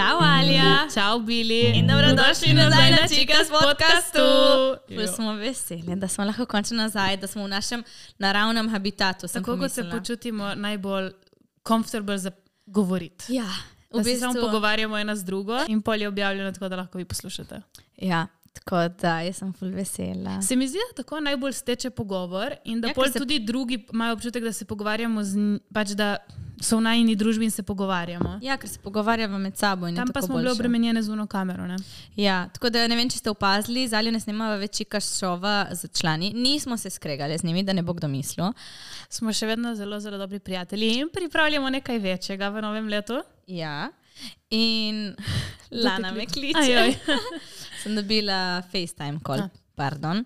Čau, 0.00 0.16
Alja. 0.18 0.88
Čau, 0.88 1.20
Bili. 1.20 1.72
In 1.74 1.86
dobrodošli 1.86 2.54
nazaj 2.54 2.90
na 2.90 3.04
Chikas 3.06 3.48
podcastu. 3.50 4.24
Ful 4.88 5.06
smo 5.06 5.32
veseli, 5.34 5.96
da 5.96 6.08
smo 6.08 6.24
lahko 6.24 6.46
končno 6.46 6.76
nazaj, 6.78 7.16
da 7.16 7.26
smo 7.26 7.44
v 7.44 7.48
našem 7.48 7.82
naravnem 8.18 8.68
habitatu. 8.68 9.28
Tako 9.28 9.58
kot 9.58 9.70
se 9.70 9.84
počutimo 9.90 10.54
najbolj 10.54 11.10
komfortabel 11.62 12.16
za 12.18 12.30
govoriti. 12.66 13.24
Ja, 13.30 13.44
v 13.90 13.92
Da 13.92 14.04
se 14.04 14.10
bistvu. 14.10 14.20
samo 14.22 14.40
pogovarjamo 14.40 14.98
ena 14.98 15.16
z 15.16 15.24
drugo 15.24 15.58
in 15.68 15.82
pol 15.82 15.94
je 15.96 16.08
objavljeno 16.08 16.52
tako, 16.52 16.68
da 16.68 16.76
lahko 16.76 16.98
vi 16.98 17.04
poslušate. 17.04 17.60
Ja, 17.98 18.26
tako 18.54 18.88
da 18.90 19.20
jaz 19.20 19.36
sem 19.36 19.52
ful 19.52 19.68
vesela. 19.68 20.40
Se 20.42 20.56
mi 20.56 20.68
zdi, 20.68 20.78
da 20.88 20.96
tako 20.96 21.20
najbolj 21.20 21.52
steče 21.54 21.90
pogovor 21.90 22.54
in 22.64 22.80
da 22.80 22.88
Ja, 22.88 22.94
pol 22.94 23.04
se- 23.06 23.18
tudi 23.18 23.38
drugi 23.40 23.86
imajo 23.92 24.12
občutek, 24.14 24.44
da 24.44 24.52
se 24.52 24.64
pogovarjamo 24.64 25.24
z, 25.24 25.36
n- 25.36 25.60
pač 25.74 25.88
da 25.90 26.16
so 26.60 26.76
v 26.76 26.84
najni 26.84 27.16
družbi 27.16 27.44
in 27.44 27.50
se 27.50 27.62
pogovarjamo. 27.62 28.38
Ja, 28.42 28.56
ker 28.60 28.68
se 28.68 28.78
pogovarjamo 28.78 29.38
med 29.38 29.56
sabo. 29.56 29.88
Tam 29.96 30.08
pa 30.12 30.22
smo 30.22 30.36
bile 30.36 30.48
boljše. 30.48 30.58
obremenjene 30.60 31.02
z 31.02 31.08
uno 31.08 31.26
kamero. 31.26 31.66
Ne? 31.66 31.76
Ja, 32.16 32.48
tako 32.52 32.70
da 32.70 32.86
ne 32.88 32.96
vem, 32.96 33.08
če 33.10 33.18
ste 33.18 33.30
opazili, 33.30 33.88
zalju 33.88 34.12
ne 34.12 34.20
snimava 34.20 34.56
več 34.60 34.76
čika 34.82 35.00
šova 35.00 35.68
z 35.72 35.88
člani. 36.00 36.32
Nismo 36.36 36.76
se 36.76 36.90
skregali 36.90 37.38
z 37.38 37.44
njimi, 37.44 37.62
da 37.62 37.72
ne 37.72 37.82
bo 37.82 37.96
kdo 37.96 38.08
mislil. 38.08 38.52
Smo 39.08 39.32
še 39.32 39.46
vedno 39.46 39.74
zelo, 39.74 40.00
zelo 40.00 40.18
dobri 40.18 40.38
prijatelji 40.38 40.98
in 41.00 41.08
pripravljamo 41.12 41.70
nekaj 41.70 41.98
večjega 41.98 42.48
v 42.48 42.62
novem 42.62 42.88
letu. 42.88 43.22
Ja. 43.46 43.88
In 44.50 45.14
Lana 45.84 46.12
me 46.12 46.26
kliče. 46.26 46.92
Sem 47.82 47.96
dobila 47.96 48.62
FaceTime 48.72 49.20
call. 49.26 49.48
Pardon. 49.80 50.20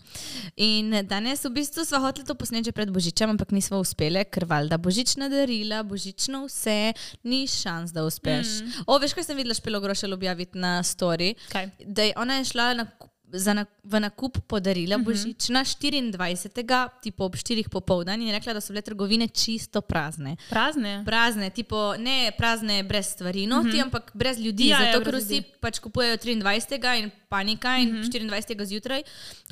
In 0.59 0.91
danes 1.07 1.45
v 1.47 1.51
bistvu 1.55 1.85
smo 1.87 2.01
hoteli 2.03 2.27
to 2.27 2.35
posneči 2.35 2.65
že 2.65 2.73
pred 2.75 2.91
Božičem, 2.91 3.31
ampak 3.31 3.55
nismo 3.55 3.79
uspeli, 3.79 4.25
ker 4.27 4.45
valjda 4.51 4.79
božična 4.79 5.29
darila, 5.31 5.83
božično 5.87 6.47
vse, 6.49 6.93
ni 7.23 7.45
šans, 7.47 7.93
da 7.95 8.03
uspeš. 8.03 8.47
Mm. 8.65 8.83
O, 8.91 8.99
veš, 8.99 9.15
kaj 9.15 9.25
sem 9.25 9.37
videla 9.37 9.55
špelo 9.55 9.79
grošelj 9.81 10.13
objaviti 10.13 10.59
na 10.59 10.83
story? 10.83 11.35
Kaj? 11.53 11.71
Da 11.87 12.03
je 12.03 12.13
ona 12.17 12.41
je 12.41 12.45
šla 12.51 12.75
na, 12.75 12.87
za 13.35 13.51
na, 13.53 13.65
v 13.85 14.01
nakup 14.01 14.39
podarila 14.47 14.97
Mhm. 14.97 15.05
božična 15.05 15.63
24. 15.65 16.89
tipo 17.03 17.25
ob 17.25 17.35
4 17.37 17.69
popoldan 17.69 18.21
in 18.23 18.29
je 18.29 18.39
rekla, 18.39 18.53
da 18.53 18.61
so 18.61 18.73
bile 18.73 18.83
trgovine 18.83 19.29
čisto 19.29 19.81
prazne. 19.81 20.37
Prazne. 20.49 21.03
Prazne, 21.05 21.51
tipo, 21.51 21.95
ne 21.99 22.31
prazne 22.39 22.83
brez 22.83 23.07
stvari, 23.07 23.47
noti, 23.47 23.69
mm 23.69 23.73
-hmm. 23.73 23.83
ampak 23.83 24.11
brez 24.15 24.39
ljudi. 24.39 24.69
Ja, 24.69 24.79
Ja, 24.81 24.87
ja, 24.87 24.93
zato, 24.93 25.05
ker 25.05 25.15
vsi 25.17 25.35
ljudi. 25.35 25.51
pač 25.61 25.79
kupujejo 25.79 26.17
23. 26.17 26.99
in 26.99 27.11
panika 27.29 27.77
in 27.79 27.89
mm 27.91 28.03
-hmm. 28.03 28.31
24. 28.31 28.65
zjutraj. 28.65 29.03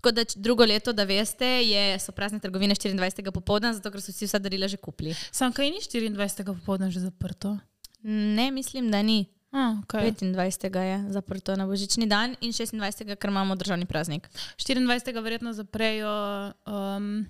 Tako 0.03 0.15
da 0.15 0.25
drugo 0.35 0.65
leto, 0.65 0.93
da 0.93 1.05
veste, 1.05 1.47
je, 1.47 1.99
so 1.99 2.13
prazne 2.13 2.41
trgovine 2.43 2.75
24. 2.75 3.31
popoldan, 3.31 3.75
zato 3.75 3.91
ker 3.91 4.03
so 4.03 4.11
vsi 4.11 4.27
vsa 4.27 4.41
darila 4.43 4.67
že 4.67 4.77
kupili. 4.77 5.15
Sam 5.31 5.53
kaj 5.55 5.71
ni 5.71 5.79
24. 5.79 6.43
popoldne 6.59 6.91
že 6.91 7.05
zaprto? 7.05 7.55
Ne, 8.03 8.51
mislim, 8.51 8.91
da 8.91 9.03
ni. 9.03 9.27
Ah, 9.53 9.79
okay. 9.85 10.11
25. 10.11 10.81
je 10.83 11.13
zaprto 11.13 11.55
na 11.57 11.67
božični 11.67 12.07
dan 12.07 12.35
in 12.41 12.51
26. 12.51 13.15
ker 13.15 13.31
imamo 13.31 13.55
državni 13.55 13.87
praznik. 13.87 14.29
24. 14.59 15.23
verjetno 15.23 15.53
zaprejo. 15.53 16.11
Um, 16.67 17.27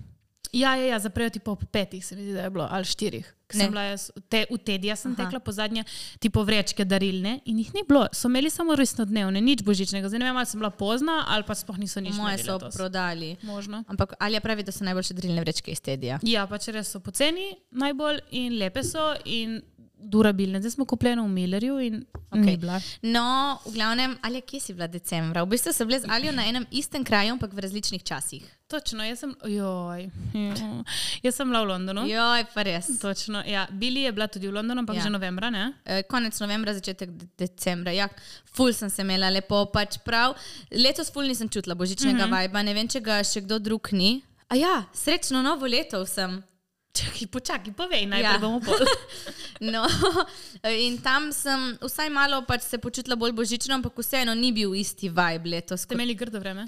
ja, 0.51 0.75
ja, 0.75 0.85
ja, 0.85 0.99
zaprejo 0.99 1.29
tipo 1.29 1.51
ob 1.51 1.63
petih, 1.71 2.05
se 2.05 2.15
mi 2.15 2.21
zdi, 2.23 2.33
da 2.33 2.41
je 2.43 2.49
bilo, 2.49 2.67
ali 2.71 2.85
štirih. 2.85 3.33
Sem 3.53 3.69
bila 3.69 3.83
jaz, 3.85 4.07
te, 4.33 4.45
v 4.49 4.57
tedni 4.57 4.89
jaz 4.89 5.03
sem 5.05 5.11
Aha. 5.13 5.23
Tekla 5.23 5.39
po 5.39 5.51
zadnje, 5.53 5.83
tipo 6.19 6.41
vrečke 6.41 6.85
darilne 6.89 7.35
in 7.45 7.59
jih 7.61 7.69
ni 7.75 7.83
bilo. 7.85 8.07
So 8.09 8.25
imeli 8.25 8.49
samo 8.49 8.73
resnodnevne, 8.75 9.41
nič 9.41 9.61
božičnega. 9.61 10.09
Zdaj 10.09 10.19
ne 10.23 10.25
vem, 10.25 10.37
ali 10.41 10.49
sem 10.49 10.57
bila 10.57 10.71
pozna 10.73 11.19
ali 11.29 11.45
pa 11.45 11.53
sploh 11.53 11.77
niso 11.77 12.01
nič 12.01 12.17
Moje 12.17 12.41
so 12.41 12.55
letos. 12.57 12.73
prodali. 12.73 13.35
Možno. 13.45 13.83
Ampak 13.87 14.15
Alja 14.19 14.41
pravi, 14.41 14.65
da 14.65 14.73
so 14.73 14.81
najboljše 14.83 15.13
darilne 15.13 15.41
vrečke 15.45 15.69
iz 15.71 15.81
tedija. 15.85 16.17
Ja, 16.25 16.47
pač 16.49 16.65
res 16.73 16.89
so 16.89 16.99
poceni 16.99 17.53
najbolj 17.69 18.23
in 18.31 18.57
lepe 18.57 18.81
so 18.83 19.13
in 19.25 19.61
durabilne. 20.03 20.59
Zdaj 20.59 20.71
smo 20.71 20.85
kupljene 20.85 21.21
v 21.21 21.27
Millerju 21.27 21.79
in 21.79 22.05
okay. 22.29 22.45
Ni 22.45 22.57
bila. 22.57 22.81
No, 23.01 23.59
v 23.65 23.73
glavnem, 23.73 24.17
Alja, 24.21 24.41
kje 24.41 24.59
si 24.59 24.73
bila 24.73 24.87
decembra? 24.87 25.43
V 25.43 25.49
bistvu 25.55 25.73
so 25.73 25.85
bile 25.85 25.99
z 25.99 26.09
Aljo 26.09 26.31
na 26.31 26.45
enem 26.47 26.65
istem 26.71 27.03
kraju, 27.03 27.33
ampak 27.33 27.53
v 27.53 27.59
različnih 27.59 28.03
časih. 28.03 28.43
Točno, 28.67 29.03
jaz 29.05 29.19
sem, 29.19 29.35
joj, 29.45 30.07
joj, 30.33 30.83
jaz 31.23 31.35
sem 31.35 31.47
bila 31.47 31.61
v 31.63 31.67
Londonu. 31.67 32.05
Joj, 32.09 32.45
pa 32.53 32.63
res. 32.65 32.87
Točno, 33.01 33.43
ja. 33.45 33.67
Bili 33.71 34.01
je 34.01 34.11
bila 34.11 34.27
tudi 34.27 34.47
v 34.47 34.53
Londonu, 34.53 34.81
ampak 34.81 34.95
Ja. 34.95 35.03
že 35.03 35.09
novembra, 35.09 35.49
ne? 35.49 35.73
Eh, 35.85 36.03
Konec 36.09 36.39
novembra, 36.39 36.73
začetek 36.73 37.09
de 37.11 37.27
decembra. 37.37 37.91
Ja, 37.91 38.09
ful 38.53 38.73
sem 38.73 38.89
se 38.89 39.01
imela 39.01 39.29
lepo, 39.29 39.65
pač 39.65 39.97
prav. 40.05 40.33
Letos 40.71 41.11
ful 41.11 41.23
nisem 41.23 41.49
čutila 41.49 41.75
božičnega 41.75 42.25
mm 42.25 42.31
-hmm. 42.31 42.31
vajba, 42.31 42.63
ne 42.63 42.73
vem, 42.73 42.87
če 42.87 42.99
ga 42.99 43.23
še 43.23 43.41
kdo 43.41 43.59
drug 43.59 43.89
ni. 43.91 44.23
A 44.49 44.55
ja, 44.55 44.83
srečno 44.93 45.41
novo 45.41 45.65
leto 45.67 46.03
vsem. 46.03 46.43
Čakaj, 46.93 47.27
počakaj, 47.33 47.73
povej, 47.73 48.05
najprej 48.05 48.37
Ja. 48.37 48.41
bomo 48.41 48.61
pol. 48.61 48.77
No, 49.73 49.81
in 50.85 51.01
tam 51.01 51.31
sem 51.33 51.73
vsaj 51.81 52.09
malo 52.13 52.43
pač 52.45 52.67
se 52.67 52.77
počutila 52.77 53.15
bolj 53.15 53.33
božično, 53.33 53.73
ampak 53.73 53.97
vseeno 53.97 54.35
ni 54.37 54.51
bil 54.53 54.75
isti 54.75 55.09
vibe 55.09 55.49
letos. 55.49 55.87
Ste 55.87 55.97
imeli 55.97 56.13
grdo 56.13 56.37
vreme? 56.37 56.67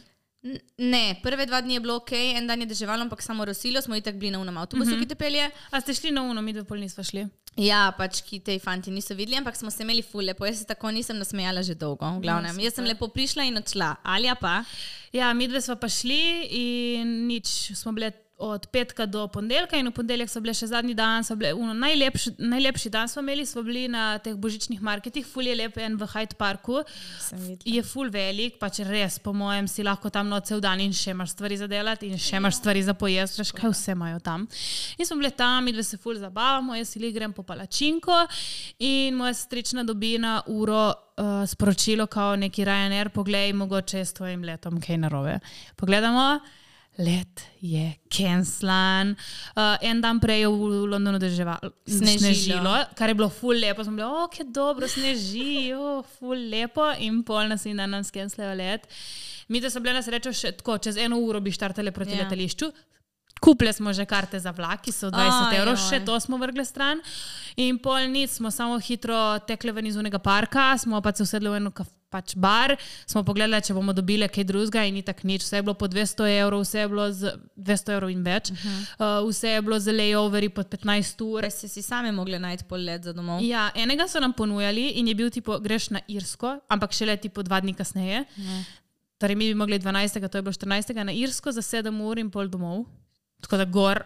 Ne, 0.78 1.18
prve 1.24 1.46
dva 1.46 1.62
dni 1.62 1.78
je 1.78 1.82
bilo 1.82 1.96
ok, 1.98 2.12
en 2.38 2.48
dan 2.48 2.62
je 2.62 2.68
deževalo, 2.70 3.02
ampak 3.02 3.22
samo 3.22 3.46
rosilo, 3.46 3.82
smo 3.82 3.98
itak 3.98 4.18
bili 4.22 4.32
na 4.32 4.40
unem 4.40 4.58
avtobusu, 4.58 4.92
mm 4.92 4.94
-hmm. 4.94 5.00
ki 5.00 5.08
te 5.10 5.16
pelje. 5.16 5.50
A 5.72 5.82
ste 5.82 5.94
šli 5.94 6.12
na 6.12 6.22
uno, 6.22 6.42
mi 6.42 6.54
dve 6.54 6.64
pol 6.64 6.78
nismo 6.78 7.04
šli. 7.04 7.28
Ja, 7.56 7.94
pač 7.98 8.22
ki 8.22 8.40
te 8.40 8.60
fanti 8.60 8.92
niso 8.92 9.16
videli, 9.16 9.38
ampak 9.38 9.56
smo 9.56 9.72
se 9.72 9.84
imeli 9.84 10.02
ful 10.02 10.26
lepo. 10.26 10.46
Jaz 10.46 10.58
se 10.60 10.66
tako 10.66 10.92
nisem 10.92 11.18
nasmejala 11.18 11.64
že 11.64 11.76
dolgo, 11.76 12.06
v 12.18 12.22
glavnem. 12.22 12.56
No, 12.56 12.62
Jaz 12.62 12.74
sem 12.74 12.86
lepo 12.86 13.08
prišla 13.08 13.44
in 13.44 13.58
odšla. 13.58 13.96
Alja 14.04 14.36
pa. 14.36 14.64
Ja, 15.14 15.34
mi 15.34 15.48
dve 15.48 15.62
smo 15.62 15.76
pa 15.76 15.90
šli 15.90 16.48
in 16.50 17.28
nič, 17.28 17.72
smo 17.76 17.92
bile 17.92 18.12
od 18.38 18.68
petka 18.68 19.06
do 19.06 19.28
ponedeljka 19.28 19.78
in 19.80 19.88
v 19.88 19.94
ponedeljek 19.96 20.30
so 20.30 20.42
bile 20.44 20.52
še 20.58 20.68
zadnji 20.68 20.92
dan, 20.98 21.24
so 21.24 21.38
bile, 21.40 21.54
uno, 21.56 21.72
najlepši, 21.80 22.34
najlepši 22.36 22.90
dan 22.92 23.08
smo 23.08 23.22
imeli, 23.24 23.46
smo 23.48 23.64
bili 23.64 23.86
na 23.92 24.18
teh 24.20 24.36
božičnih 24.36 24.82
marketih, 24.84 25.24
ful 25.28 25.48
je 25.48 25.56
lep 25.56 25.78
en 25.80 25.96
v 25.96 26.08
Hyde 26.12 26.36
Parku. 26.36 26.82
Je 27.64 27.84
ful 27.88 28.12
velik, 28.12 28.58
pač 28.60 28.82
res, 28.84 29.18
po 29.24 29.32
mojem, 29.32 29.70
si 29.72 29.86
lahko 29.88 30.12
tam 30.12 30.28
noč 30.28 30.52
cel 30.52 30.64
dan 30.64 30.84
in 30.84 30.92
še 30.92 31.14
imaš 31.16 31.32
stvari 31.32 31.60
za 31.62 31.70
delati 31.72 32.12
in 32.12 32.20
še 32.20 32.42
imaš 32.42 32.60
stvari 32.60 32.84
za 32.84 32.98
pojesti, 32.98 33.40
veš, 33.40 33.54
kaj 33.56 33.72
vse 33.72 33.96
imajo 33.96 34.20
tam. 34.26 34.44
In 35.00 35.08
smo 35.08 35.18
bili 35.22 35.32
tam, 35.32 35.64
mi 35.64 35.72
dve 35.72 35.88
se 35.88 36.02
ful 36.02 36.20
zabavamo, 36.20 36.76
jaz 36.76 36.92
si 36.92 37.00
li 37.00 37.14
grem 37.16 37.32
po 37.32 37.48
palačinko 37.48 38.20
in 38.84 39.16
moja 39.16 39.32
sestrična 39.34 39.88
dobi 39.88 40.18
na 40.20 40.42
uro 40.52 40.84
uh, 40.92 41.48
sporočilo, 41.48 42.10
kao 42.12 42.36
neki 42.36 42.68
Ryanair, 42.68 43.14
poglej, 43.16 43.56
mogoče 43.56 44.04
je 44.04 44.12
s 44.12 44.20
tvojim 44.20 44.44
letom 44.44 44.84
kaj 44.84 45.00
narobe. 45.08 45.40
Pogledamo. 45.80 46.28
Let 46.98 47.42
je 47.60 47.94
cancelan. 48.08 49.16
Uh, 49.56 49.76
en 49.82 50.00
dan 50.02 50.20
prej 50.20 50.46
je 50.46 50.48
v 50.48 50.86
Londonu 50.88 51.20
deževalo, 51.20 51.74
Snežilo. 51.84 52.20
snežilo, 52.20 52.76
kar 52.96 53.12
je 53.12 53.16
bilo 53.20 53.30
ful 53.30 53.52
lepo. 53.60 53.84
Smo 53.84 53.98
bili, 53.98 54.08
o, 54.08 54.28
kaj 54.32 54.48
dobro, 54.48 54.88
sneži, 54.88 55.74
o, 55.76 56.00
ful 56.16 56.40
lepo. 56.50 56.88
In 57.04 57.20
pol 57.28 57.52
nas 57.52 57.66
in 57.68 57.78
dan 57.78 57.92
nam 57.92 58.04
skenslajo 58.04 58.56
let. 58.56 58.88
Mi, 59.48 59.60
da 59.62 59.70
so 59.70 59.80
bile 59.84 59.94
na 59.94 60.02
srečo 60.02 60.32
še 60.34 60.56
tako, 60.56 60.78
čez 60.80 60.98
eno 60.98 61.20
uro 61.20 61.42
bi 61.44 61.52
štartale 61.52 61.92
proti 61.92 62.16
Ja. 62.16 62.24
yeah. 62.24 62.30
letališču. 62.30 62.72
Kupili 63.44 63.74
smo 63.74 63.92
že 63.94 64.06
karte 64.08 64.40
za 64.40 64.52
vlak, 64.56 64.82
ki 64.82 64.92
so 64.96 65.10
20 65.12 65.52
Aj, 65.52 65.58
evrov, 65.60 65.76
še 65.76 66.00
to 66.08 66.16
smo 66.24 66.40
vrgli 66.40 66.64
stran. 66.66 67.02
In 67.60 67.78
pol 67.78 68.08
nič, 68.08 68.40
smo 68.40 68.48
samo 68.52 68.80
hitro 68.80 69.36
tekli 69.44 69.76
ven 69.76 69.86
iz 69.86 70.00
unega 70.00 70.20
parka, 70.20 70.78
smo 70.80 71.02
pa 71.04 71.12
se 71.12 71.24
usedli 71.28 71.52
v 71.52 71.60
eno 71.60 71.72
kaf, 71.76 71.92
pač 72.10 72.36
bar, 72.40 72.76
smo 73.08 73.24
pogledali, 73.28 73.64
če 73.66 73.76
bomo 73.76 73.94
dobili 73.96 74.28
kaj 74.32 74.48
drugega 74.48 74.86
in 74.88 75.02
tako 75.06 75.28
nič. 75.28 75.46
Vse 75.46 75.60
je 75.60 75.66
bilo 75.66 75.76
po 75.80 75.90
200 75.92 76.30
evrov, 76.40 76.64
vse 76.64 76.80
je 76.80 76.88
bilo 76.92 77.08
z 77.12 77.34
200 77.58 77.96
evrov 77.98 78.14
in 78.14 78.24
več. 78.24 78.52
Uh 78.52 78.58
-huh. 78.58 79.24
uh, 79.24 79.30
vse 79.30 79.50
je 79.50 79.62
bilo 79.62 79.80
z 79.80 79.94
layoveri 79.94 80.50
pod 80.50 80.70
15 80.70 81.24
ur. 81.26 81.42
Res 81.44 81.58
ste 81.58 81.68
si 81.68 81.82
sami 81.82 82.12
mogli 82.12 82.40
najti 82.40 82.64
pol 82.70 82.80
let 82.80 83.04
za 83.04 83.14
domov. 83.14 83.44
Ja, 83.44 83.72
enega 83.76 84.08
so 84.08 84.20
nam 84.20 84.34
ponujali 84.34 84.90
in 85.00 85.08
je 85.08 85.16
bil 85.16 85.30
tipo, 85.30 85.60
greš 85.60 85.90
na 85.90 86.00
Irsko, 86.08 86.60
ampak 86.68 86.94
šele 86.94 87.18
tipo 87.18 87.44
dva 87.44 87.60
dni 87.60 87.74
kasneje. 87.74 88.26
Ja. 88.38 88.64
Torej, 89.18 89.36
mi 89.36 89.48
bi 89.48 89.54
mogli 89.54 89.80
12. 89.80 90.28
to 90.28 90.38
je 90.38 90.42
bilo 90.42 90.54
14. 90.54 91.04
na 91.04 91.12
Irsko 91.12 91.52
za 91.52 91.62
7 91.62 92.02
ur 92.02 92.20
in 92.20 92.32
pol 92.32 92.48
domov. 92.48 92.86
Tako 93.42 93.58
da 93.58 93.66
gor, 93.66 94.04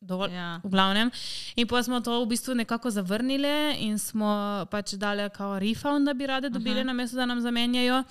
dol, 0.00 0.30
Ja. 0.32 0.60
v 0.64 0.68
glavnem. 0.72 1.10
In 1.56 1.66
pa 1.68 1.82
smo 1.82 2.00
to 2.00 2.24
v 2.24 2.28
bistvu 2.32 2.54
nekako 2.54 2.90
zavrnili 2.90 3.76
in 3.84 3.98
smo 3.98 4.64
pač 4.70 4.96
dali 4.96 5.28
kao 5.30 5.58
refund, 5.60 6.06
da 6.08 6.14
bi 6.14 6.26
rade 6.26 6.48
dobili, 6.48 6.80
uh 6.80 6.82
-huh. 6.82 6.86
namesto 6.86 7.16
da 7.16 7.26
nam 7.26 7.40
zamenjajo. 7.40 8.04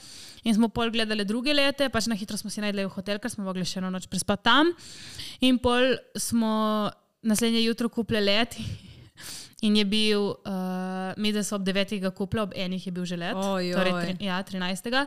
In 0.44 0.54
smo 0.56 0.70
pol 0.70 0.92
gledali 0.92 1.26
druge 1.26 1.54
lete, 1.54 1.90
pač 1.90 2.06
na 2.06 2.16
hitro 2.16 2.38
smo 2.38 2.50
si 2.50 2.62
najdli 2.62 2.84
hotel, 2.84 3.20
ker 3.20 3.32
smo 3.32 3.44
mogli 3.44 3.66
še 3.66 3.80
eno 3.80 3.90
noč 3.90 4.08
prespati 4.08 4.44
tam. 4.44 4.68
In 5.42 5.58
pol 5.58 5.98
smo 6.16 6.90
naslednje 7.22 7.64
jutro 7.64 7.90
kupili 7.90 8.22
let. 8.22 8.56
In 9.62 9.76
je 9.76 9.86
bil, 9.86 10.22
uh, 10.22 11.14
mi 11.18 11.32
da 11.32 11.44
so 11.44 11.56
ob 11.56 11.64
9. 11.68 12.00
ga 12.00 12.12
kupili, 12.12 12.42
ob 12.42 12.52
enih 12.56 12.86
je 12.86 12.92
bil 12.92 13.06
že 13.06 13.18
let, 13.18 13.36
Ojoj. 13.36 13.74
torej 13.76 13.94
tri, 14.02 14.26
ja, 14.26 14.44
13. 14.44 15.06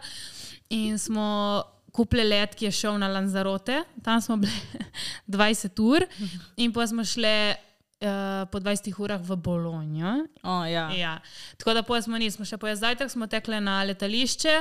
In 0.69 0.99
smo 0.99 1.63
kupili 1.93 2.25
let, 2.25 2.55
ki 2.57 2.71
je 2.71 2.73
šel 2.73 2.97
na 2.99 3.09
Lanzarote, 3.13 3.83
tam 4.05 4.21
smo 4.21 4.37
bili 4.41 4.53
20 5.29 5.83
ur, 5.93 6.07
in 6.57 6.73
pa 6.73 6.87
smo 6.89 7.05
šli 7.05 7.35
uh, 7.53 8.49
po 8.53 8.61
20 8.61 8.93
urah 8.99 9.21
v 9.21 9.37
Bologno. 9.37 10.27
O, 10.43 10.65
ja. 10.65 10.89
Ja. 10.97 11.19
Tako 11.57 11.75
da 11.75 11.83
pol 11.83 12.01
smo 12.03 12.19
nismo 12.19 12.49
še 12.49 12.57
pojeli 12.57 12.81
zajtrk, 12.81 13.13
smo 13.13 13.29
tekli 13.29 13.61
na 13.61 13.83
letališče, 13.91 14.57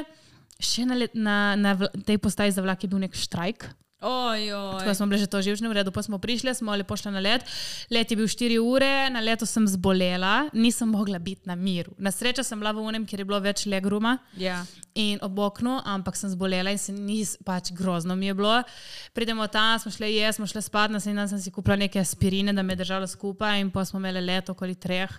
še 0.61 0.85
na, 0.85 0.99
let, 0.99 1.15
na, 1.15 1.37
na 1.55 1.75
tej 2.05 2.19
postaji 2.21 2.51
za 2.51 2.63
vlak 2.65 2.83
je 2.83 2.91
bil 2.91 3.01
nek 3.01 3.15
štrajk. 3.17 3.69
Ojoj. 4.01 4.79
Tako 4.79 4.93
smo 4.93 5.05
bili 5.07 5.19
že 5.21 5.27
to 5.29 5.41
živčni, 5.41 5.69
v 5.69 5.77
redu, 5.77 5.91
pa 5.93 6.01
smo 6.01 6.17
prišli, 6.17 6.55
smo 6.57 6.73
lepo 6.75 6.97
šli 6.97 7.11
na 7.13 7.19
let. 7.21 7.45
Let 7.93 8.11
je 8.11 8.17
bil 8.17 8.25
4 8.25 8.57
ure, 8.57 9.09
na 9.13 9.19
leto 9.21 9.45
sem 9.45 9.67
zbolela, 9.67 10.49
nisem 10.53 10.89
mogla 10.89 11.19
biti 11.19 11.45
na 11.45 11.55
miru. 11.55 11.93
Na 11.97 12.09
srečo 12.11 12.41
sem 12.43 12.57
bila 12.59 12.71
v 12.73 12.81
unem, 12.81 13.05
kjer 13.05 13.21
je 13.21 13.25
bilo 13.25 13.39
več 13.39 13.65
legruma 13.69 14.17
Ja. 14.37 14.65
in 14.95 15.19
ob 15.21 15.37
oknu, 15.39 15.81
ampak 15.85 16.17
sem 16.17 16.29
zbolela 16.33 16.71
in 16.73 16.77
se 16.81 16.91
ni 16.91 17.21
pač 17.45 17.69
grozno 17.71 18.15
mi 18.15 18.25
je 18.25 18.33
bilo. 18.33 18.63
Pridemo 19.13 19.47
tam, 19.47 19.79
smo 19.79 19.91
šli 19.91 20.15
jesti, 20.15 20.39
smo 20.41 20.47
šli 20.49 20.61
spat, 20.61 20.91
naslednji 20.91 21.17
dan 21.21 21.29
sem 21.29 21.39
si 21.39 21.51
kupila 21.51 21.75
neke 21.75 21.99
aspirine, 22.01 22.53
da 22.53 22.63
me 22.63 22.73
je 22.73 22.81
držalo 22.81 23.07
skupaj 23.07 23.61
in 23.61 23.69
pa 23.71 23.85
smo 23.85 23.99
imeli 24.01 24.21
leto 24.21 24.51
okoli 24.57 24.75
treh. 24.75 25.13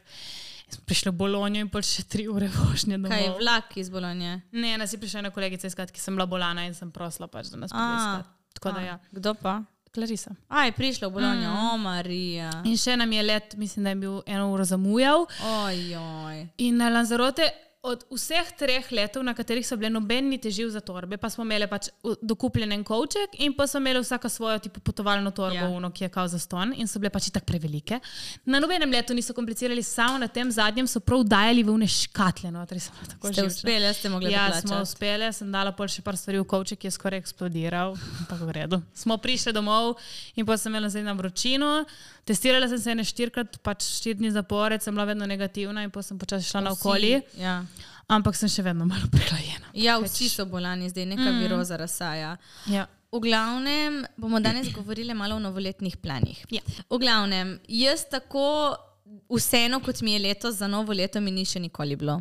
Smo 0.68 0.82
prišli 0.86 1.10
v 1.12 1.14
Bolonijo 1.14 1.60
in 1.62 1.68
pol 1.68 1.82
še 1.84 2.02
tri 2.02 2.26
ure 2.28 2.48
vožnje 2.48 2.96
domov. 2.98 3.12
Kaj 3.12 3.22
je 3.24 3.32
vlak 3.38 3.76
iz 3.76 3.90
Bolonije? 3.92 4.40
Ne, 4.52 4.74
nas 4.78 4.92
je 4.92 4.98
prišla 4.98 5.20
ena 5.20 5.30
kolegica 5.30 5.66
iskat, 5.68 5.92
ki 5.92 6.00
sem 6.00 6.16
bila 6.16 6.26
bolana 6.26 6.64
in 6.66 6.74
sem 6.74 6.90
prosila, 6.90 7.28
pač, 7.28 7.46
da 7.52 7.60
nas 7.60 7.70
pride 7.70 7.98
iskat. 7.98 8.38
Tako 8.52 8.72
da 8.72 8.80
ja, 8.80 8.98
Kdo 9.10 9.34
pa? 9.34 9.62
Clarisa. 9.94 10.30
A, 10.48 10.64
je 10.64 10.72
prišla 10.72 11.08
v 11.08 11.12
Bolonijo, 11.12 11.50
mm. 11.50 11.74
o 11.74 11.76
Marija. 11.76 12.50
In 12.64 12.76
še 12.80 12.96
nam 12.96 13.12
je 13.12 13.22
let, 13.22 13.56
mislim, 13.60 13.84
da 13.84 13.92
je 13.92 13.98
bil 14.00 14.22
eno 14.26 14.46
uro 14.52 14.64
zamujal. 14.64 15.26
Ojoj. 15.44 16.46
In 16.64 16.80
na 16.80 16.88
Lanzarote, 16.88 17.50
od 17.82 18.04
vseh 18.08 18.46
treh 18.54 18.86
letov, 18.90 19.24
na 19.24 19.34
katerih 19.34 19.66
so 19.66 19.74
bile 19.76 19.90
noben 19.90 20.28
ni 20.30 20.36
težil 20.38 20.68
za 20.70 20.78
torbe, 20.80 21.16
pa 21.18 21.26
smo 21.26 21.42
imeli 21.42 21.66
pač 21.66 21.88
dokupljen 22.22 22.70
en 22.70 22.84
kovček 22.84 23.34
in 23.36 23.50
pa 23.52 23.66
smo 23.66 23.80
imeli 23.80 23.98
vsaka 23.98 24.28
svojo 24.28 24.58
tipo, 24.60 24.78
potovalno 24.80 25.30
torbo, 25.32 25.50
Ja. 25.52 25.62
yeah. 25.62 25.76
uno, 25.76 25.90
ki 25.90 26.04
je 26.04 26.08
kao 26.08 26.28
za 26.28 26.38
ston 26.38 26.70
in 26.76 26.86
so 26.86 27.00
bile 27.00 27.10
pač 27.10 27.26
tako 27.28 27.46
prevelike. 27.46 27.98
Na 28.44 28.60
nobenem 28.60 28.86
letu 28.88 29.14
niso 29.14 29.34
komplicirali, 29.34 29.82
samo 29.82 30.18
na 30.18 30.28
tem 30.28 30.46
zadnjem 30.48 30.86
so 30.86 31.00
prav 31.00 31.24
dajali 31.24 31.62
v 31.62 31.70
une 31.70 31.88
škatle. 31.88 32.52
Notri, 32.52 32.78
sem 32.78 32.94
bila 32.94 33.08
tako 33.08 33.26
Ste 33.26 33.34
živčna. 33.34 33.46
uspeli, 33.48 33.94
ste 33.94 34.08
mogli 34.08 34.30
Ja, 34.30 34.46
poplačati. 34.46 34.68
smo 34.68 34.80
uspeli, 34.80 35.32
sem 35.32 35.52
dala 35.52 35.72
pol 35.72 35.88
še 35.88 36.02
par 36.02 36.14
stvari 36.16 36.38
v 36.38 36.46
kovček, 36.46 36.78
ki 36.78 36.86
je 36.86 36.90
skoraj 36.92 37.18
eksplodiral, 37.18 37.98
ampak 38.20 38.40
v 38.40 38.50
redu. 38.52 38.78
Smo 38.94 39.18
prišli 39.18 39.50
domov 39.52 39.98
in 40.36 40.46
pa 40.46 40.54
sem 40.56 40.70
imela 40.70 40.86
zdaj 40.88 41.02
na 41.02 41.12
vročino. 41.14 41.82
Testirala 42.24 42.68
sem 42.68 42.78
se 42.78 42.94
ne 42.94 43.04
štirikrat, 43.04 43.56
pač 43.66 43.82
štiri 43.98 44.14
dni 44.20 44.30
zapored, 44.30 44.82
sem 44.82 44.94
bila 44.94 45.04
vedno 45.08 45.26
negativna 45.26 45.82
in 45.82 45.90
pa 45.90 46.02
sem 46.02 46.18
počasi 46.18 46.46
šla 46.48 46.60
naokoli, 46.68 47.16
Ja. 47.38 47.64
ampak 48.08 48.36
sem 48.38 48.48
še 48.48 48.62
vedno 48.62 48.86
malo 48.86 49.08
prehlajena. 49.10 49.72
ja, 49.74 49.98
vsi 49.98 50.28
so 50.28 50.46
bolani, 50.46 50.88
zdaj 50.88 51.06
neka 51.06 51.26
mm. 51.32 51.40
viroza 51.42 51.76
razsaja. 51.76 52.36
Ja. 52.66 52.86
V 53.12 53.20
glavnem 53.20 54.04
bomo 54.16 54.40
danes 54.40 54.70
govorili 54.72 55.14
malo 55.14 55.36
o 55.36 55.38
novoletnih 55.38 55.96
planih. 55.96 56.46
Ja. 56.50 56.62
V 56.88 56.98
glavnem, 56.98 57.58
jaz 57.68 58.06
tako 58.08 58.76
vseeno, 59.28 59.80
kot 59.80 60.00
mi 60.00 60.12
je 60.12 60.18
letos 60.18 60.54
za 60.56 60.66
novo 60.66 60.92
leto, 60.92 61.20
mi 61.20 61.30
ni 61.30 61.44
še 61.44 61.60
nikoli 61.60 61.96
bilo. 61.96 62.20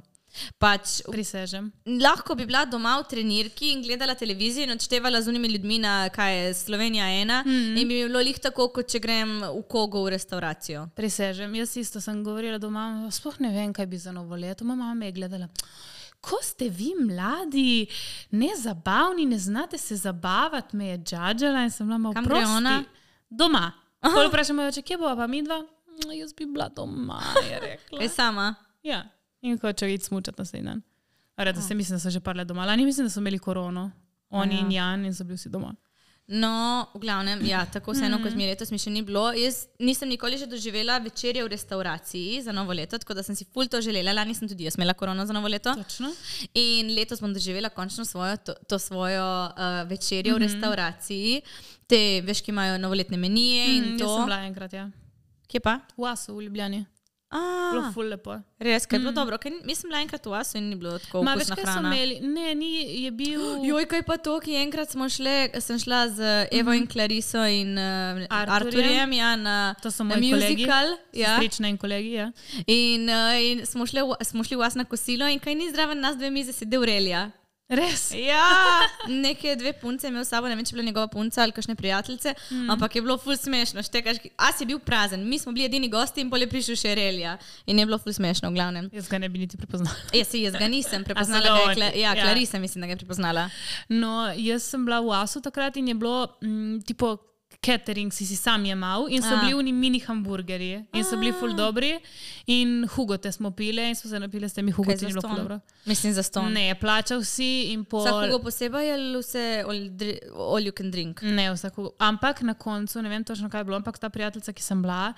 Pač, 0.57 1.01
Prisežem. 1.11 1.71
lahko 1.85 2.35
bi 2.35 2.45
bila 2.45 2.65
doma 2.65 2.95
v 2.99 3.07
trenirki 3.09 3.71
in 3.71 3.81
gledala 3.83 4.15
televizijo 4.15 4.63
in 4.63 4.71
odštevala 4.71 5.21
z 5.21 5.27
unimi 5.27 5.47
ljudmi 5.47 5.79
na 5.79 6.09
kaj 6.09 6.37
je 6.37 6.53
Slovenija 6.53 7.05
ena 7.21 7.43
mm 7.45 7.49
-hmm. 7.49 7.81
in 7.81 7.87
bi 7.87 7.95
mi 7.95 8.07
bilo 8.07 8.19
lih 8.19 8.39
tako, 8.39 8.67
kot 8.67 8.87
če 8.87 8.99
grem 8.99 9.41
v 9.41 9.63
kogo 9.69 10.03
v 10.03 10.09
restauracijo. 10.09 10.87
Prisežem. 10.95 11.55
Jaz 11.55 11.77
isto 11.77 12.01
sem 12.01 12.23
govorila 12.23 12.57
doma, 12.57 13.07
sploh 13.11 13.39
ne 13.39 13.49
vem, 13.49 13.73
kaj 13.73 13.85
bi 13.85 13.97
za 13.97 14.11
novo 14.11 14.35
leto. 14.35 14.65
Moja 14.65 14.75
mama 14.75 14.93
me 14.93 15.05
je 15.05 15.11
gledala. 15.11 15.47
Ko 16.21 16.37
ste 16.41 16.69
vi 16.69 16.93
mladi, 16.99 17.87
nezabavni, 18.31 19.25
ne 19.25 19.39
znate 19.39 19.77
se 19.77 19.95
zabavati, 19.95 20.75
me 20.75 20.85
je 20.87 20.97
džadžala 20.97 21.63
in 21.63 21.71
sem 21.71 21.87
bila 21.87 21.97
malo 21.97 22.13
Kam 22.13 22.25
gre 22.25 22.45
ona? 22.45 22.83
Doma. 23.29 23.71
Ko 24.01 24.27
vprašamo, 24.27 24.71
če 24.71 24.81
kje 24.81 24.97
bo, 24.97 25.15
pa 25.15 25.27
mi 25.27 25.41
dva, 25.43 25.59
"Mm, 25.61 26.11
jaz 26.11 26.33
bi 26.33 26.45
bila 26.45 26.69
doma, 26.69 27.21
je 27.51 27.59
rekla. 27.59 27.99
Kaj 27.99 28.09
sama? 28.09 28.55
Ja, 28.83 29.03
in 29.41 29.59
hoče 29.59 29.93
iti 29.93 30.05
smučati 30.05 30.41
naslednji 30.41 30.65
dan. 30.65 30.81
Redo, 31.37 31.61
se 31.61 31.73
mislim, 31.75 31.95
da 31.95 31.99
so 31.99 32.09
že 32.09 32.19
parle 32.19 32.45
doma. 32.45 32.65
Lani 32.65 32.85
mislim, 32.85 33.05
da 33.05 33.09
so 33.09 33.19
imeli 33.19 33.39
korono, 33.39 33.91
oni 34.29 34.55
Ja. 34.55 34.59
in 34.61 34.71
Jan 34.71 35.05
in 35.05 35.13
so 35.13 35.23
bili 35.23 35.37
vsi 35.37 35.49
doma. 35.49 35.75
No, 36.27 36.85
v 36.93 36.99
glavnem, 36.99 37.41
ja, 37.45 37.65
tako 37.65 37.91
vseeno 37.91 38.21
kot 38.23 38.35
mi 38.35 38.45
letos, 38.47 38.71
mi 38.71 38.77
še 38.77 38.89
ni 38.89 39.01
bilo. 39.01 39.33
Jaz 39.33 39.65
nisem 39.79 40.09
nikoli 40.09 40.37
že 40.37 40.45
doživela 40.47 40.97
večerje 40.97 41.43
v 41.43 41.47
restauraciji 41.47 42.41
za 42.41 42.51
novo 42.51 42.73
leto, 42.73 42.97
tako 42.97 43.13
da 43.13 43.23
sem 43.23 43.35
si 43.35 43.45
ful 43.45 43.67
to 43.67 43.81
želela. 43.81 44.13
Lani 44.13 44.35
sem 44.35 44.47
tudi 44.47 44.63
jaz 44.63 44.77
imela 44.77 44.93
korono 44.93 45.25
za 45.25 45.33
novo 45.33 45.47
leto. 45.47 45.73
Točno. 45.75 46.13
In 46.53 46.95
letos 46.95 47.19
bom 47.21 47.33
doživela 47.33 47.69
končno 47.69 48.05
svojo, 48.05 48.37
to, 48.37 48.53
to 48.67 48.79
svojo 48.79 49.25
uh, 49.45 49.89
večerjo 49.89 50.35
mm 50.35 50.39
-hmm. 50.39 50.47
v 50.47 50.53
restauraciji. 50.53 51.41
Te, 51.87 52.21
veš, 52.21 52.41
ki 52.41 52.51
imajo 52.51 52.77
novoletne 52.77 53.17
menije 53.17 53.77
in 53.77 53.83
Mm, 53.83 53.97
to. 53.99 54.03
jaz 54.05 54.15
sem 54.15 54.25
bila 54.25 54.41
enkrat, 54.45 54.73
ja. 54.73 54.89
Kje 55.47 55.59
pa? 55.59 55.79
V 55.97 56.05
Asu, 56.05 56.35
v 56.35 56.41
Ljubljani. 56.43 56.85
Bilo 57.31 57.81
A, 57.87 57.91
ful 57.93 58.09
lepo. 58.11 58.33
res, 58.59 58.85
kaj 58.85 58.97
je 58.97 58.99
bilo 58.99 59.11
dobro. 59.15 59.37
Ker 59.37 59.53
mi 59.63 59.75
sem 59.75 59.87
bila 59.87 60.01
enkrat 60.03 60.25
v 60.25 60.33
Asu 60.35 60.57
in 60.57 60.65
ni 60.69 60.75
bilo 60.75 60.97
tako 60.99 61.21
Ma, 61.23 61.35
veš, 61.35 61.47
kaj 61.47 61.63
hrana. 61.63 61.87
imeli? 61.87 62.19
Ne, 62.19 62.55
ni, 62.55 62.71
je 63.03 63.11
bil. 63.11 63.41
Joj, 63.63 63.85
kaj 63.87 64.03
pa 64.03 64.17
to, 64.17 64.35
ki 64.39 64.57
enkrat 64.59 64.91
smo 64.91 65.07
šle, 65.07 65.35
sem 65.59 65.79
šla 65.79 66.09
z 66.09 66.19
Evo 66.51 66.73
in 66.73 66.83
Clariso 66.85 67.45
in 67.47 67.77
uh, 67.77 68.19
Arturjem. 68.27 68.51
Arturjem 68.57 69.13
ja, 69.13 69.35
na, 69.35 69.75
To 69.81 69.91
so 69.91 70.03
moji 70.03 70.31
kolegi. 70.31 70.55
musical. 70.59 70.85
Ja. 71.13 71.37
Strična 71.37 71.67
in 71.67 71.77
kolegi, 71.77 72.11
ja. 72.11 72.31
In, 72.67 73.07
uh, 73.07 73.39
in 73.39 73.65
smo, 73.65 73.85
šle 73.85 74.01
smo 74.21 74.43
šli 74.43 74.55
v 74.55 74.59
vas 74.59 74.75
na 74.75 74.83
kosilo 74.83 75.27
in 75.27 75.39
kaj 75.39 75.55
ni 75.55 75.71
zraven 75.71 75.99
nas 75.99 76.17
dve 76.17 76.29
mize 76.29 76.51
sedel 76.53 76.83
Relja. 76.83 77.29
Res. 77.71 78.09
Ja, 78.11 78.43
neke 79.07 79.55
dve 79.55 79.71
punce 79.73 80.07
je 80.07 80.11
imel 80.11 80.25
s 80.25 80.33
sabo, 80.33 80.49
ne 80.51 80.57
vem, 80.57 80.65
če 80.67 80.73
je 80.73 80.75
bila 80.75 80.85
njegova 80.89 81.07
punca 81.07 81.39
ali 81.43 81.55
kakšne 81.55 81.75
prijateljice, 81.79 82.33
mm. 82.51 82.69
ampak 82.73 82.95
je 82.95 83.01
bilo 83.05 83.15
ful 83.17 83.37
smešno. 83.37 83.83
Štekaš, 83.87 84.19
as 84.35 84.59
je 84.59 84.67
bil 84.67 84.79
prazen, 84.83 85.23
mi 85.29 85.39
smo 85.39 85.53
bili 85.55 85.69
edini 85.69 85.87
gosti 85.89 86.19
in 86.21 86.29
pol 86.29 86.43
je 86.43 86.49
prišel 86.51 86.75
še 86.75 86.95
Relja 86.99 87.37
in 87.65 87.79
je 87.79 87.87
bilo 87.87 87.99
ful 88.01 88.11
smešno 88.13 88.51
v 88.51 88.59
glavnem. 88.59 88.91
Jaz 88.91 89.07
ga 89.07 89.21
ne 89.23 89.31
bi 89.31 89.45
niti 89.45 89.57
prepoznala. 89.57 89.95
Jaz, 90.19 90.35
jaz 90.35 90.59
ga 90.59 90.67
nisem 90.67 91.07
prepoznala, 91.07 91.47
ga 91.47 91.63
je? 91.63 91.75
Kla, 91.79 91.91
ja, 91.95 92.11
Ja. 92.11 92.25
Clarisa 92.25 92.59
mislim, 92.59 92.83
da 92.83 92.91
ga 92.91 92.97
je 92.97 93.01
prepoznala. 93.05 93.49
No, 93.87 94.27
jaz 94.35 94.67
sem 94.67 94.83
bila 94.85 94.99
v 94.99 95.15
Asu 95.15 95.39
takrat 95.41 95.77
in 95.79 95.87
je 95.87 95.95
bilo 95.95 96.27
mm, 96.43 96.81
tipo. 96.83 97.17
Catering 97.65 98.13
si 98.13 98.25
si 98.25 98.35
sam 98.35 98.65
jemal 98.65 99.05
in 99.09 99.21
so 99.21 99.37
bili 99.37 99.53
oni 99.53 99.71
mini 99.73 99.99
hamburgerji 99.99 100.85
in 100.93 101.03
so 101.03 101.17
bili 101.17 101.31
ful 101.33 101.53
dobri. 101.53 101.99
In 102.47 102.87
hugote 102.87 103.31
smo 103.31 103.51
pile 103.51 103.89
in 103.89 103.95
smo 103.95 104.09
se 104.09 104.19
napili 104.19 104.49
s 104.49 104.53
temi 104.53 104.71
hugoti. 104.71 104.97
za 104.97 105.05
in 105.05 105.09
je 105.09 105.13
bilo 105.13 105.21
ful 105.21 105.29
ston? 105.29 105.37
dobro. 105.37 105.59
Mislim 105.85 106.13
za 106.13 106.23
ston. 106.23 106.53
Ne, 106.53 106.75
plačal 106.75 107.23
si 107.23 107.63
in 107.73 107.85
pol. 107.85 108.05
Vsakogo 108.05 108.39
posebej 108.39 108.93
ali 108.93 109.17
vse 109.19 109.63
all, 110.35 110.61
you 110.61 110.71
can 110.77 110.91
drink? 110.91 111.21
Ne, 111.21 111.53
vsako. 111.53 111.91
Ampak 111.99 112.41
na 112.41 112.53
koncu, 112.53 113.01
ne 113.01 113.09
vem 113.09 113.23
točno 113.23 113.49
kaj 113.49 113.59
je 113.59 113.63
bilo, 113.63 113.75
ampak 113.77 113.99
ta 113.99 114.09
prijateljica, 114.09 114.53
ki 114.53 114.63
sem 114.63 114.81
bila, 114.81 115.13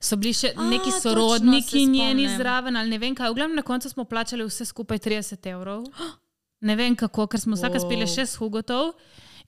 so 0.00 0.16
bili 0.16 0.32
še 0.32 0.52
A, 0.56 0.68
neki 0.70 0.90
sorodniki 1.02 1.86
njeni 1.86 2.28
zraven 2.36 2.76
ali 2.76 2.90
ne 2.90 2.98
vem 2.98 3.14
kaj. 3.14 3.30
V 3.30 3.34
glavnem 3.34 3.56
na 3.56 3.62
koncu 3.62 3.88
smo 3.88 4.04
plačali 4.04 4.46
vse 4.46 4.64
skupaj 4.64 4.98
30 4.98 5.50
evrov. 5.50 5.82
Ne 6.62 6.76
vem 6.76 6.94
kako, 6.96 7.26
ker 7.26 7.40
smo 7.40 7.56
vsaka 7.56 7.74
Wow. 7.74 7.86
spili 7.86 8.06
šest 8.06 8.36
hugotov 8.38 8.92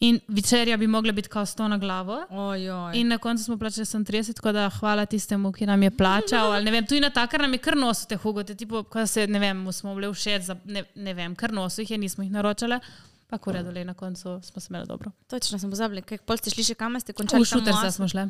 in 0.00 0.20
večerja 0.28 0.76
bi 0.76 0.86
mogla 0.86 1.12
biti 1.12 1.28
kao 1.28 1.46
100 1.46 1.68
na 1.68 1.78
glavo. 1.78 2.26
Ojoj. 2.30 2.96
In 2.96 3.08
na 3.08 3.18
koncu 3.18 3.44
smo 3.44 3.58
plačali 3.58 3.86
samo 3.86 4.04
30, 4.04 4.34
tako 4.34 4.52
da 4.52 4.70
hvala 4.70 5.06
tistemu, 5.06 5.52
ki 5.52 5.66
nam 5.66 5.82
je 5.82 5.90
plačal. 5.90 6.52
Ali, 6.52 6.64
ne 6.64 6.70
vem, 6.70 6.86
tu 6.86 6.94
in 6.94 7.04
ta, 7.14 7.26
ker 7.26 7.40
nam 7.40 7.52
je 7.52 7.58
kar 7.58 7.76
nosil 7.76 8.08
te 8.08 8.16
hugote, 8.16 8.54
tipo, 8.54 8.82
ko 8.82 9.06
se, 9.06 9.26
ne 9.26 9.38
vem, 9.38 9.72
smo 9.72 9.94
bili 9.94 10.12
všeč, 10.14 10.54
ne, 10.64 10.84
ne 10.94 11.14
vem, 11.14 11.34
kar 11.34 11.52
nosil 11.52 11.82
jih 11.82 11.90
je, 11.90 11.98
nismo 11.98 12.24
jih 12.24 12.32
naročali. 12.32 12.80
Pa 13.28 13.38
ko 13.38 13.52
redo, 13.52 13.70
le 13.72 13.84
na 13.84 13.94
koncu 13.94 14.40
smo 14.42 14.60
se 14.60 14.68
imeli 14.70 14.86
dobro. 14.86 15.10
Točno 15.26 15.58
sem 15.58 15.70
pozabila, 15.70 16.02
kaj 16.04 16.18
pol 16.28 16.36
ste 16.36 16.52
šli 16.52 16.64
še 16.64 16.74
kam, 16.76 17.00
ste 17.00 17.12
končali 17.16 17.42
V 17.42 17.48
šuter 17.48 17.72
v 17.72 17.90
smo 17.90 18.08
šli. 18.08 18.28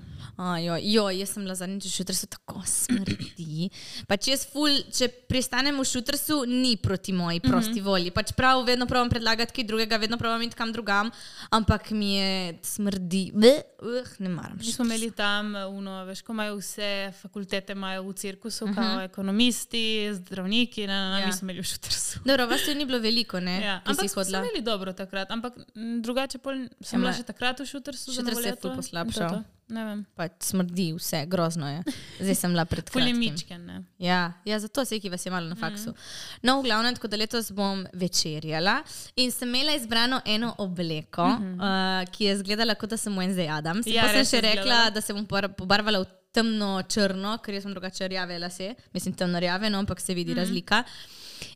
Jo, 0.87 1.09
jaz 1.11 1.35
sem 1.35 1.43
bila 1.43 1.57
zadnjič 1.59 1.89
v 1.89 1.93
šutrsu, 1.93 2.29
tako 2.31 2.63
smrdi. 2.67 3.69
Pač 4.09 4.31
jaz 4.31 4.47
ful, 4.49 4.71
če 4.95 5.09
pristanem 5.29 5.77
v 5.77 5.85
šutrsu, 5.85 6.45
ni 6.47 6.77
proti 6.81 7.13
moji 7.13 7.43
prosti 7.43 7.81
mm 7.81 7.85
-hmm. 7.85 7.91
volji. 7.91 8.11
Pač 8.11 8.33
prav 8.33 8.65
vedno 8.65 8.87
pravim 8.87 9.11
predlagati 9.11 9.53
kaj 9.53 9.65
drugega, 9.65 9.97
vedno 9.97 10.19
pravim 10.19 10.47
iti 10.47 10.57
kam 10.57 10.73
drugam, 10.73 11.11
ampak 11.51 11.91
mi 11.91 12.15
je 12.15 12.59
smrdi. 12.63 13.33
Bleh, 13.35 13.63
uh, 13.83 14.09
ne 14.19 14.29
maram. 14.29 14.57
Mi 14.59 14.73
smo 14.73 14.85
imeli 14.85 15.11
tam, 15.11 15.55
uno, 15.55 16.05
veš, 16.05 16.23
ko 16.23 16.33
imajo 16.33 16.57
vse 16.57 17.13
fakultete 17.23 17.73
imajo 17.73 18.03
v 18.03 18.13
cirkusu, 18.13 18.65
uh 18.65 18.71
-huh. 18.71 18.75
kao 18.75 19.01
ekonomisti, 19.01 20.15
zdravniki, 20.15 20.87
na, 20.87 21.01
na, 21.01 21.11
na, 21.11 21.19
Ja. 21.21 21.27
mi 21.27 21.33
smo 21.33 21.45
imeli 21.45 21.61
v 21.61 21.65
šutersu. 21.65 22.21
Dobro, 22.25 22.47
vas 22.47 22.65
tu 22.65 22.75
ni 22.75 22.85
bilo 22.85 22.99
veliko, 22.99 23.41
ne? 23.41 23.61
Ja, 23.61 23.81
ampak 23.85 24.11
smo 24.11 24.23
imeli 24.23 24.63
dobro 24.63 24.94
takrat, 24.95 25.31
ampak 25.31 25.57
drugače 26.03 26.39
pol, 26.39 26.67
sem 26.81 26.99
Ja, 26.99 27.05
bila 27.05 27.13
še 27.17 27.27
takrat 27.27 27.61
v 27.61 27.67
šutersu. 27.67 28.13
za 28.13 28.21
Šuter 28.21 28.35
novo 28.35 28.43
se 28.43 28.49
je 28.49 28.55
ful 28.55 28.63
to 28.63 28.71
je 28.71 28.77
poslabšal. 28.77 29.31
to. 29.31 29.45
Ne 29.73 29.85
vem. 29.85 30.01
Pač 30.13 30.33
smrdi 30.45 30.91
vse, 30.93 31.23
grozno 31.27 31.69
je. 31.69 31.95
Zdaj 32.21 32.37
sem 32.37 32.53
bila 32.53 32.65
pred 32.69 32.85
je 32.85 32.93
kratkim. 32.93 33.17
mičken, 33.17 33.63
ne. 33.65 33.77
Ja, 33.99 34.33
ja, 34.45 34.59
zato 34.61 34.85
se 34.85 34.99
ki 35.01 35.09
vas 35.09 35.25
je 35.25 35.33
malo 35.33 35.49
na 35.49 35.57
faksu. 35.57 35.91
Mm. 35.91 35.97
No, 36.43 36.59
v 36.61 36.69
glavnem, 36.69 36.95
tako 36.95 37.09
da 37.09 37.17
letos 37.17 37.49
bom 37.51 37.87
večerjala 37.93 38.83
in 39.17 39.33
sem 39.33 39.49
imela 39.49 39.73
izbrano 39.73 40.21
eno 40.25 40.55
obleko, 40.59 41.27
mm 41.29 41.41
-hmm. 41.41 42.05
uh, 42.05 42.11
ki 42.13 42.25
je 42.25 42.35
izgledala 42.35 42.75
kot 42.75 42.91
da 42.91 42.97
sem 42.97 43.13
Wednesday 43.17 43.49
Adams. 43.49 43.87
Ja, 43.87 44.03
pa 44.03 44.09
sem 44.09 44.19
res 44.19 44.31
še 44.31 44.37
je 44.37 44.43
rekla, 44.43 44.61
izgledala. 44.61 44.91
da 44.91 45.01
se 45.01 45.15
bom 45.15 45.27
pobarvala 45.57 45.99
v 45.99 46.07
temno 46.33 46.83
črno, 46.83 47.39
ker 47.39 47.55
jaz 47.55 47.63
sem 47.63 47.73
drugače 47.73 48.09
rjave 48.09 48.39
lase, 48.39 48.75
mislim 48.93 49.15
temno 49.15 49.41
rjave, 49.41 49.71
no, 49.71 49.79
ampak 49.79 50.01
se 50.01 50.15
vidi 50.15 50.33
mm 50.33 50.35
-hmm. 50.35 50.41
razlika. 50.41 50.85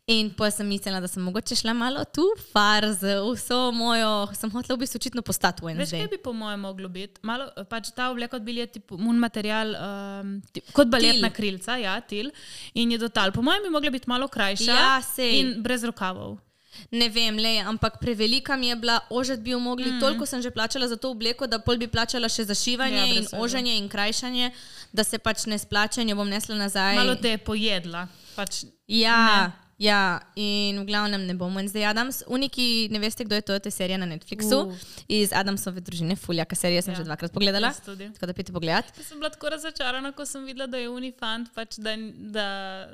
In 0.07 0.30
pa 0.35 0.50
sem 0.50 0.66
mislila, 0.66 1.00
da 1.00 1.09
sem 1.09 1.23
mogoče 1.23 1.54
šla 1.57 1.73
malo 1.76 2.04
tu 2.04 2.25
far 2.52 2.85
z 2.92 3.18
vso 3.35 3.71
mojo, 3.73 4.11
sem 4.35 4.50
hotela 4.50 4.76
v 4.76 4.80
bistvu 4.80 4.97
očitno 4.99 5.23
postati 5.23 5.62
Veš, 5.62 5.68
Wednesday. 5.68 6.00
kaj 6.00 6.09
bi 6.09 6.18
po 6.18 6.33
mojem 6.33 6.61
moglo 6.61 6.88
biti? 6.88 7.21
Malo, 7.23 7.49
pač 7.68 7.90
ta 7.97 8.11
obleka 8.11 8.37
od 8.37 8.42
bil 8.42 8.59
je 8.59 8.66
tipo, 8.66 8.97
mun 8.97 9.18
material, 9.18 9.75
um, 9.76 10.35
tip, 10.52 10.64
kot 10.73 10.88
baletna 10.88 11.28
Til. 11.28 11.37
krilca, 11.37 11.76
ja, 11.76 12.00
til. 12.00 12.30
In 12.75 12.92
je 12.92 12.99
do 12.99 13.09
tal. 13.09 13.33
Po 13.33 13.42
mojem 13.42 13.62
bi 13.62 13.71
mogla 13.71 13.90
biti 13.90 14.09
malo 14.09 14.28
krajša 14.28 14.73
Ja, 14.73 15.00
sej. 15.02 15.40
in 15.40 15.62
brez 15.62 15.85
rokavov. 15.85 16.38
Ne 16.90 17.09
vem, 17.09 17.35
le, 17.37 17.59
ampak 17.66 17.97
prevelika 17.99 18.57
mi 18.57 18.68
je 18.68 18.76
bila, 18.76 19.00
ožet 19.11 19.40
bi 19.42 19.50
jo 19.50 19.59
mogli, 19.59 19.90
mm. 19.92 20.00
toliko 20.00 20.26
sem 20.26 20.42
že 20.42 20.50
plačala 20.50 20.87
za 20.88 20.97
to 20.97 21.11
obleko, 21.11 21.47
da 21.47 21.59
pol 21.59 21.76
bi 21.76 21.88
plačala 21.88 22.28
še 22.28 22.45
zašivanje 22.45 22.97
Ja, 22.97 23.04
ja, 23.07 23.14
in 23.14 23.26
oženje 23.35 23.76
in 23.78 23.88
krajšanje, 23.88 24.50
da 24.92 25.04
se 25.04 25.18
pač 25.18 25.47
ne 25.47 25.59
splača 25.59 26.00
in 26.02 26.09
jo 26.09 26.16
bom 26.16 26.28
nesla 26.28 26.54
nazaj. 26.54 26.95
Malo 26.97 27.16
te 27.16 27.30
je 27.30 27.38
pojedla. 27.38 28.07
Pač, 28.37 28.62
Ja, 28.87 29.50
ja, 29.78 30.20
in 30.35 30.80
v 30.80 30.85
glavnem 30.85 31.23
ne 31.23 31.35
bom 31.35 31.54
Wednesday 31.54 31.85
Adams. 31.85 32.23
Uniki, 32.26 32.88
ne 32.90 32.99
veste, 32.99 33.25
kdo 33.25 33.35
je 33.35 33.42
to, 33.42 33.58
to 33.58 33.68
je 33.68 33.73
serija 33.73 33.97
na 33.97 34.06
Netflixu 34.06 34.58
Uh. 34.58 34.75
iz 35.08 35.30
Adamsove 35.32 35.80
družine, 35.80 36.16
Fuljaka 36.16 36.56
serija 36.56 36.82
sem 36.82 36.92
Ja. 36.92 36.97
že 36.97 37.04
dvakrat 37.04 37.32
pogledala. 37.32 37.70
Tako 37.73 38.26
da 38.26 38.32
pite 38.32 38.52
pogled. 38.52 38.85
Jaz 38.90 39.06
sem 39.06 39.18
bila 39.18 39.30
tako 39.30 39.49
razočarana, 39.49 40.12
ko 40.12 40.26
sem 40.26 40.44
videla, 40.44 40.66
da 40.66 40.76
je 40.76 40.88
Unifant. 40.88 41.49
Pač, 41.54 41.76
da, 41.78 41.94
da, 42.11 42.47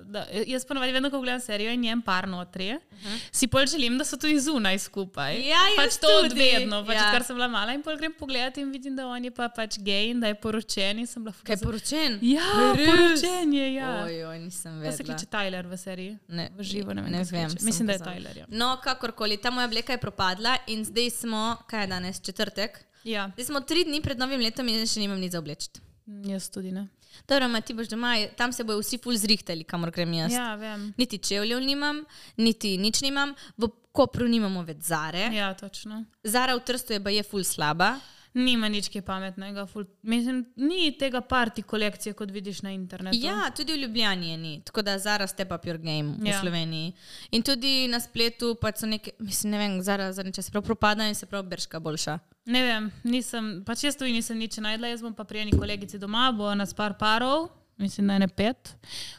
da, 0.05 0.26
jaz 0.47 0.64
ponovadi, 0.64 0.93
vedno, 0.93 1.11
ko 1.11 1.21
gledam 1.21 1.41
serijo 1.41 1.71
in 1.71 1.81
njem 1.81 2.03
par 2.03 2.29
notri, 2.29 2.73
uh 2.73 2.81
-huh. 2.95 3.19
si 3.33 3.47
pol 3.47 3.67
želim, 3.67 3.99
da 3.99 4.05
so 4.05 4.17
tudi 4.17 4.41
zunaj 4.41 4.79
skupaj. 4.79 5.41
Ja, 5.41 5.59
pač 5.76 5.97
to 5.97 6.07
tudi. 6.21 6.35
odvedno, 6.35 6.85
pač, 6.87 6.95
Ja. 6.95 7.11
kar 7.12 7.25
sem 7.25 7.37
bila 7.37 7.49
mala 7.49 7.73
in 7.73 7.83
pol 7.83 7.97
grem 7.97 8.12
pogledat 8.12 8.57
in 8.57 8.71
vidim, 8.71 8.97
da 8.97 9.07
on 9.07 9.25
je 9.25 9.31
pa 9.31 9.49
pač 9.49 9.79
gej 9.79 10.11
in 10.11 10.21
da 10.21 10.26
je 10.26 10.35
poročen 10.35 10.99
in 10.99 11.07
sem 11.07 11.25
bila 11.25 11.35
Kaj 11.43 11.55
je 11.55 11.59
poročen? 11.59 12.19
Ja, 12.23 12.43
Res? 12.76 12.87
poročen 12.87 13.53
je, 13.53 13.75
ja. 13.75 14.05
Oj, 14.05 14.25
oj, 14.25 14.38
nisem 14.38 14.73
Kako 14.73 14.93
se 14.93 14.97
vedela. 14.99 15.17
kliče 15.17 15.26
Tyler 15.29 15.67
v 15.67 15.76
seriji? 15.76 16.19
Ne, 16.29 16.50
v 16.59 16.74
živo, 16.75 16.93
ne 16.93 17.02
vem. 17.02 17.12
ne 17.12 17.23
vem, 17.25 17.50
Mislim, 17.61 17.87
da 17.87 17.93
je. 17.93 17.99
Tyler. 18.00 18.37
Ja. 18.37 18.47
No, 18.50 18.73
kakorkoli, 18.78 19.37
ta 19.37 19.50
moja 19.50 19.66
obleka 19.66 19.93
je 19.93 20.00
propadla 20.00 20.57
in 20.66 20.83
zdaj 20.85 21.11
smo, 21.12 21.45
kaj 21.66 21.81
je 21.81 21.87
danes, 21.88 22.21
četrtek. 22.21 22.83
ja, 23.04 23.31
Zdaj 23.31 23.45
smo 23.45 23.61
tri 23.62 23.85
dni 23.85 24.00
pred 24.00 24.19
novim 24.19 24.40
letom 24.40 24.69
in 24.69 24.87
še 24.87 25.00
nimam 25.00 25.19
nič 25.19 25.33
za 25.33 25.38
obleči. 25.38 25.71
mm, 26.07 26.28
jaz 26.28 26.49
tudi 26.49 26.73
ne. 26.73 26.88
Dobro, 27.28 27.47
ma 27.49 27.61
ti 27.61 27.71
boš 27.73 27.87
doma, 27.88 28.16
tam 28.37 28.50
se 28.52 28.64
bojo 28.64 28.81
vsi 28.83 28.99
ful 28.99 29.14
zrihtali, 29.14 29.62
kamor 29.64 29.90
grem 29.90 30.12
jaz. 30.12 30.33
Ja, 30.33 30.54
vem. 30.57 30.88
Niti 30.99 31.19
čevljev 31.19 31.61
nimam, 31.61 32.00
niti 32.37 32.75
nič 32.78 33.00
nimam, 33.00 33.35
v 33.57 33.71
Kopru 33.93 34.26
nimamo 34.26 34.64
več 34.64 34.81
Zare. 34.83 35.28
Ja, 35.31 35.52
točno. 35.54 36.00
Zara 36.25 36.57
v 36.57 36.61
Trstu 36.61 36.93
je 36.93 36.99
pa 36.99 37.11
je 37.11 37.23
ful 37.23 37.45
slaba. 37.47 37.93
Nima 38.35 38.69
nič 38.69 38.88
kaj 38.91 39.03
pametnega. 39.07 39.62
Ful, 39.71 39.85
mislim, 40.03 40.41
ni 40.57 40.91
tega 40.99 41.21
parti 41.21 41.62
kolekcije, 41.62 42.17
kot 42.19 42.33
vidiš 42.35 42.62
na 42.67 42.73
internetu. 42.75 43.19
Ja, 43.23 43.50
tudi 43.57 43.73
v 43.73 43.85
Ljubljani 43.85 44.31
je 44.31 44.37
ni, 44.37 44.55
tako 44.67 44.83
da 44.83 44.99
Zara 44.99 45.26
step 45.26 45.53
up 45.55 45.67
your 45.67 45.79
game 45.79 46.17
v 46.19 46.26
Ja. 46.26 46.41
Sloveniji. 46.41 46.93
In 47.31 47.43
tudi 47.43 47.88
na 47.88 48.00
spletu 48.00 48.55
pač 48.61 48.83
so 48.83 48.91
neke, 48.91 49.14
mislim, 49.19 49.50
ne 49.55 49.59
vem, 49.59 49.83
Zara 49.83 50.12
zadnji 50.12 50.33
čas 50.33 50.50
prav 50.50 50.64
propada 50.67 51.07
in 51.09 51.14
se 51.14 51.26
prav 51.26 51.47
berška 51.47 51.81
boljša. 51.81 52.19
Ne 52.47 52.62
vem, 52.62 52.91
nisem, 53.05 53.62
pač 53.67 53.85
jaz 53.85 53.97
tu 53.97 54.05
nisem 54.05 54.38
nič 54.38 54.59
najdla, 54.59 54.91
jaz 54.91 55.03
bom 55.03 55.14
pa 55.14 55.25
pri 55.25 55.47
eni 55.47 55.55
kolegici 55.55 55.99
doma, 55.99 56.33
bo 56.33 56.50
nas 56.55 56.75
par 56.75 56.99
parov, 56.99 57.49
mislim, 57.76 58.07
da 58.09 58.19
ne 58.19 58.28
pet. 58.28 58.76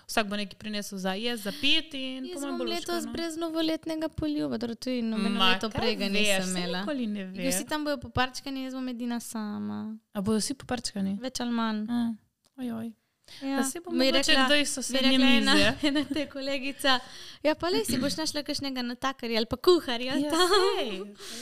Vsak 0.07 0.27
bo 0.27 0.35
nekaj 0.35 0.57
prinesel 0.57 0.97
za 0.97 1.13
jesti, 1.13 1.43
za 1.43 1.53
piti 1.61 2.01
in 2.01 2.25
Jaz 2.25 2.33
po 2.33 2.39
mojem 2.39 2.55
imam 2.55 2.57
bo 2.57 2.63
luška, 2.63 2.91
letos 2.91 3.05
no. 3.05 3.11
brez 3.11 3.37
novoletnega 3.37 4.09
poljuba, 4.09 4.57
torej 4.57 4.75
tudi 4.75 5.01
nobeno 5.01 5.39
Ma, 5.39 5.53
leto 5.53 5.69
kaj 5.69 5.81
prej 5.81 5.95
ga 5.95 6.05
veš, 6.05 6.19
nisem 6.19 6.57
imela. 6.57 6.85
Ne. 7.07 7.49
Vsi 7.49 7.65
tam 7.69 7.85
bojo 7.85 7.97
poparčkani, 7.97 8.63
jaz 8.63 8.73
bom 8.73 8.89
edina 8.89 9.19
sama. 9.19 9.97
A 10.13 10.21
bodo 10.21 10.39
vsi 10.39 10.53
poprčkani? 10.53 11.17
Več 11.21 11.41
ali 11.43 11.51
manj. 11.51 11.87
Ojoj. 12.57 12.93
Ja. 13.41 13.57
Da 13.57 13.63
si 13.63 13.79
bo 13.79 13.91
Mi 13.91 14.05
je 14.05 14.11
mogoče 14.11 14.31
rekla- 14.31 14.45
kdo 14.45 14.55
iz 14.55 14.57
mi 14.57 14.61
je 14.61 14.65
sosednje 14.65 15.11
rekla 15.11 15.27
ena, 15.27 15.73
ena 15.83 16.05
te 16.13 16.29
kolegica. 16.29 16.99
Ja, 17.43 17.55
pa 17.55 17.69
le 17.69 17.85
si 17.85 17.97
boš 17.97 18.17
našla 18.17 18.43
kakšnega 18.43 18.81
natakarja 18.81 19.37
ali 19.37 19.45
pa 19.45 19.57
kuharja. 19.57 20.13
Ja, 20.15 20.31
sej, 20.31 20.91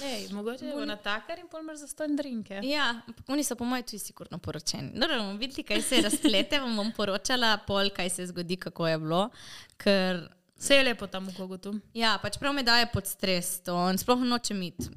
lej, 0.02 0.28
mogoče 0.32 0.72
bo 0.72 0.86
na 0.86 0.96
takar 0.96 1.40
in 1.40 1.48
pol 1.48 1.60
imaš 1.60 1.78
za 1.78 1.88
stojn 1.88 2.16
drinke. 2.16 2.60
Ja, 2.64 3.02
ampak 3.08 3.30
oni 3.30 3.44
so 3.44 3.56
po 3.56 3.66
mojem 3.66 3.84
tudi 3.84 4.00
sigurno 4.00 4.38
poročeni. 4.38 4.92
No, 4.94 5.08
bomo 5.08 5.38
videli, 5.38 5.64
kaj 5.64 5.82
se 5.82 6.02
razplete, 6.02 6.60
vam 6.60 6.76
bom 6.76 6.92
poročala 6.92 7.58
pol, 7.58 7.90
kaj 7.90 8.10
se 8.10 8.28
zgodi, 8.28 8.56
kako 8.58 8.88
je 8.88 8.98
bilo. 8.98 9.30
Ker, 9.78 10.24
Vse 10.64 10.76
je 10.76 10.84
lepo 10.84 11.08
tam 11.12 11.28
v 11.28 11.34
kogutu. 11.36 11.74
ja, 11.92 12.16
pač 12.24 12.38
prav 12.40 12.54
me 12.56 12.64
daje 12.64 12.88
pod 12.88 13.04
stres 13.04 13.60
to 13.68 13.76
sploh 14.00 14.22
nočem 14.24 14.62
iti. 14.64 14.88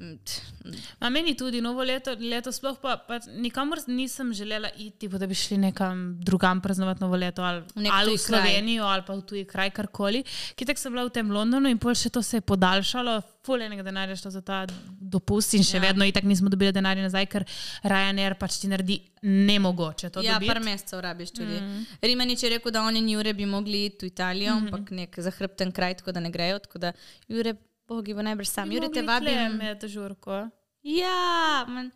A 1.03 1.09
meni 1.11 1.35
tudi 1.35 1.59
novo 1.61 1.83
leto, 1.83 2.13
leto 2.15 2.53
sploh 2.55 2.79
pa, 2.79 2.95
pa 2.95 3.19
nikamor 3.35 3.83
nisem 3.91 4.31
želela 4.33 4.71
iti, 4.79 5.11
da 5.11 5.27
bi 5.27 5.35
šli 5.35 5.57
nekam 5.57 6.15
drugam 6.23 6.61
praznovati 6.61 7.03
novo 7.03 7.19
leto 7.19 7.43
ali, 7.43 7.65
V 7.75 7.89
ali 7.91 8.15
v 8.15 8.17
Slovenijo 8.17 8.87
ali 8.87 9.03
pa 9.03 9.13
v 9.13 9.21
tuji 9.27 9.43
kraj, 9.45 9.73
karkoli. 9.75 10.23
Kitek 10.55 10.79
sem 10.79 10.93
bila 10.93 11.03
v 11.03 11.11
tem 11.11 11.31
Londonu 11.31 11.67
in 11.67 11.77
pol 11.77 11.91
še 11.91 12.15
to 12.15 12.23
se 12.23 12.39
je 12.39 12.47
podaljšalo, 12.47 13.21
fuljenega 13.47 13.83
denarja 13.83 14.15
šlo 14.15 14.31
za 14.31 14.41
ta 14.41 14.59
dopust 14.99 15.53
in 15.53 15.63
še 15.63 15.77
Ja. 15.77 15.85
vedno 15.85 16.05
itak 16.05 16.23
nismo 16.23 16.49
dobili 16.49 16.71
denarja 16.71 17.03
nazaj, 17.03 17.25
ker 17.27 17.45
Ryanair 17.83 18.35
pač 18.35 18.59
ti 18.59 18.67
naredi 18.67 18.99
nemogoče 19.23 20.09
to 20.09 20.21
Ja, 20.21 20.33
dobiti. 20.35 20.51
par 20.51 20.59
mesecev 20.61 20.99
rabiš 21.01 21.31
tudi. 21.31 21.57
Mm. 21.57 21.85
Rimanič 22.01 22.43
je 22.43 22.49
rekel, 22.49 22.71
da 22.71 22.83
oni 22.83 22.99
in 22.99 23.09
Jure 23.09 23.33
bi 23.33 23.45
mogli 23.47 23.85
iti 23.85 24.05
v 24.05 24.11
Italijo, 24.11 24.55
mm. 24.55 24.65
ampak 24.65 24.91
nek 24.91 25.15
zahrbten 25.19 25.71
kraj, 25.71 25.95
tako 25.95 26.11
da 26.11 26.19
ne 26.19 26.29
grejo. 26.29 26.59
Tako 26.59 26.79
da 26.79 26.91
Jure, 27.27 27.55
bogi 27.87 28.13
bo 28.13 28.21
najbrž 28.21 28.47
sam. 28.49 28.71
Jure 28.71 28.89
te 28.89 29.01
vabi. 29.01 29.31
Med 29.53 29.87
žurko. 29.87 30.49
Ja, 30.83 31.65
man. 31.67 31.91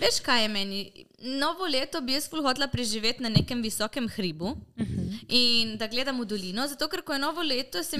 Veš 0.00 0.20
kaj 0.22 0.42
je 0.42 0.48
meni? 0.48 1.06
Novo 1.18 1.66
leto 1.66 2.00
bi 2.04 2.12
jaz 2.12 2.28
ful 2.28 2.42
hotela 2.44 2.66
preživeti 2.68 3.22
na 3.22 3.28
nekem 3.32 3.62
visokem 3.62 4.08
hribu 4.08 4.44
uh 4.44 4.56
-huh. 4.76 5.18
in 5.28 5.76
da 5.76 5.86
gledam 5.86 6.20
v 6.20 6.24
dolino, 6.24 6.66
zato 6.68 6.88
ker 6.88 7.02
ko 7.02 7.12
je 7.12 7.18
novo 7.18 7.42
leto, 7.42 7.82
se, 7.82 7.96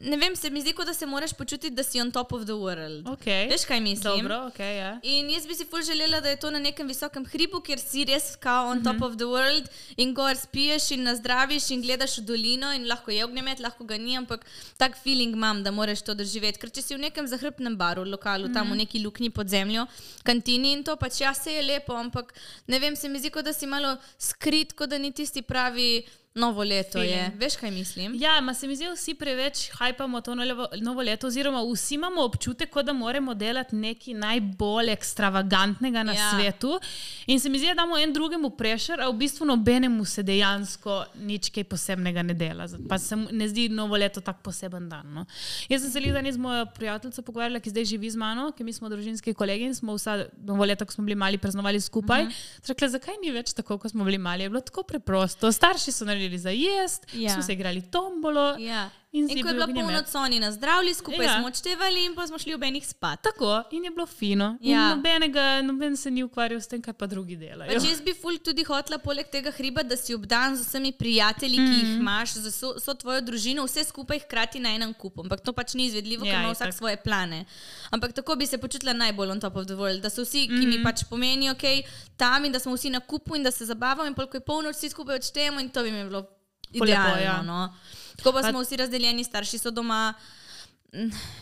ne 0.00 0.16
vem, 0.16 0.36
se 0.36 0.50
mi 0.50 0.60
zdi, 0.60 0.72
kot 0.72 0.86
da 0.86 0.94
se 0.94 1.06
moraš 1.06 1.32
počutiti, 1.32 1.70
da 1.70 1.82
si 1.82 2.00
on 2.00 2.12
top 2.12 2.32
of 2.32 2.44
the 2.44 2.52
world. 2.52 3.04
Okay. 3.04 3.50
Veš 3.50 3.64
kaj 3.64 3.80
mislim? 3.80 4.16
Dobro, 4.16 4.34
okay, 4.34 4.76
ja. 4.76 5.00
In 5.02 5.30
jaz 5.30 5.46
bi 5.46 5.54
si 5.54 5.64
ful 5.64 5.82
želela, 5.82 6.20
da 6.20 6.28
je 6.28 6.36
to 6.36 6.50
na 6.50 6.58
nekem 6.58 6.88
visokem 6.88 7.26
hribu, 7.26 7.60
kjer 7.60 7.78
si 7.78 8.04
res 8.04 8.36
kao 8.36 8.70
on 8.70 8.84
top 8.84 9.02
of 9.02 9.16
the 9.16 9.24
world 9.24 9.68
in 9.96 10.14
gor 10.14 10.36
spiješ 10.36 10.90
in 10.90 11.02
nazdraviš 11.02 11.70
in 11.70 11.82
gledaš 11.82 12.18
v 12.18 12.22
dolino 12.22 12.72
in 12.72 12.86
lahko 12.86 13.10
je 13.10 13.24
ognjemet, 13.24 13.60
lahko 13.60 13.84
ga 13.84 13.98
ni, 13.98 14.16
ampak 14.16 14.46
tak 14.76 14.96
feeling 15.02 15.34
imam, 15.34 15.62
da 15.62 15.70
moraš 15.70 16.02
to 16.02 16.14
doživeti. 16.14 16.60
Ker 16.60 16.70
če 16.70 16.82
si 16.82 16.94
v 16.94 17.00
nekem 17.00 17.26
zahrbtnem 17.26 17.76
baru, 17.76 18.04
lokalu, 18.04 18.52
tam 18.54 18.70
v 18.70 18.76
neki 18.84 19.02
luknji 19.02 19.30
pod 19.34 19.48
zemljo, 19.48 19.86
kantini 20.22 20.72
in 20.76 20.84
to, 20.86 20.96
pač 20.96 21.09
ja, 21.20 21.34
se 21.34 21.52
je 21.52 21.62
lepo, 21.62 21.94
ampak 21.96 22.34
ne 22.66 22.78
vem, 22.78 22.96
se 22.96 23.08
mi 23.08 23.18
zdi, 23.18 23.30
kot 23.34 23.44
da 23.44 23.52
si 23.52 23.66
malo 23.66 23.96
skrit, 24.18 24.72
kot 24.78 24.90
da 24.90 24.98
ni 24.98 25.12
tisti 25.12 25.42
pravi 25.42 26.04
novo 26.34 26.62
leto. 26.64 26.98
Je. 27.02 27.08
Feeling. 27.14 27.40
Veš, 27.40 27.56
kaj 27.56 27.70
mislim? 27.70 28.14
Ja, 28.14 28.40
ma 28.40 28.54
se 28.54 28.66
mi 28.66 28.76
zdi, 28.76 28.86
vsi 28.94 29.14
preveč 29.14 29.70
hajpamo 29.72 30.20
to 30.20 30.34
novo, 30.34 30.68
novo 30.80 31.02
leto, 31.02 31.26
oziroma 31.26 31.62
vsi 31.72 31.94
imamo 31.94 32.22
občutek, 32.22 32.74
da 32.84 32.92
moramo 32.92 33.34
delati 33.34 33.76
nekaj 33.76 34.14
najbolj 34.14 34.90
ekstravagantnega 34.90 36.02
na 36.02 36.12
Ja. 36.12 36.30
svetu. 36.34 36.80
In 37.26 37.40
se 37.40 37.48
mi 37.48 37.58
zdi, 37.58 37.66
da 37.66 37.74
damo 37.74 37.98
en 37.98 38.12
drugemu 38.12 38.50
prešer, 38.50 39.00
a 39.00 39.08
v 39.08 39.12
bistvu 39.12 39.46
nobenemu 39.46 40.04
se 40.04 40.22
dejansko 40.22 41.04
nič 41.14 41.50
kaj 41.50 41.64
posebnega 41.64 42.22
ne 42.22 42.34
dela. 42.34 42.68
Pa 42.88 42.98
se 42.98 43.16
mu 43.16 43.26
ne 43.32 43.48
zdi 43.48 43.68
novo 43.68 43.96
leto 43.96 44.20
tako 44.20 44.40
poseben 44.42 44.88
dan. 44.88 45.12
No. 45.12 45.26
Jaz 45.68 45.82
sem 45.82 45.90
se 45.90 46.00
leta 46.00 46.32
z 46.32 46.38
mojo 46.38 46.66
prijateljico 46.66 47.22
pogovarjala, 47.22 47.60
ki 47.60 47.70
zdaj 47.70 47.84
živi 47.84 48.10
z 48.10 48.16
mano, 48.16 48.52
ki 48.52 48.64
mi 48.64 48.72
smo 48.72 48.88
družinski 48.88 49.34
kolegi 49.34 49.64
in 49.64 49.74
smo 49.74 49.94
vsa 49.94 50.24
novo 50.44 50.64
leto, 50.64 50.86
ko 50.86 50.92
smo 50.92 51.04
bili 51.04 51.14
mali, 51.14 51.38
praznovali 51.38 51.80
skupaj. 51.80 52.22
Uh 52.22 52.28
-huh. 52.28 52.68
Rekla, 52.68 52.88
zakaj 52.88 53.14
ni 53.24 53.30
več 53.30 53.52
tako, 53.52 53.78
kot 53.78 53.90
smo 53.90 54.04
bili 54.04 54.18
mali? 54.18 54.42
Je 54.42 54.48
bilo 54.48 54.60
tako 54.60 54.82
preprosto. 54.82 55.52
Starši 55.52 55.92
so 55.92 56.04
naredili 56.04 56.29
za 56.38 56.50
jesti, 56.50 57.22
ja. 57.22 57.30
smo 57.30 57.42
se 57.42 57.52
igrali 57.52 57.82
tombolo. 57.82 58.56
Ja. 58.58 58.90
In 59.12 59.24
In, 59.24 59.30
in 59.30 59.42
ko 59.42 59.48
je 59.48 59.54
bil 59.54 59.54
bila 59.54 59.64
ognjemet. 59.64 59.84
polnoč, 59.86 60.06
so 60.06 60.18
oni 60.20 60.38
nas 60.38 60.54
zdravili, 60.54 60.94
skupaj 60.94 61.24
ja. 61.24 61.32
Smo 61.34 61.46
odštevali 61.48 62.04
in 62.04 62.14
pa 62.14 62.26
smo 62.26 62.38
šli 62.38 62.54
ob 62.54 62.62
enih 62.62 62.84
spat. 62.84 63.22
Tako, 63.22 63.48
in 63.70 63.84
je 63.84 63.90
bilo 63.90 64.06
fino. 64.08 64.56
Ja. 64.60 64.70
Ja. 64.72 64.84
Nobenega, 64.90 65.62
noben 65.62 65.96
se 65.96 66.10
ni 66.10 66.22
ukvarjal 66.22 66.60
s 66.60 66.68
tem, 66.68 66.80
kaj 66.80 66.92
pa 66.92 67.06
drugi 67.06 67.34
delajo. 67.36 67.72
Pač 67.72 67.84
jaz 67.84 68.00
bi 68.00 68.14
ful 68.14 68.38
tudi 68.40 68.62
hotela, 68.62 68.98
poleg 68.98 69.26
tega 69.28 69.50
hriba, 69.50 69.82
da 69.82 69.96
si 69.96 70.14
obdan 70.14 70.54
z 70.54 70.62
vsemi 70.62 70.92
prijatelji, 70.94 71.56
ki 71.58 71.72
jih 71.72 71.88
Mhm. 71.88 71.98
imaš, 71.98 72.28
z 72.34 72.46
vso, 72.46 72.70
vso 72.76 72.94
tvojo 72.94 73.20
družino, 73.22 73.64
vse 73.64 73.84
skupaj 73.84 74.18
hkrati 74.20 74.60
na 74.60 74.70
enem 74.70 74.94
kupu. 74.94 75.20
Ampak 75.20 75.40
to 75.40 75.52
pač 75.52 75.74
ni 75.74 75.86
izvedljivo, 75.86 76.22
ker 76.22 76.32
Ja, 76.32 76.40
ima 76.40 76.50
vsak 76.50 76.68
itak. 76.68 76.78
svoje 76.78 76.96
plane. 76.98 77.44
Ampak 77.90 78.12
tako 78.12 78.36
bi 78.36 78.46
se 78.46 78.58
počutila 78.58 78.92
najbolj 78.94 79.30
on 79.30 79.40
top 79.40 79.56
of 79.56 79.66
the 79.66 79.74
world, 79.74 80.00
da 80.00 80.10
so 80.10 80.22
vsi, 80.22 80.46
ki 80.48 80.54
Mhm. 80.56 80.68
mi 80.68 80.82
pač 80.82 81.02
pomenijo, 81.04 81.52
ok, 81.52 81.82
tam 82.16 82.44
in 82.44 82.52
da 82.52 82.58
smo 82.60 82.74
vsi 82.74 82.90
na 82.90 83.00
kupu 83.02 83.34
in 83.34 83.42
da 83.42 83.50
se 83.50 83.66
zabavamo 83.66 84.06
in 84.06 84.14
polk 84.14 84.34
je 84.34 84.40
polnoč, 84.42 84.76
vsi 84.76 84.88
skupaj 84.88 85.16
odštejemo 85.16 85.58
in 85.60 85.68
to 85.68 85.82
bi 85.82 85.90
mi 85.90 86.04
bilo 86.04 86.22
Ful 86.70 86.80
lepo, 86.80 86.84
idealno. 86.86 87.18
ja. 87.18 87.42
No. 87.42 87.74
Tako 88.20 88.32
pa, 88.32 88.42
Pa- 88.42 88.50
smo 88.50 88.60
vsi 88.60 88.76
razdeljeni, 88.76 89.24
starši 89.24 89.58
so 89.58 89.70
doma. 89.70 90.14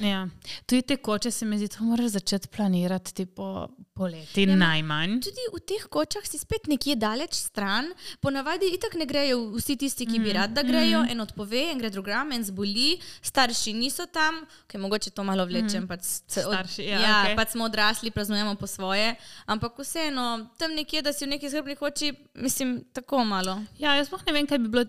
Ja. 0.00 0.28
Tudi 0.66 0.82
te 0.82 0.97
koče 0.97 1.30
se 1.30 1.47
mi 1.47 1.58
zdi, 1.58 1.68
da 1.68 1.85
moraš 1.85 2.11
začeti 2.11 2.49
planirati 2.49 3.14
tipo, 3.14 3.68
poleti 3.99 4.45
ja, 4.45 4.55
najmanj. 4.57 5.19
Tudi 5.21 5.45
v 5.49 5.61
teh 5.62 5.83
kočah 5.88 6.23
si 6.25 6.38
spet 6.38 6.67
nekje 6.67 6.95
daleč 6.97 7.35
stran, 7.37 7.90
ponavadi 8.21 8.71
itak 8.71 8.95
ne 8.95 9.05
grejo 9.05 9.50
vsi 9.52 9.76
tisti, 9.76 10.07
ki 10.07 10.19
Mm, 10.19 10.25
bi 10.25 10.33
rad, 10.33 10.50
da 10.50 10.62
grejo, 10.62 11.02
en 11.05 11.21
odpove, 11.21 11.64
en 11.67 11.78
gre 11.78 11.90
drugam, 11.90 12.33
en 12.33 12.45
zboli, 12.45 12.99
starši 13.23 13.73
niso 13.75 14.07
tam, 14.09 14.38
okay, 14.62 14.78
mogoče 14.78 15.11
to 15.11 15.25
malo 15.25 15.45
vlečem. 15.45 15.87
Pač, 15.87 16.00
se 16.25 16.40
od- 16.40 16.49
Mm. 16.49 16.55
Starši, 16.55 16.83
ja, 16.85 16.99
ja 17.00 17.17
okej. 17.23 17.37
pač 17.37 17.49
smo 17.50 17.64
odrasli, 17.64 18.11
praznujemo 18.11 18.55
po 18.55 18.67
svoje, 18.69 19.14
ampak 19.47 19.75
vseeno, 19.78 20.28
tam 20.57 20.73
nekje, 20.73 21.02
da 21.02 21.12
si 21.12 21.25
v 21.25 21.31
neki 21.31 21.49
skrbni 21.49 21.76
koči, 21.76 22.09
mislim, 22.37 22.85
tako 22.93 23.25
malo. 23.25 23.59
Ja, 23.78 23.95
jaz 23.95 24.07
sploh 24.07 24.23
ne 24.23 24.33
vem, 24.33 24.47
kaj 24.47 24.59
bi 24.59 24.69
bilo, 24.69 24.85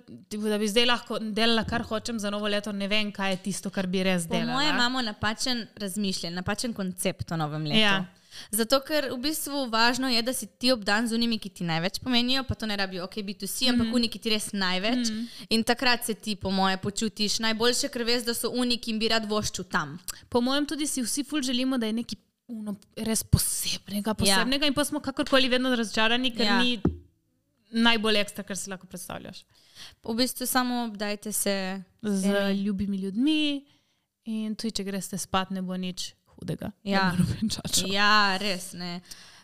da 0.46 0.58
bi 0.58 0.68
zdaj 0.68 0.86
lahko 0.86 1.20
delala, 1.22 1.64
kar 1.64 1.82
hočem 1.84 2.18
za 2.18 2.30
novo 2.30 2.48
leto. 2.48 2.72
Ne 2.72 2.88
vem, 2.88 3.12
kaj 3.12 3.32
je 3.32 3.38
tisto, 3.40 3.70
kar 3.70 3.88
bi 3.88 4.04
res 4.04 4.24
Po 4.24 4.34
delala. 4.34 4.54
mojem 4.54 4.76
imamo 4.76 5.02
napačen 5.02 5.68
razmišljanje, 5.76 6.36
napačen 6.36 6.74
koncept 6.74 7.32
o 7.32 7.38
novem 7.38 7.64
letu. 7.64 7.80
Ja. 7.80 8.06
Zato, 8.52 8.80
ker 8.86 9.10
v 9.12 9.18
bistvu 9.24 9.66
važno 9.72 10.10
je, 10.12 10.22
da 10.26 10.34
si 10.34 10.48
ti 10.48 10.72
obdan 10.72 11.08
z 11.08 11.18
unimi, 11.18 11.40
ki 11.40 11.50
ti 11.50 11.68
največ 11.68 12.00
pomenijo, 12.04 12.44
pa 12.48 12.56
to 12.56 12.70
ne 12.70 12.78
rabijo, 12.80 13.06
ok, 13.06 13.20
biti 13.26 13.48
vsi, 13.50 13.70
ampak 13.74 13.88
mm. 13.88 13.98
uni, 14.00 14.10
ki 14.12 14.20
ti 14.20 14.34
res 14.34 14.52
največ. 14.54 15.12
Mm. 15.12 15.28
In 15.58 15.66
takrat 15.68 16.06
se 16.06 16.16
ti, 16.16 16.36
po 16.36 16.52
moje, 16.52 16.78
počutiš 16.82 17.40
najboljše, 17.46 17.92
ker 17.94 18.06
veš, 18.08 18.26
da 18.30 18.38
so 18.38 18.52
uni, 18.52 18.80
ki 18.80 18.94
jim 18.94 19.04
bi 19.04 19.12
rad 19.12 19.28
voščil 19.30 19.68
tam. 19.72 19.98
Po 20.30 20.42
mojem, 20.42 20.68
tudi 20.70 20.88
si 20.88 21.04
vsi 21.06 21.26
ful 21.28 21.44
želimo, 21.46 21.78
da 21.78 21.90
je 21.90 22.00
nekaj 22.02 22.20
uno, 22.50 22.76
res 22.98 23.22
posebnega, 23.24 24.16
posebnega 24.18 24.66
ja. 24.66 24.72
in 24.72 24.76
pa 24.78 24.86
smo 24.86 25.02
kakorkoli 25.06 25.50
vedno 25.52 25.70
razočarani, 25.78 26.34
ker 26.34 26.48
ja. 26.48 26.58
ni 26.64 26.80
najbolj 27.70 28.24
ekstra, 28.24 28.44
kar 28.44 28.58
si 28.58 28.70
lahko 28.72 28.88
predstavljaš. 28.90 29.44
V 30.04 30.16
bistvu 30.18 30.48
samo 30.50 30.84
obdajte 30.84 31.32
se 31.32 31.84
z 32.02 32.26
eni. 32.26 32.64
ljubimi 32.64 32.98
ljudmi 32.98 33.66
in 34.24 34.56
tudi, 34.56 34.72
če 34.72 34.84
greste 34.84 35.18
spat, 35.18 35.54
ne 35.54 35.62
bo 35.62 35.78
nič 35.78 36.14
hudega. 36.40 36.72
Ja, 36.84 37.12
ja 37.86 38.38
res 38.42 38.72
ne. 38.74 39.00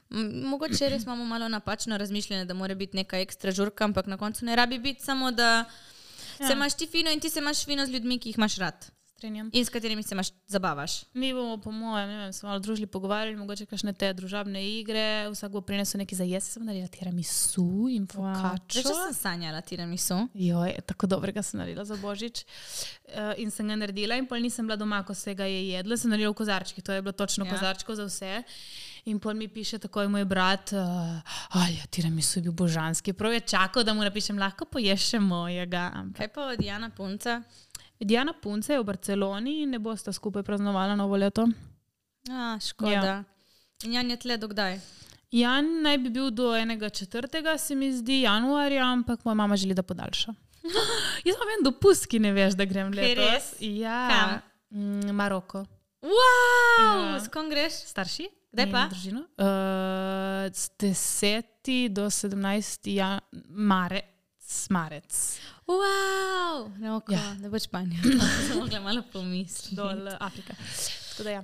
Mogoče 0.09 0.89
res 0.89 1.03
imamo 1.03 1.25
malo 1.25 1.47
napačno 1.49 1.97
razmišljanje, 1.97 2.45
da 2.45 2.53
mora 2.53 2.75
biti 2.75 2.97
neka 2.97 3.19
ekstra 3.19 3.51
žurka, 3.51 3.83
ampak 3.83 4.07
na 4.07 4.17
koncu 4.17 4.45
ne 4.45 4.55
rabi 4.55 4.79
biti 4.79 5.03
samo, 5.03 5.31
da 5.31 5.65
ja. 6.39 6.47
se 6.47 6.53
imaš 6.53 6.73
ti 6.73 6.87
fino 6.87 7.11
in 7.11 7.19
ti 7.19 7.29
se 7.29 7.39
imaš 7.39 7.65
fino 7.65 7.85
z 7.85 7.89
ljudmi, 7.89 8.19
ki 8.19 8.29
jih 8.29 8.37
imaš 8.37 8.57
rad 8.57 8.94
strinjam. 9.15 9.49
In 9.53 9.65
s 9.65 9.69
katerimi 9.69 10.03
se 10.03 10.15
imaš 10.15 10.27
zabavaš. 10.47 11.03
Mi 11.13 11.33
bomo, 11.33 11.57
po 11.57 11.71
mojem, 11.71 12.09
ne 12.09 12.17
vem, 12.17 12.33
se 12.33 12.45
malo 12.45 12.59
družili, 12.59 12.87
pogovarjali, 12.87 13.37
mogoče 13.37 13.65
kakšne 13.65 13.93
te 13.93 14.11
družabne 14.13 14.61
igre, 14.79 15.27
vsak 15.31 15.51
bo 15.51 15.61
prinesel 15.61 16.01
nekaj 16.03 16.19
za 16.19 16.27
jesti, 16.27 16.51
sem 16.57 16.65
naredila 16.67 16.91
tiramisu 16.91 17.87
in 17.95 18.07
fokačo. 18.11 18.81
Wow. 18.81 18.89
Že 18.89 18.95
sem 18.99 19.13
sanjala 19.17 19.61
tiramisu. 19.61 20.19
Jo, 20.33 20.65
je 20.67 20.81
tako 20.85 21.07
dobrega 21.07 21.43
sem 21.43 21.59
naredila 21.61 21.85
za 21.87 21.97
božič. 22.01 22.43
Uh, 23.05 23.31
in 23.39 23.51
sem 23.51 23.67
ga 23.67 23.77
naredila 23.79 24.17
in 24.19 24.27
pol 24.27 24.43
nisem 24.43 24.67
bila 24.67 24.77
doma, 24.79 25.03
ko 25.07 25.15
se 25.15 25.35
ga 25.35 25.47
je 25.47 25.61
jedla, 25.71 25.97
sem 25.97 26.11
naredila 26.11 26.33
v 26.33 26.39
kozarčki, 26.41 26.83
to 26.83 26.91
je 26.91 27.05
bilo 27.05 27.15
točno 27.15 27.47
ja. 27.47 27.53
kozarčko 27.53 27.95
za 27.95 28.09
vse. 28.09 28.41
In 29.05 29.19
pol 29.21 29.37
mi 29.37 29.47
piše 29.47 29.77
takoj 29.77 30.09
moj 30.09 30.25
brat, 30.25 30.73
uh, 30.73 31.37
ali 31.61 31.77
ja, 31.77 31.85
tiramisu 31.87 32.39
je 32.39 32.49
bil 32.49 32.55
božanski. 32.57 33.13
Prav 33.13 33.37
je 33.37 33.45
čakal, 33.53 33.85
da 33.85 33.93
mu 33.93 34.03
napišem, 34.03 34.39
lahko 34.41 34.65
poješ 34.65 35.13
še 35.13 35.21
mojega. 35.21 35.91
Kaj 36.17 36.33
pa 36.33 36.49
od 36.55 36.63
Jana 36.65 36.89
Punca? 36.89 37.43
Diana 37.99 38.33
Punce 38.33 38.73
je 38.73 38.79
v 38.79 38.83
Barceloni 38.83 39.61
in 39.63 39.69
ne 39.69 39.79
boste 39.79 40.13
skupaj 40.13 40.43
praznovali 40.43 40.95
novo 40.95 41.17
leto. 41.17 41.47
A, 42.29 42.57
škoda. 42.61 42.91
Ja. 42.91 43.23
In 43.83 43.93
Jan 43.93 44.09
je 44.09 44.17
tle 44.17 44.37
dokdaj? 44.37 44.79
Jan 45.31 45.67
naj 45.83 45.97
bi 45.97 46.09
bil 46.09 46.29
do 46.31 46.53
enega 46.55 46.89
četrtega, 46.89 47.57
se 47.57 47.75
mi 47.75 47.91
zdi, 47.93 48.21
januarja, 48.21 48.85
ampak 48.85 49.25
moja 49.25 49.35
mama 49.35 49.55
želi, 49.55 49.73
da 49.73 49.83
podaljša. 49.83 50.33
Jaz 51.25 51.35
imam 51.35 51.51
en 51.57 51.63
dopust, 51.63 52.07
ki 52.07 52.19
ne 52.19 52.31
veš, 52.33 52.55
da 52.55 52.65
grem 52.65 52.93
letos. 52.93 53.25
Res? 53.25 53.51
Ja, 53.59 54.39
mm, 54.69 55.11
Maroko. 55.15 55.65
Wow, 56.05 57.13
ja. 57.13 57.19
s 57.19 57.29
kom 57.33 57.49
greš? 57.49 57.81
Starši? 57.89 58.29
Kdaj 58.55 58.71
pa? 58.71 58.85
Družino. 58.91 59.25
Uh, 59.41 60.47
z 60.53 60.69
10 60.79 61.89
do 61.91 62.07
17 62.07 62.91
ja, 62.93 63.17
marec. 63.49 64.05
Marec. 64.69 65.17
Wow, 65.67 66.69
no, 66.77 67.01
ja. 67.09 67.33
ne 67.33 67.49
boš 67.49 67.63
Španija. 67.63 68.01
Samo 68.47 68.61
mogla 68.61 68.79
malo 68.79 69.03
pomisliti. 69.13 69.75
Dol 69.75 70.07
Afrika. 70.19 70.53
Da, 71.23 71.29
ja, 71.29 71.41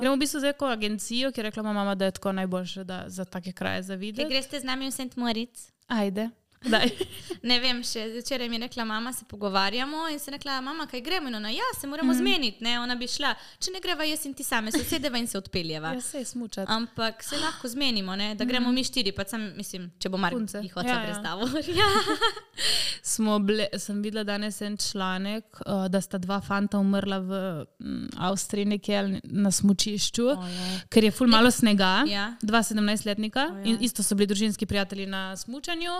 Gremo 0.00 0.14
v 0.14 0.18
bistvu 0.18 0.40
za 0.40 0.46
neko 0.46 0.66
agencijo, 0.66 1.32
ki 1.32 1.40
je 1.40 1.42
rekla 1.42 1.62
mama, 1.62 1.94
da 1.94 2.04
je 2.04 2.10
tako 2.10 2.32
najboljše 2.32 2.84
da, 2.84 3.04
za 3.06 3.24
take 3.24 3.52
kraje 3.52 3.82
za 3.82 3.94
videti. 3.94 4.28
Greste 4.28 4.60
z 4.60 4.64
nami 4.64 4.86
v 4.86 4.90
St. 4.90 5.16
Moritz? 5.16 5.70
Ajde. 5.86 6.30
ne 7.48 7.58
vem, 7.60 7.82
še 7.84 8.06
včeraj 8.20 8.48
mi 8.48 8.56
je 8.56 8.64
rekla, 8.66 8.84
mama 8.84 9.12
se 9.12 9.24
pogovarjamo 9.28 10.08
in 10.12 10.18
se 10.18 10.30
rekla, 10.30 10.60
mama, 10.60 10.86
kaj 10.86 11.00
gremo. 11.00 11.30
No, 11.30 11.48
ja, 11.48 11.66
se 11.80 11.86
moramo 11.86 12.12
mm 12.12 12.18
zmeniti. 12.18 12.64
Ne? 12.64 12.78
Ona 12.80 12.94
bi 12.96 13.08
šla, 13.10 13.34
če 13.58 13.74
ne 13.74 13.80
greva 13.84 14.04
jaz 14.04 14.24
in 14.26 14.34
ti 14.34 14.44
same, 14.46 14.72
se 14.72 14.84
sedeva 14.84 15.18
in 15.18 15.26
se 15.26 15.38
odpeljeva. 15.38 15.92
ja, 15.96 16.00
se 16.00 16.24
smučati. 16.24 16.70
Ampak 16.72 17.22
se 17.24 17.38
lahko 17.38 17.68
zmenimo, 17.68 18.16
ne? 18.16 18.34
da 18.34 18.44
gremo 18.44 18.70
mm 18.70 18.74
mi 18.74 18.84
štiri, 18.84 19.12
pa 19.12 19.26
sem, 19.28 19.52
mislim, 19.56 19.90
če 19.98 20.10
bo 20.10 20.20
Marko 20.20 20.40
jih 20.40 20.72
hotel 20.72 20.94
ja, 20.94 21.00
ja. 21.00 21.04
predstavo. 21.08 21.50
Ja. 21.74 23.38
ble, 23.42 23.66
sem 23.78 23.98
videla 24.02 24.22
danes 24.24 24.60
en 24.62 24.76
članek, 24.78 25.58
uh, 25.66 25.86
da 25.90 26.00
sta 26.00 26.18
dva 26.22 26.38
fanta 26.44 26.78
umrla 26.78 27.18
v 27.18 27.40
um, 27.82 28.04
Avstriji, 28.28 28.68
nekje 28.76 29.20
na 29.24 29.50
smučišču, 29.50 30.26
oh, 30.30 30.46
ja. 30.48 30.68
ker 30.92 31.08
je 31.08 31.12
ful 31.14 31.30
malo 31.30 31.50
snega, 31.50 32.04
ja. 32.08 32.28
dva 32.42 32.62
sedemnajstletnika 32.62 33.48
oh, 33.50 33.58
ja. 33.58 33.66
in 33.72 33.82
isto 33.84 34.02
so 34.06 34.14
bili 34.14 34.30
družinski 34.30 34.66
prijatelji 34.70 35.06
na 35.10 35.26
smučanju. 35.36 35.98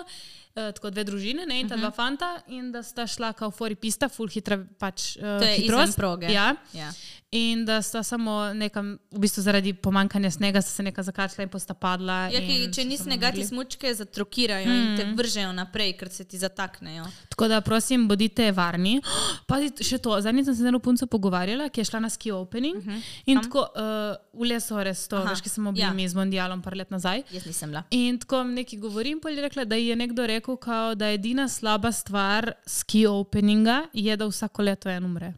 Eh, 0.54 0.70
tako 0.70 0.90
dve 0.94 1.02
družine, 1.02 1.49
ne, 1.50 1.56
in 1.61 1.68
ta 1.68 1.75
uh 1.75 1.80
-huh. 1.80 1.82
dva 1.82 1.88
mhm. 1.88 1.96
fanta, 1.96 2.40
in 2.46 2.73
da 2.73 2.82
sta 2.82 3.06
šla 3.06 3.32
kao 3.32 3.50
fori 3.50 3.75
pista, 3.75 4.08
full 4.08 4.28
hitra 4.28 4.58
pač 4.78 5.16
uh, 5.16 5.46
hitrost. 5.56 5.96
Proge. 5.96 6.26
Ja. 6.26 6.54
ja. 6.73 6.93
In 7.34 7.64
da 7.64 7.82
sta 7.82 8.02
samo 8.02 8.52
nekam, 8.54 8.99
v 9.10 9.19
bistvu 9.19 9.43
zaradi 9.43 9.73
pomankanja 9.73 10.30
snega, 10.30 10.62
se 10.62 10.82
nekaj 10.82 11.04
zakačila 11.04 11.43
in 11.43 11.49
posta 11.50 11.75
padla. 11.75 12.28
Ja, 12.30 12.38
ki, 12.38 12.69
če 12.71 12.84
ni 12.86 12.95
snega, 12.99 13.32
ti 13.34 13.43
smočke 13.43 13.90
zatrokirajo 13.95 14.69
mm. 14.69 14.75
in 14.75 14.97
te 14.97 15.06
mhm. 15.06 15.17
vržejo 15.19 15.52
naprej, 15.52 15.97
ker 15.99 16.12
se 16.14 16.25
ti 16.25 16.38
zataknejo. 16.38 17.04
Tako 17.28 17.49
da 17.49 17.58
prosim, 17.60 18.04
bodite 18.08 18.52
varni. 18.52 19.00
Pazite, 19.50 19.82
še 19.82 19.99
to, 19.99 20.14
zadnjič 20.21 20.47
sem 20.47 20.54
se 20.54 20.62
z 20.62 20.71
eno 20.71 20.78
punco 20.78 21.08
pogovarjala, 21.10 21.67
ki 21.75 21.82
je 21.82 21.88
šla 21.90 22.04
na 22.06 22.10
ski 22.10 22.30
opening. 22.30 22.78
Uh 22.78 22.86
mhm. 22.86 22.95
-huh. 22.95 23.19
In 23.26 23.40
Tam? 23.40 23.50
tako 23.50 23.67
uh, 23.75 24.14
v 24.40 24.50
leso 24.54 24.78
res 24.82 25.08
to, 25.08 25.19
veš, 25.25 25.43
ki 25.43 25.49
smo 25.49 25.73
bili 25.73 26.02
ja. 26.02 26.08
z 26.08 26.14
mondialom 26.14 26.62
par 26.62 26.76
let 26.76 26.90
nazaj. 26.90 27.23
Jaz 27.32 27.47
nisem 27.47 27.71
bila. 27.71 27.82
In 27.90 28.19
tako 28.19 28.45
nekaj 28.45 28.78
govorim, 28.78 29.21
pa 29.21 29.30
je 29.30 29.43
rekla, 29.43 29.64
da 29.64 29.75
je 29.75 29.97
nekdo 29.97 30.26
rekel, 30.26 30.44
rekel, 30.45 30.57
kao, 30.57 30.95
da 30.95 31.07
je 31.07 31.15
edina 31.15 31.49
slaba 31.49 31.93
stvar 31.93 32.52
ski 32.67 33.07
openinga, 33.07 33.87
je, 33.93 34.17
da 34.17 34.26
vsako 34.26 34.63
leto 34.63 34.89
en 34.89 35.04
umre. 35.04 35.33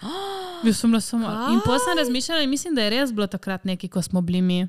Bil 0.64 0.74
sem 0.74 1.00
samo. 1.00 1.26
In 1.52 1.60
potem 1.64 1.78
sem 1.78 1.98
razmišljala 1.98 2.42
in 2.42 2.50
mislim, 2.50 2.74
da 2.74 2.82
je 2.82 2.90
res 2.90 3.12
bilo 3.12 3.26
takrat 3.26 3.64
nekaj, 3.64 3.90
ko 3.90 4.02
smo 4.02 4.20
bili 4.20 4.42
mi. 4.42 4.68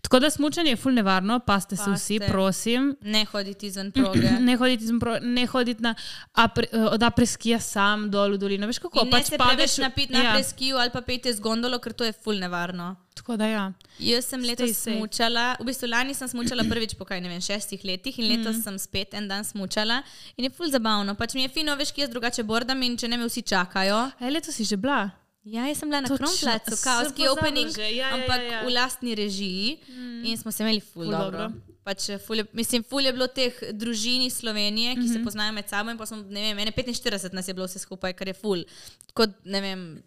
Tako 0.00 0.20
da 0.20 0.30
smučanje 0.30 0.70
je 0.70 0.76
fulno 0.76 0.96
nevarno, 0.96 1.38
pa 1.38 1.60
ste 1.60 1.76
se 1.76 1.90
vsi, 1.94 2.20
prosim. 2.28 2.96
Ne 3.00 3.24
hoditi 3.24 3.66
izven 3.66 3.92
proge. 3.92 4.30
ne 4.48 4.56
hoditi 4.56 4.84
izven 4.84 5.00
proge, 5.00 5.20
ne 5.22 5.46
hoditi 5.46 5.82
na, 5.82 5.94
apre, 6.32 6.66
eh, 6.72 6.80
od 6.80 7.02
apreskija 7.02 7.60
sam 7.60 8.10
dol 8.10 8.32
v 8.32 8.38
dolino. 8.38 8.66
Veš 8.66 8.78
kako? 8.78 9.04
In 9.04 9.10
pač 9.10 9.32
se 9.32 9.38
padeš 9.38 9.78
na 9.78 9.90
pit 9.90 10.10
na 10.10 10.22
ja. 10.22 10.30
apreskiju 10.30 10.76
ali 10.76 10.90
pa 10.90 11.00
pejte 11.00 11.32
z 11.32 11.40
gondolo, 11.40 11.78
ker 11.78 11.92
to 11.92 12.04
je 12.04 12.12
fulno 12.12 12.40
nevarno. 12.40 12.94
Tako 13.16 13.36
da 13.36 13.46
ja. 13.46 13.72
Jaz 13.98 14.26
sem 14.28 14.42
letos 14.44 14.76
smučala, 14.82 15.56
v 15.60 15.64
bistvu 15.66 15.88
lani 15.88 16.14
sem 16.14 16.28
smučala 16.28 16.64
prvič 16.70 16.94
po 16.94 17.04
kaj 17.04 17.20
ne 17.20 17.32
vem, 17.32 17.40
šestih 17.40 17.84
letih 17.84 18.18
in 18.18 18.28
letos 18.28 18.60
mm. 18.60 18.62
sem 18.62 18.78
spet 18.78 19.14
en 19.14 19.28
dan 19.28 19.44
smučala 19.44 20.02
in 20.36 20.48
je 20.48 20.50
fulno 20.50 20.72
zabavno. 20.72 21.14
Pač 21.14 21.34
mi 21.34 21.42
je 21.46 21.52
fino, 21.52 21.76
veš, 21.76 21.92
ki 21.92 22.06
jaz 22.06 22.12
drugače 22.12 22.44
bordam 22.44 22.82
in 22.82 22.96
če 22.96 23.08
ne 23.08 23.20
me 23.20 23.28
vsi 23.28 23.42
čakajo. 23.42 24.10
E, 24.20 24.30
letos 24.30 24.54
si 24.54 24.64
že 24.64 24.76
bila. 24.76 25.08
Ja, 25.46 25.68
jaz 25.70 25.78
sem 25.78 25.88
bila 25.88 26.00
na 26.02 26.10
Kromplacu, 26.10 26.74
kaoski 26.82 27.28
opening, 27.30 27.70
ja, 27.78 27.86
ja, 27.86 28.08
ampak 28.16 28.42
ja, 28.42 28.50
ja. 28.50 28.60
v 28.66 28.72
lastni 28.74 29.14
režiji 29.14 29.76
mm. 29.86 30.24
in 30.26 30.38
smo 30.38 30.50
se 30.50 30.64
imeli 30.64 30.80
ful, 30.80 31.04
ful 31.04 31.12
dobro. 31.12 31.38
dobro. 31.38 31.76
Pač, 31.86 32.08
ful 32.26 32.40
je, 32.42 32.44
mislim, 32.50 32.82
ful 32.82 33.06
je 33.06 33.12
bilo 33.14 33.28
teh 33.30 33.60
družin 33.70 34.24
iz 34.26 34.40
Slovenije, 34.40 34.96
ki 34.96 35.00
mm 35.00 35.04
-hmm. 35.04 35.12
se 35.12 35.18
mhm. 35.18 35.24
poznajo 35.24 35.52
med 35.52 35.68
sabo 35.68 35.90
in 35.90 35.98
pa 35.98 36.06
smo, 36.06 36.16
ne 36.16 36.54
vem, 36.54 36.66
45 36.66 37.32
nas 37.32 37.48
je 37.48 37.54
bilo 37.54 37.66
vse 37.66 37.78
skupaj, 37.78 38.12
kar 38.12 38.28
je 38.28 38.34
ful. 38.34 38.64
Kot, 39.14 39.30
ne 39.44 39.60
vem, 39.60 40.02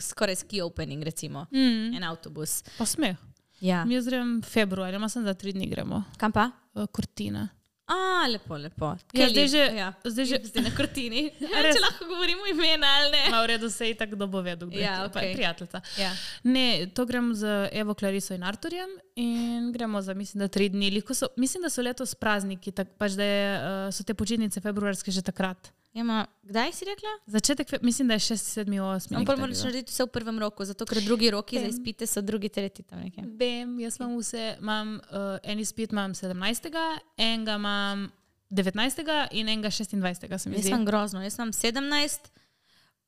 skoraj 0.00 0.36
ski 0.36 0.62
opening, 0.62 1.02
recimo, 1.02 1.46
mm. 1.52 1.94
en 1.96 2.04
avtobus. 2.04 2.62
Pa 2.78 2.86
smeh. 2.86 3.16
Ja. 3.60 3.84
Mi 3.84 4.00
gremo 4.00 4.42
februarja, 4.42 4.96
ima 4.96 5.08
sem 5.08 5.24
za 5.24 5.34
tri 5.34 5.52
dni 5.52 5.66
gremo. 5.66 6.04
Kam 6.16 6.32
pa? 6.32 6.50
Kortina. 6.92 7.48
A, 7.88 8.28
lepo, 8.28 8.56
lepo. 8.56 8.96
Ja, 9.16 9.28
zdaj 9.32 9.48
že, 9.48 9.62
ja. 9.76 9.88
zdaj 10.04 10.24
že 10.28 10.36
zdaj 10.44 10.62
na 10.68 10.72
krtini. 10.76 11.30
Ja, 11.40 11.62
če 11.72 11.80
lahko 11.80 12.04
govorimo 12.04 12.44
imena 12.50 12.88
ali 13.00 13.10
ne. 13.16 13.22
Ma 13.32 13.40
v 13.40 13.48
redu 13.54 13.70
se 13.72 13.88
je 13.88 13.96
tako 13.96 14.18
dobo 14.20 14.42
vedel, 14.44 14.68
kdo 14.68 14.76
ja, 14.76 14.98
je 15.00 15.08
okay. 15.08 15.32
prijateljica. 15.32 15.80
Ja. 15.96 16.12
Ne, 16.44 16.86
to 16.92 17.06
gremo 17.08 17.32
z 17.34 17.70
Evo 17.72 17.96
Clariso 17.96 18.36
in 18.36 18.44
Arturjem 18.44 18.92
in 19.16 19.72
gremo 19.72 20.02
za, 20.04 20.14
mislim, 20.14 20.44
da 20.44 20.48
tri 20.52 20.68
dni. 20.68 21.00
So, 21.14 21.32
mislim, 21.36 21.64
da 21.64 21.70
so 21.72 21.82
letos 21.82 22.14
prazniki, 22.14 22.72
tak, 22.76 22.92
pač 23.00 23.16
da 23.16 23.24
je, 23.24 23.48
uh, 23.56 23.88
so 23.94 24.04
te 24.04 24.14
počitnice 24.14 24.60
februarske 24.60 25.10
že 25.10 25.24
takrat. 25.24 25.72
Ja, 25.96 26.04
ma, 26.04 26.26
kdaj 26.42 26.72
si 26.72 26.84
rekla? 26.84 27.10
Začetek, 27.26 27.82
mislim, 27.82 28.08
da 28.08 28.14
je 28.14 28.20
6, 28.20 28.36
7, 28.60 28.80
8. 28.80 29.16
Ampak 29.16 29.38
moraš 29.38 29.62
narediti 29.64 29.92
vse 29.92 30.04
v 30.04 30.12
prvem 30.12 30.38
roku, 30.38 30.64
zato 30.64 30.86
ker 30.86 31.00
drugi 31.02 31.30
roki 31.30 31.56
Bem. 31.56 31.64
za 31.64 31.76
izpite 31.76 32.06
so 32.06 32.22
drugi, 32.22 32.48
tretji 32.48 32.84
tam 32.84 33.00
nekje. 33.00 33.24
Vem, 33.40 33.78
jaz 33.80 33.96
imam 34.00 34.18
vse, 34.18 34.56
imam 34.60 34.94
uh, 34.98 35.38
en 35.42 35.58
izpit, 35.58 35.92
imam 35.92 36.14
17. 36.14 36.68
enega 37.16 37.56
imam 37.56 38.10
19. 38.50 39.28
in 39.32 39.48
enega 39.48 39.68
26. 39.68 40.28
Jaz 40.30 40.44
sem 40.68 40.84
grozno, 40.84 41.22
jaz 41.22 41.34
sem 41.40 41.52
17. 41.52 42.30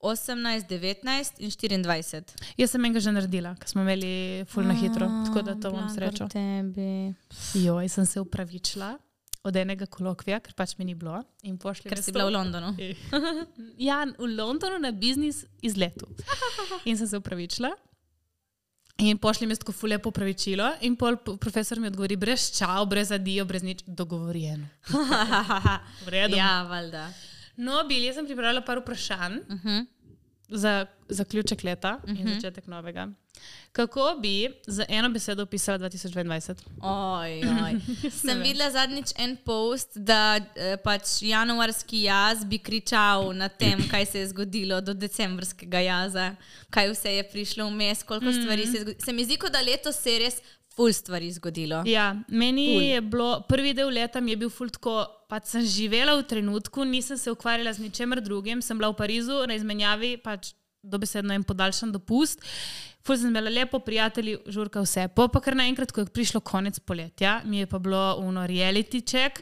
18, 0.01 0.65
19 0.69 1.45
in 1.45 1.51
24. 1.51 2.25
Jaz 2.57 2.71
sem 2.73 2.85
enega 2.85 3.01
že 3.05 3.13
naredila, 3.13 3.53
ker 3.61 3.69
smo 3.69 3.85
imeli 3.85 4.45
fulno 4.49 4.73
hitro, 4.73 5.07
tako 5.27 5.43
da 5.45 5.55
to 5.61 5.69
imam 5.69 5.91
srečo. 5.93 6.29
Jo, 7.61 7.81
jaz 7.85 7.93
sem 7.93 8.07
se 8.07 8.21
upravičila 8.21 8.95
od 9.43 9.57
enega 9.57 9.87
kolokvija, 9.89 10.41
ker 10.45 10.55
pač 10.57 10.75
mi 10.79 10.85
ni 10.85 10.95
bilo. 10.95 11.23
Ker 11.41 12.03
si 12.03 12.13
bila 12.13 12.27
v 12.29 12.35
Londonu. 12.35 12.75
ja, 13.89 14.03
v 14.19 14.29
Londonu 14.35 14.81
na 14.83 14.93
biznis 14.93 15.45
izletu. 15.63 16.11
In 16.85 16.99
sem 17.01 17.09
se 17.09 17.21
upravičila. 17.21 17.73
In 19.01 19.17
pošlji 19.17 19.47
mi 19.49 19.57
tako 19.57 19.73
fulje 19.73 19.97
popravičilo, 19.99 20.67
in 20.85 20.97
pol 20.97 21.17
profesor 21.17 21.81
mi 21.81 21.89
odgovori, 21.89 22.19
brez 22.21 22.51
čau, 22.53 22.85
brez 22.87 23.09
adijo, 23.17 23.47
brez 23.49 23.65
nič, 23.65 23.81
dogovorjeno. 23.87 24.67
V 26.05 26.13
redu. 26.13 26.37
Ja, 26.37 26.67
valjda. 26.69 27.07
No, 27.57 27.81
bil 27.89 28.05
sem 28.13 28.29
pripravila 28.29 28.61
par 28.65 28.83
vprašanj. 28.83 29.41
Uh 29.49 29.65
-huh. 29.65 29.87
Za 30.51 30.87
zaključek 31.09 31.65
leta 31.65 32.01
uh 32.03 32.11
-huh. 32.11 32.21
in 32.21 32.35
začetek 32.35 32.67
novega. 32.67 33.09
Kako 33.73 34.17
bi 34.21 34.49
za 34.67 34.85
eno 34.89 35.09
besedo 35.09 35.43
opisala 35.43 35.79
2022? 35.79 36.55
Oj, 36.83 37.41
oj. 37.65 38.11
Sem 38.11 38.43
videla 38.43 38.71
zadnjič 38.71 39.07
en 39.19 39.37
post, 39.45 39.91
da 39.95 40.41
eh, 40.57 40.77
pač 40.85 41.23
januarski 41.23 42.03
jaz 42.03 42.45
bi 42.45 42.59
kričal 42.59 43.33
na 43.33 43.49
tem, 43.49 43.79
kaj 43.91 44.07
se 44.07 44.19
je 44.19 44.29
zgodilo 44.29 44.81
do 44.81 44.95
decembrskega 44.95 45.79
jaza, 45.79 46.35
kaj 46.71 46.91
vse 46.91 47.15
je 47.15 47.29
prišlo 47.31 47.69
vmes, 47.69 48.03
koliko 48.03 48.33
stvari 48.33 48.67
se 48.67 48.77
je 48.77 48.81
zgodilo. 48.81 49.05
Se 49.05 49.13
mi 49.13 49.25
zdi, 49.25 49.39
da 49.53 49.61
letos 49.61 49.97
se 49.97 50.13
je 50.13 50.19
res 50.19 50.43
ful 50.75 50.93
stvari 50.93 51.33
zgodilo. 51.33 51.83
Ja, 51.87 52.15
meni 52.29 52.67
ful. 52.75 52.85
je 52.85 53.01
bilo, 53.01 53.31
prvi 53.49 53.75
del 53.75 53.91
leta 53.95 54.21
mi 54.21 54.35
je 54.35 54.41
bil 54.45 54.53
ful 54.53 54.71
tako, 54.71 55.03
pač 55.31 55.51
sem 55.53 55.67
živela 55.67 56.17
v 56.19 56.27
trenutku, 56.31 56.85
nisem 56.85 57.19
se 57.19 57.33
ukvarjala 57.33 57.73
z 57.75 57.87
ničemer 57.87 58.23
drugim, 58.25 58.63
sem 58.63 58.79
bila 58.79 58.93
v 58.93 58.99
Parizu 59.03 59.43
na 59.51 59.59
izmenjavi, 59.59 60.17
pač 60.23 60.55
dobesedno 60.83 61.35
en 61.35 61.45
podaljšan 61.45 61.93
dopust. 61.93 62.41
Ful 63.05 63.17
sem 63.17 63.33
imela 63.33 63.53
lepo, 63.53 63.81
prijatelji, 63.85 64.39
žurka 64.53 64.83
vse. 64.85 65.07
Po 65.17 65.29
pa 65.33 65.41
kar 65.45 65.57
naenkrat, 65.57 65.93
ko 65.93 66.05
je 66.05 66.13
prišlo 66.13 66.41
konec 66.45 66.81
poletja, 66.85 67.41
mi 67.45 67.63
je 67.63 67.69
pa 67.69 67.81
bilo 67.81 68.03
uno 68.21 68.47
reality 68.49 69.01
check. 69.05 69.41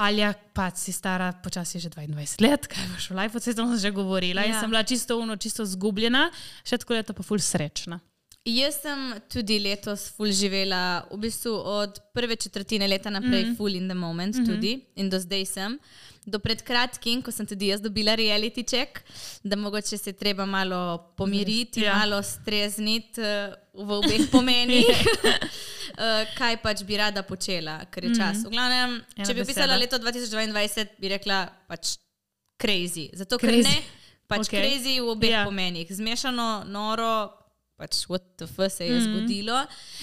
Alja, 0.00 0.32
pa 0.56 0.70
si 0.72 0.94
stara, 0.96 1.28
počasi 1.44 1.76
že 1.78 1.90
22 1.92 2.40
let, 2.40 2.64
kaj 2.72 2.86
imaš 2.88 3.10
v 3.10 3.16
life, 3.18 3.36
vse 3.36 3.52
to 3.52 3.66
sem 3.68 3.80
že 3.84 3.90
govorila. 3.92 4.46
Ja. 4.46 4.48
In 4.48 4.54
sem 4.56 4.70
bila 4.70 4.80
čisto 4.82 5.18
uno, 5.20 5.36
čisto 5.36 5.66
zgubljena, 5.68 6.30
še 6.64 6.80
tako 6.80 6.96
leta 6.96 7.12
pa 7.12 7.26
ful 7.26 7.42
srečna. 7.42 8.00
Jaz 8.44 8.78
sem 8.80 9.00
tudi 9.28 9.58
letos 9.60 10.06
ful 10.16 10.30
živela, 10.32 11.04
v 11.12 11.18
bistvu 11.26 11.52
od 11.52 11.98
prve 12.16 12.36
četrtine 12.40 12.88
leta 12.88 13.10
naprej, 13.10 13.44
mm 13.44 13.50
-hmm. 13.50 13.56
full 13.56 13.74
in 13.74 13.88
the 13.88 13.94
moment, 13.94 14.36
mm 14.36 14.42
-hmm. 14.42 14.46
tudi 14.46 14.80
in 14.96 15.10
do 15.10 15.18
zdaj 15.18 15.44
sem. 15.46 15.78
Do 16.26 16.38
pred 16.38 16.62
kratkim, 16.62 17.22
ko 17.22 17.30
sem 17.30 17.46
tudi 17.46 17.66
jaz 17.66 17.80
dobila 17.80 18.14
reality 18.14 18.62
check, 18.62 19.00
da 19.44 19.56
mogoče 19.56 19.98
se 19.98 20.12
treba 20.12 20.46
malo 20.46 21.12
pomiriti, 21.16 21.80
ja. 21.80 21.94
malo 21.98 22.22
strezniti 22.22 23.20
uh, 23.20 23.86
v 23.86 23.90
obeh 23.90 24.30
pomenih, 24.30 24.86
uh, 24.88 26.28
kaj 26.38 26.56
pač 26.62 26.82
bi 26.82 26.96
rada 26.96 27.22
počela, 27.22 27.84
ker 27.90 28.04
je 28.04 28.14
čas. 28.14 28.36
-hmm. 28.36 28.46
V 28.46 28.50
glavnem, 28.50 29.04
Ena 29.16 29.26
če 29.26 29.34
bi 29.34 29.40
opisala 29.40 29.76
leto 29.76 29.96
2022, 29.98 30.86
bi 30.98 31.08
rekla 31.08 31.48
pač 31.68 31.96
crazy. 32.62 33.10
Zato 33.12 33.38
ker 33.38 33.50
crazy. 33.50 33.62
ne, 33.62 33.82
pač 34.26 34.40
okay. 34.40 34.60
crazy 34.60 35.00
v 35.00 35.08
obeh 35.08 35.30
ja. 35.30 35.44
pomenih. 35.44 35.86
Zmešano, 35.90 36.64
noro, 36.66 37.39
pač 37.80 38.04
what 38.12 38.26
the 38.36 38.46
fuck 38.46 38.72
se 38.72 38.86
je 38.86 38.98
mm. 38.98 39.06
zgodilo. 39.06 39.56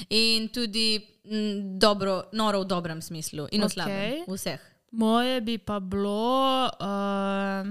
In 0.09 0.49
tudi 0.49 0.97
m, 0.97 1.77
dobro, 1.79 2.23
noro 2.33 2.63
v 2.65 2.69
dobrem 2.69 3.01
smislu 3.01 3.47
in 3.51 3.61
v 3.61 3.69
okay. 3.69 3.75
slabem, 3.77 4.25
vseh. 4.25 4.65
Moje 4.97 5.41
bi 5.45 5.57
pa 5.61 5.79
bilo. 5.79 6.71
Uh, 6.81 7.69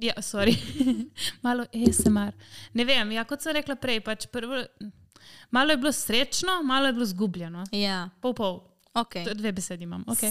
ja, 0.00 0.14
sorry, 0.22 0.54
malo 1.46 1.66
ASMR. 1.72 2.34
Ne 2.74 2.84
vem, 2.84 3.16
ja, 3.16 3.24
kot 3.24 3.42
sem 3.42 3.56
rekla 3.56 3.78
prej, 3.80 4.02
pač 4.04 4.28
prvo, 4.30 4.60
malo 5.50 5.74
je 5.74 5.80
bilo 5.80 5.92
srečno, 5.92 6.60
malo 6.62 6.92
je 6.92 6.96
bilo 7.00 7.08
zgubljeno. 7.10 7.66
Ja. 7.72 8.06
Pol 8.20 8.36
pol. 8.36 8.62
Okay. 8.94 9.26
Dve 9.34 9.50
besedi 9.52 9.88
imam. 9.88 10.04
Okay. 10.06 10.30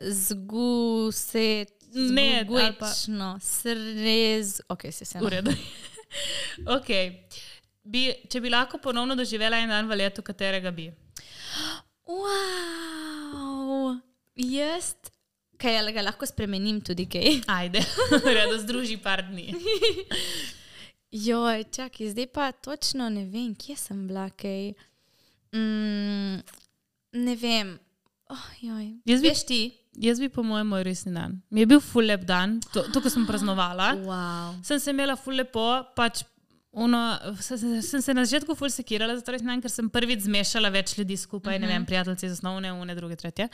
Zgu 0.00 1.10
se. 1.12 1.66
Ne, 1.90 2.46
gučno, 2.46 3.34
srez. 3.42 4.60
Ok, 4.68 4.86
se 4.92 5.04
sem. 5.04 5.24
Uredu. 5.26 5.50
okay. 6.76 7.22
bi, 7.82 8.10
če 8.30 8.40
bi 8.40 8.50
lahko 8.52 8.78
ponovno 8.82 9.16
doživela 9.16 9.58
en 9.60 9.68
dan 9.72 9.88
v 9.88 10.02
letu, 10.02 10.22
katerega 10.22 10.70
bi? 10.74 10.90
Wow. 12.08 13.98
Jaz, 14.36 14.94
kaj 15.60 15.76
je, 15.76 15.92
ga 15.92 16.02
lahko 16.02 16.26
spremenim 16.26 16.80
tudi 16.80 17.06
kaj. 17.10 17.40
Ajde, 17.58 17.82
da 18.50 18.58
združi 18.58 18.96
par 19.02 19.22
dni. 19.28 19.54
Joj, 21.10 21.64
čakaj, 21.74 22.12
zdaj 22.14 22.26
pa 22.30 22.52
točno 22.52 23.08
ne 23.10 23.24
vem, 23.26 23.54
kje 23.54 23.76
sem 23.76 24.06
bila, 24.08 24.28
kaj. 24.30 24.72
Mm, 25.52 26.40
ne 27.12 27.36
vem. 27.36 27.78
Oh, 28.30 28.46
jaz 29.04 29.22
bi, 29.22 29.32
ti? 29.46 29.62
Jaz 29.98 30.20
bi, 30.22 30.28
po 30.30 30.42
mojem, 30.46 30.68
moj 30.70 30.84
resni 30.86 31.12
dan. 31.12 31.40
Mi 31.50 31.64
je 31.64 31.70
bil 31.72 31.80
full 31.82 32.06
lep 32.06 32.22
dan, 32.26 32.60
to, 32.72 32.84
to 32.94 33.02
ko 33.02 33.10
sem 33.10 33.26
praznovala. 33.26 33.94
Wow. 34.06 34.60
Sem 34.62 34.78
se 34.78 34.94
imela 34.94 35.16
full 35.18 35.40
lepo, 35.40 35.66
pač 35.98 36.22
Uno, 36.72 37.18
sem, 37.40 37.82
sem 37.82 38.02
se 38.02 38.14
na 38.14 38.22
začetku 38.24 38.54
ful 38.54 38.70
sekirala, 38.70 39.16
zato 39.18 39.34
znam, 39.38 39.58
ker 39.58 39.72
sem 39.72 39.88
prvič 39.90 40.20
zmešala 40.28 40.68
več 40.70 40.92
ljudi 40.98 41.16
skupaj, 41.18 41.56
uh 41.56 41.58
-huh. 41.58 41.60
ne 41.60 41.66
vem, 41.66 41.82
mhm. 41.82 41.86
prijatelji 41.86 42.26
iz 42.26 42.32
osnovne, 42.32 42.72
une, 42.72 42.94
druge, 42.94 43.16
tretje. 43.16 43.48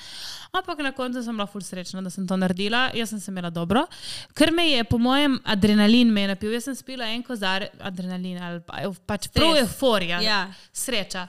Ampak 0.53 0.79
na 0.79 0.93
koncu 0.93 1.23
sem 1.23 1.37
bila 1.37 1.47
ful 1.47 1.61
srečna, 1.61 2.03
da 2.03 2.11
sem 2.11 2.29
to 2.29 2.37
naredila, 2.37 2.91
jaz 2.95 3.09
sem 3.09 3.21
se 3.21 3.31
imela 3.31 3.51
dobro. 3.51 3.87
Ker 4.35 4.53
me 4.53 4.69
je, 4.71 4.85
po 4.85 4.99
mojem, 4.99 5.41
adrenalin 5.45 6.13
me 6.13 6.21
je 6.21 6.29
napil. 6.29 6.53
Jaz 6.53 6.65
sem 6.65 6.75
spila 6.75 7.05
en 7.05 7.23
kozar, 7.23 7.69
adrenalin 7.81 8.43
ali 8.43 8.61
pa, 8.61 8.93
pač 9.07 9.29
prav 9.29 9.57
euforija, 9.57 10.21
ja. 10.21 10.53
sreča. 10.73 11.29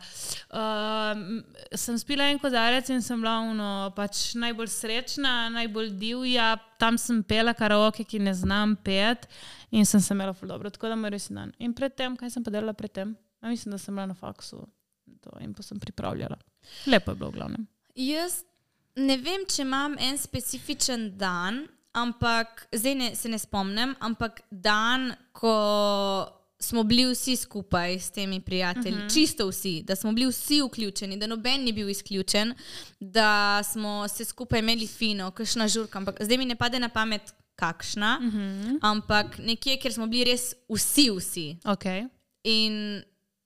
Uh, 0.49 1.41
sem 1.75 1.97
spila 1.99 2.23
en 2.23 2.39
kozarec 2.39 2.89
in 2.89 3.01
sem 3.01 3.21
bila 3.21 3.39
uno, 3.39 3.93
pač 3.95 4.35
najbolj 4.35 4.67
srečna, 4.67 5.49
najbolj 5.49 5.89
divja. 5.89 6.57
Tam 6.77 6.97
sem 6.97 7.23
pela 7.23 7.53
karaoke, 7.57 8.05
ki 8.05 8.19
ne 8.19 8.33
znam 8.33 8.75
pet. 8.83 9.27
In 9.71 9.85
sem 9.85 10.01
se 10.01 10.13
imela 10.13 10.33
ful 10.33 10.49
dobro, 10.49 10.69
tako 10.69 10.91
da 10.93 10.95
me 10.95 11.09
res 11.09 11.29
dan. 11.33 11.53
In 11.59 11.73
predtem, 11.73 12.17
kaj 12.17 12.35
sem 12.35 12.43
pa 12.45 12.53
delala 12.53 12.73
predtem? 12.77 13.15
Ja, 13.41 13.49
mislim, 13.49 13.71
da 13.71 13.77
sem 13.77 13.95
bila 13.95 14.07
na 14.09 14.17
faksu 14.17 14.61
to, 15.21 15.33
in 15.39 15.53
pa 15.53 15.63
sem 15.63 15.79
pripravljala. 15.79 16.37
Lepo 16.85 17.11
je 17.11 17.15
bilo, 17.15 17.31
v 17.31 17.33
glavnem. 17.33 17.67
Jaz 17.95 18.43
ne 18.97 19.17
vem, 19.21 19.45
če 19.49 19.61
imam 19.65 19.97
en 20.01 20.17
specifičen 20.17 21.11
dan, 21.17 21.65
ampak 21.97 22.67
zdaj 22.73 22.95
ne, 22.97 23.11
se 23.15 23.29
ne 23.29 23.39
spomnim, 23.41 23.95
ampak 24.05 24.41
dan, 24.51 25.11
ko 25.37 25.53
smo 26.59 26.83
bili 26.83 27.11
vsi 27.13 27.35
skupaj 27.35 27.99
s 27.99 28.11
temi 28.11 28.39
prijatelji, 28.41 28.93
uh 28.93 28.97
mhm. 28.97 29.07
-huh. 29.07 29.13
čisto 29.13 29.47
vsi, 29.47 29.83
da 29.83 29.95
smo 29.95 30.11
bili 30.11 30.27
vsi 30.27 30.61
vključeni, 30.61 31.17
da 31.17 31.27
noben 31.27 31.63
ni 31.63 31.71
bil 31.71 31.89
izključen, 31.89 32.53
da 32.99 33.63
smo 33.63 34.07
se 34.07 34.25
skupaj 34.25 34.59
imeli 34.59 34.87
fino, 34.87 35.31
kakšna 35.31 35.67
žurka. 35.67 35.97
Ampak 35.97 36.15
zdaj 36.21 36.37
mi 36.37 36.45
ne 36.45 36.55
pade 36.55 36.79
na 36.79 36.89
pamet, 36.89 37.33
kakšna, 37.55 38.17
uh 38.21 38.25
mhm. 38.25 38.37
-huh. 38.37 38.79
ampak 38.81 39.37
nekje, 39.37 39.77
kjer 39.77 39.93
smo 39.93 40.07
bili 40.07 40.23
res 40.23 40.53
vsi, 40.69 41.09
vsi. 41.11 41.57
Okay. 41.63 42.07
In 42.43 43.01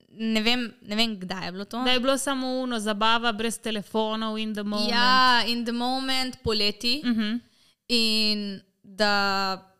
ne 0.09 0.41
vem, 0.41 0.73
ne 0.81 0.95
vem, 0.95 1.19
kdaj 1.19 1.45
je 1.45 1.51
bilo 1.51 1.65
to. 1.65 1.83
Da 1.83 1.91
je 1.91 1.99
bilo 1.99 2.17
samo 2.17 2.47
uno, 2.47 2.79
zabava 2.79 3.31
brez 3.31 3.59
telefonov 3.59 4.37
in 4.37 4.53
the 4.53 4.63
moment. 4.63 4.91
Ja, 4.91 5.43
in 5.47 5.63
the 5.65 5.71
moment, 5.71 6.37
poleti. 6.43 7.01
Uh 7.03 7.09
mhm. 7.09 7.21
-huh. 7.21 7.39
In 7.87 8.61
da 8.83 9.70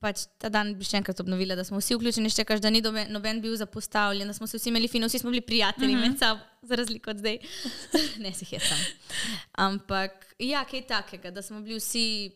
pač 0.00 0.26
ta 0.38 0.48
dan 0.52 0.74
bi 0.78 0.86
še 0.86 1.00
enkrat 1.00 1.20
obnovila, 1.20 1.56
da 1.58 1.64
smo 1.66 1.80
vsi 1.80 1.96
vključeni, 1.98 2.30
še 2.30 2.44
kaž, 2.48 2.62
da 2.62 2.70
ni 2.70 2.82
doben, 2.84 3.10
noben 3.12 3.40
bil 3.42 3.56
zapostavljen, 3.58 4.28
da 4.30 4.36
smo 4.36 4.46
se 4.46 4.60
vsi 4.60 4.70
imeli 4.70 4.88
fino, 4.88 5.08
vsi 5.10 5.18
smo 5.18 5.30
bili 5.34 5.42
prijatelji 5.42 5.94
uh 5.94 6.00
-huh. 6.00 6.08
med 6.08 6.18
sabo, 6.18 6.40
za 6.62 6.76
razliko 6.76 7.10
od 7.10 7.18
zdaj. 7.18 7.38
ne 8.24 8.32
si 8.32 8.46
jih 8.50 8.62
sem. 8.62 8.78
Ampak 9.52 10.34
ja, 10.38 10.64
kaj 10.64 10.86
takega, 10.86 11.30
da 11.30 11.42
smo 11.42 11.60
bili 11.60 11.78
vsi 11.78 12.30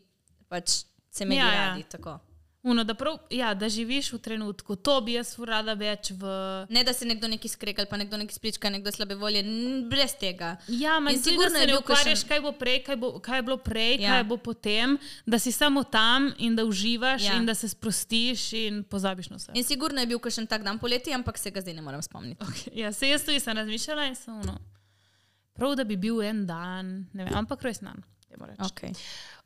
pač 0.49 0.85
se 1.11 1.25
mi 1.25 1.37
ja, 1.37 1.47
ja, 1.47 1.69
radi. 1.69 1.83
Tako. 1.83 2.19
Uno, 2.63 2.85
da, 2.85 2.95
prav, 2.95 3.19
ja, 3.31 3.55
da 3.55 3.69
živiš 3.69 4.13
v 4.13 4.19
trenutku, 4.19 4.77
to 4.77 5.01
bi 5.01 5.17
jaz 5.17 5.35
rada 5.39 5.75
več. 5.75 6.13
V... 6.15 6.27
Ne, 6.71 6.85
da 6.87 6.93
se 6.95 7.07
nekdo 7.09 7.27
nekaj 7.27 7.51
skregal, 7.57 7.89
pa 7.91 7.99
nekdo 7.99 8.21
nekaj 8.21 8.37
sprička, 8.39 8.71
nekdo 8.71 8.93
slabe 8.95 9.17
volje, 9.19 9.43
brez 9.91 10.15
tega. 10.21 10.53
Ja, 10.69 11.01
manj 11.03 11.19
sigurno 11.25 11.59
je, 11.59 11.67
da 11.67 11.67
se 11.67 11.73
ne 11.73 11.79
ukvarjaš, 11.81 12.23
kaj 12.29 12.43
bo 12.45 12.53
prej, 12.55 12.79
kaj, 12.87 12.99
bo, 13.03 13.11
kaj 13.25 13.43
je 13.43 13.47
bilo 13.49 13.57
prej, 13.59 13.97
ja. 14.05 14.13
kaj 14.13 14.23
bo 14.31 14.39
potem, 14.39 14.95
da 15.27 15.43
si 15.43 15.51
samo 15.53 15.83
tam 15.83 16.31
in 16.39 16.55
da 16.57 16.63
uživaš 16.65 17.27
ja. 17.27 17.35
in 17.35 17.51
da 17.51 17.55
se 17.59 17.69
sprostiš 17.69 18.53
in 18.53 18.85
pozabiš 18.87 19.33
na 19.35 19.43
vse. 19.43 19.57
In 19.59 19.67
sigurno 19.67 19.99
je 19.99 20.13
bil 20.15 20.23
še 20.23 20.45
en 20.45 20.51
tak 20.55 20.63
dan 20.63 20.79
poleti, 20.79 21.11
ampak 21.11 21.43
se 21.43 21.51
ga 21.51 21.67
zdaj 21.67 21.75
ne 21.75 21.83
morem 21.83 22.03
spomniti. 22.03 22.39
Okay. 22.47 22.77
Ja, 22.79 22.95
se 22.95 23.11
jaz 23.11 23.27
tudi 23.27 23.43
sem 23.43 23.59
razmišljala 23.59 24.07
in 24.07 24.15
sem, 24.15 24.39
no, 24.47 24.55
prav 25.59 25.75
da 25.83 25.89
bi 25.89 25.99
bil 25.99 26.23
en 26.23 26.47
dan, 26.47 26.95
ne 27.11 27.27
vem, 27.27 27.35
ampak 27.43 27.67
res 27.67 27.83
dan. 27.83 28.07
Okay. 28.71 28.95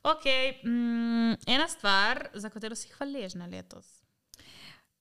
Okay, 0.06 0.52
mm, 0.62 1.34
ena 1.46 1.68
stvar, 1.68 2.28
za 2.34 2.50
katero 2.50 2.74
si 2.78 2.88
hvaležna 2.94 3.46
letos. 3.46 3.86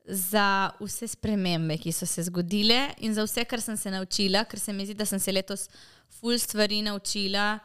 Za 0.06 0.72
vse 0.80 1.08
spremembe, 1.08 1.78
ki 1.78 1.94
so 1.94 2.08
se 2.10 2.24
zgodile, 2.26 2.80
in 3.06 3.14
za 3.14 3.26
vse, 3.26 3.46
kar 3.46 3.62
sem 3.62 3.78
se 3.78 3.94
naučila, 3.94 4.44
ker 4.50 4.60
se 4.60 4.74
mi 4.74 4.86
zdi, 4.86 4.98
da 4.98 5.06
sem 5.06 5.22
se 5.22 5.34
letos 5.34 5.68
ful 6.18 6.40
stvari 6.42 6.82
naučila, 6.86 7.60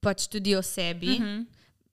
pač 0.00 0.24
tudi 0.32 0.56
o 0.56 0.62
sebi. 0.62 1.18
Uh 1.18 1.20
mhm. 1.20 1.38
-huh. 1.38 1.46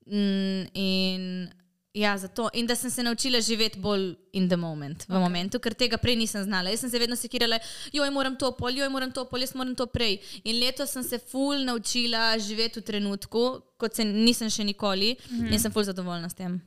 mm, 0.05 0.67
in 0.73 1.51
Ja, 1.95 2.17
zato. 2.17 2.49
In 2.53 2.67
da 2.67 2.75
sem 2.75 2.91
se 2.91 3.03
naučila 3.03 3.39
živeti 3.41 3.79
bolj 3.79 4.15
in 4.31 4.49
the 4.49 4.57
moment, 4.57 5.05
v 5.07 5.13
okay. 5.13 5.19
momentu, 5.19 5.59
ker 5.63 5.73
tega 5.73 5.97
prej 5.97 6.17
nisem 6.19 6.43
znala. 6.43 6.69
Jaz 6.69 6.81
sem 6.83 6.89
se 6.91 6.99
vedno 6.99 7.15
sekirala, 7.15 7.59
joj, 7.95 8.11
moram 8.11 8.35
to 8.35 8.49
pol, 8.57 8.75
joj, 8.75 8.89
moram 8.91 9.13
to 9.15 9.23
pol, 9.29 9.39
jaz 9.39 9.53
moram 9.55 9.71
to 9.79 9.87
prej. 9.87 10.17
In 10.43 10.59
letos 10.59 10.91
sem 10.91 11.03
se 11.07 11.19
ful 11.31 11.63
naučila 11.63 12.33
živeti 12.39 12.83
v 12.83 12.83
trenutku, 12.91 13.45
kot 13.79 13.95
se 13.95 14.03
nisem 14.03 14.49
še 14.51 14.63
nikoli 14.67 15.15
mm 15.15 15.39
-hmm. 15.39 15.53
in 15.53 15.59
sem 15.59 15.71
ful 15.71 15.83
zadovoljna 15.83 16.29
s 16.29 16.35
tem. 16.35 16.61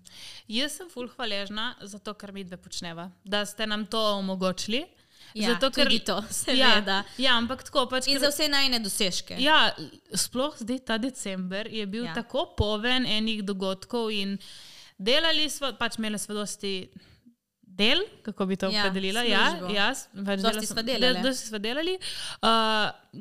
Jaz 0.49 0.73
sem 0.73 0.89
ful 0.89 1.09
hvaležna 1.09 1.75
za 1.83 1.99
to, 1.99 2.15
kar 2.15 2.33
mi 2.33 2.45
dve 2.45 2.57
počneva, 2.57 3.11
da 3.25 3.45
ste 3.47 3.67
nam 3.67 3.87
to 3.87 4.01
omogočili. 4.17 4.87
Ja, 5.35 5.53
Zato, 5.53 5.71
ker 5.71 5.93
je 5.93 5.99
to, 5.99 6.23
seveda. 6.45 7.05
Ja, 7.05 7.05
ja, 7.19 7.37
ampak 7.37 7.63
tako 7.63 7.87
pač. 7.87 8.07
In 8.07 8.17
ker, 8.17 8.21
za 8.21 8.31
vse 8.33 8.49
najne 8.49 8.79
dosežke. 8.79 9.37
Ja, 9.43 9.75
sploh 10.15 10.57
zdaj 10.57 10.79
ta 10.79 10.99
december 10.99 11.69
je 11.69 11.87
bil 11.87 12.05
ja. 12.05 12.15
tako 12.15 12.55
poven 12.57 13.07
enih 13.07 13.45
dogodkov 13.45 14.11
in 14.11 14.39
delali 14.99 15.49
smo, 15.49 15.73
pač 15.75 15.99
imeli 15.99 16.19
smo 16.19 16.35
dosti 16.35 16.91
del, 17.63 17.99
kako 18.23 18.47
bi 18.47 18.57
to 18.57 18.67
Ja, 18.67 18.81
opredelila. 18.81 19.23
Ja, 19.23 19.51
službo. 19.51 19.71
jaz, 19.71 19.99
pač 20.19 20.41
Dosti 20.41 20.67
sem- 20.69 20.83
delale. 20.83 21.13
del- 21.13 21.23
Dosti 21.23 21.47
smo 21.47 21.59
delali. 21.61 21.95
Uh, 22.43 22.49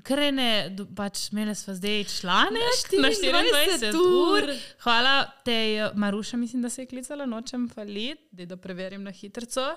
krene, 0.02 0.48
pač 0.96 1.32
imeli 1.32 1.56
smo 1.56 1.74
zdaj 1.76 2.04
članek 2.06 2.54
Na 2.54 3.02
na 3.02 3.10
24 3.10 3.44
24 3.78 3.96
ur. 3.96 4.50
Hvala 4.80 5.14
tej 5.44 5.70
Maruša, 5.96 6.38
mislim, 6.38 6.62
da 6.62 6.70
se 6.70 6.82
je 6.82 6.88
klicala, 6.88 7.26
nočem 7.28 7.70
faliti, 7.70 8.24
da, 8.32 8.46
da 8.46 8.58
preverim 8.58 9.04
na 9.04 9.12
hitrico. 9.12 9.68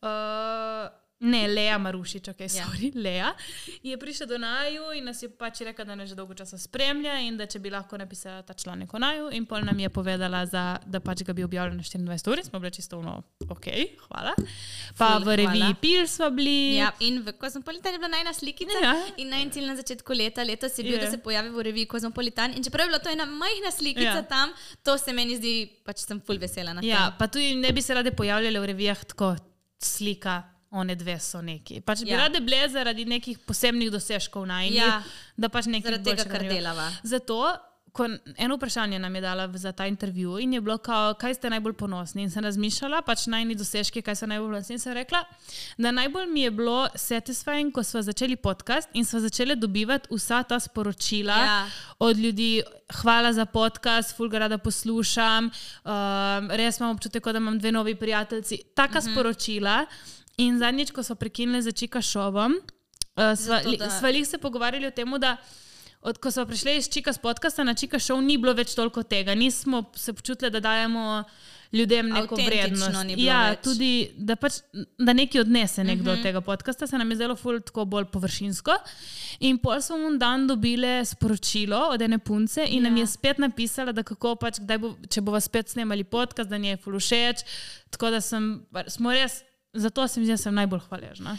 Uh, 0.00 1.01
Ne, 1.22 1.46
Lea 1.46 1.78
Marušič, 1.78 2.28
ok, 2.28 2.40
Ja. 2.40 2.48
sorry, 2.48 2.88
ja. 2.88 3.00
Lea. 3.00 3.28
Je 3.82 3.94
prišla 3.96 4.26
do 4.26 4.38
Naju 4.38 4.90
in 4.92 5.04
nas 5.04 5.22
je 5.22 5.28
pač 5.30 5.60
rekla, 5.60 5.84
da 5.84 5.94
nas 5.94 6.08
že 6.08 6.14
dolgo 6.14 6.34
časa 6.34 6.58
spremlja 6.58 7.14
in 7.20 7.36
da 7.36 7.46
če 7.46 7.58
bi 7.58 7.70
lahko 7.70 7.94
napisala 7.96 8.42
ta 8.42 8.54
članek 8.54 8.90
o 8.90 8.98
Naju. 8.98 9.28
In 9.30 9.46
pol 9.46 9.62
nam 9.62 9.78
je 9.78 9.88
povedala, 9.88 10.46
za, 10.46 10.62
da 10.84 11.00
pač 11.00 11.22
ga 11.22 11.32
bi 11.32 11.44
objavili 11.44 11.76
na 11.76 11.82
24 11.82 12.02
ur 12.28 12.38
in 12.38 12.44
smo 12.44 12.58
bili 12.58 12.72
čisto 12.72 12.98
no, 12.98 13.14
ok, 13.48 13.66
hvala. 14.02 14.34
Pa 14.98 15.12
Ful, 15.12 15.24
v 15.24 15.36
reviji 15.36 15.62
hvala. 15.62 15.74
Pil 15.76 16.06
smo 16.06 16.30
bili. 16.30 16.74
Ja, 16.74 16.90
in 17.00 17.22
v 17.22 17.32
Kozmopolitan 17.34 17.92
je 17.92 17.98
bila 17.98 18.08
najna 18.10 18.32
slikica. 18.32 18.78
Ja. 18.82 18.94
In 19.16 19.28
najn 19.28 19.50
cilj 19.50 19.66
na 19.66 19.76
začetku 19.76 20.12
leta, 20.12 20.42
letos 20.42 20.74
je 20.74 20.82
bil, 20.82 20.92
Je. 20.92 21.00
da 21.00 21.10
se 21.10 21.18
pojavi 21.18 21.48
v 21.50 21.62
reviji 21.62 21.86
Kozmopolitan. 21.86 22.50
In 22.50 22.62
čeprav 22.62 22.84
je 22.84 22.90
bila 22.90 22.98
to 22.98 23.10
ena 23.10 23.24
majhna 23.26 23.70
slikica 23.70 24.02
Ja. 24.16 24.22
tam, 24.24 24.50
to 24.82 24.98
se 24.98 25.12
meni 25.12 25.36
zdi, 25.36 25.54
pač 25.84 25.98
sem 26.00 26.20
full 26.20 26.38
vesela 26.38 26.72
na 26.72 26.80
Ja, 26.82 27.08
tem. 27.08 27.18
pa 27.18 27.26
tudi 27.28 27.54
ne 27.56 27.70
bi 27.70 27.80
se 27.80 27.94
rade 27.94 28.10
pojavljale 28.12 28.58
v 28.58 28.66
revijah 28.66 29.04
tako 29.04 29.36
slika. 29.78 30.42
One 30.72 30.94
dve 30.94 31.18
so 31.20 31.42
neki. 31.42 31.80
Pač 31.80 32.00
bi 32.02 32.10
Ja. 32.10 32.18
rade 32.18 32.40
bile 32.40 32.68
zaradi 32.68 33.04
nekih 33.04 33.38
posebnih 33.38 33.90
dosežkov 33.92 34.46
najnih, 34.46 34.76
Ja. 34.76 35.02
da 35.36 35.48
pač 35.48 35.66
nekaj 35.66 35.90
Zaradi 35.92 36.04
tega, 36.10 36.24
kar 36.24 36.40
delava. 36.48 36.88
Zato, 37.02 37.52
ko 37.92 38.06
eno 38.36 38.56
vprašanje 38.56 38.98
nam 38.98 39.14
je 39.14 39.20
dala 39.20 39.48
za 39.54 39.72
ta 39.72 39.86
intervju 39.86 40.38
in 40.38 40.52
je 40.52 40.60
bilo, 40.60 40.78
kao, 40.78 41.14
kaj 41.14 41.34
ste 41.34 41.50
najbolj 41.50 41.72
ponosni. 41.72 42.22
In 42.22 42.30
sem 42.30 42.44
razmišljala, 42.44 43.02
pač 43.02 43.26
najni 43.26 43.54
dosežki, 43.54 44.00
kaj 44.02 44.16
so 44.16 44.26
najbolj 44.26 44.48
ponosni. 44.48 44.72
In 44.72 44.78
sem 44.80 44.92
rekla, 44.96 45.20
da 45.78 45.90
najbolj 45.90 46.26
mi 46.26 46.40
je 46.40 46.50
bilo 46.50 46.88
satisfying, 46.94 47.72
ko 47.72 47.82
smo 47.82 48.00
začeli 48.02 48.36
podcast 48.36 48.88
in 48.94 49.04
smo 49.04 49.20
začeli 49.20 49.56
dobivati 49.56 50.08
vsa 50.10 50.42
ta 50.42 50.60
sporočila 50.60 51.36
Ja. 51.36 51.66
od 51.98 52.16
ljudi. 52.16 52.62
Hvala 53.02 53.32
za 53.32 53.44
podcast, 53.44 54.16
ful 54.16 54.28
ga 54.28 54.38
rada 54.38 54.58
poslušam. 54.58 55.50
Um, 55.84 56.50
res 56.50 56.80
imam 56.80 56.96
občutek, 56.96 57.24
da 57.24 57.36
imam 57.38 57.58
dve 57.58 57.72
novi 57.72 57.94
prijatelji. 57.94 58.58
Taka 58.74 58.98
uh 58.98 59.04
-huh. 59.04 59.12
sporočila. 59.12 59.86
In 60.36 60.58
zadnjič, 60.58 60.90
ko 60.90 61.02
so 61.02 61.14
prekinili 61.14 61.62
za 61.62 61.72
Čika 61.72 62.02
šovom, 62.02 62.52
uh, 62.52 63.34
sva, 63.36 63.60
Zato, 63.62 63.76
da- 63.76 63.90
sva 63.90 64.08
lih 64.08 64.28
se 64.28 64.38
pogovarjali 64.38 64.86
o 64.86 64.90
tem, 64.90 65.18
da 65.20 65.36
od, 66.02 66.18
ko 66.18 66.30
smo 66.30 66.46
prišli 66.46 66.76
iz 66.76 66.88
Čika 66.88 67.12
podcasta 67.22 67.64
na 67.64 67.74
Čika 67.74 67.98
šov, 67.98 68.22
ni 68.22 68.38
bilo 68.38 68.54
več 68.54 68.74
toliko 68.74 69.02
tega. 69.02 69.34
Nismo 69.34 69.84
se 69.94 70.12
počutili, 70.12 70.50
da 70.50 70.60
dajemo 70.60 71.24
ljudem 71.72 72.08
neko 72.08 72.34
vrednost. 72.34 72.96
ja, 73.16 73.50
več. 73.50 73.60
tudi 73.64 74.10
da, 74.16 74.36
pač, 74.36 74.58
da 74.98 75.12
nekaj 75.12 75.40
odnese 75.40 75.84
nekdo 75.84 76.10
uh 76.10 76.16
-huh. 76.16 76.18
od 76.18 76.22
tega 76.22 76.40
podcasta, 76.40 76.86
se 76.86 76.98
nam 76.98 77.10
je 77.10 77.16
zelo 77.16 77.36
ful 77.36 77.60
tako 77.60 77.84
bolj 77.84 78.04
površinsko. 78.04 78.72
In 79.40 79.58
pol 79.58 79.80
smo 79.80 79.98
mu 79.98 80.18
dan 80.18 80.46
dobile 80.46 81.04
sporočilo 81.04 81.88
od 81.92 82.02
ene 82.02 82.18
punce 82.18 82.66
in 82.68 82.84
ja. 82.84 82.90
nam 82.90 82.96
je 82.96 83.06
spet 83.06 83.38
napisala, 83.38 83.92
da 83.92 84.02
kako 84.02 84.34
pač, 84.36 84.58
bo, 84.78 84.96
če 85.10 85.20
bomo 85.20 85.40
spet 85.40 85.68
snemali 85.68 86.04
podcast, 86.04 86.50
da 86.50 86.58
njej 86.58 86.70
je 86.70 86.76
ful 86.76 86.98
všeč. 86.98 87.44
Tako 87.90 88.10
da 88.10 88.20
sem, 88.20 88.66
smo 88.88 89.12
res, 89.12 89.42
zato 89.72 90.08
se 90.08 90.20
mi 90.20 90.26
zdi, 90.26 90.32
da 90.32 90.36
sem 90.36 90.54
najbolj 90.54 90.80
hvaležna. 90.88 91.38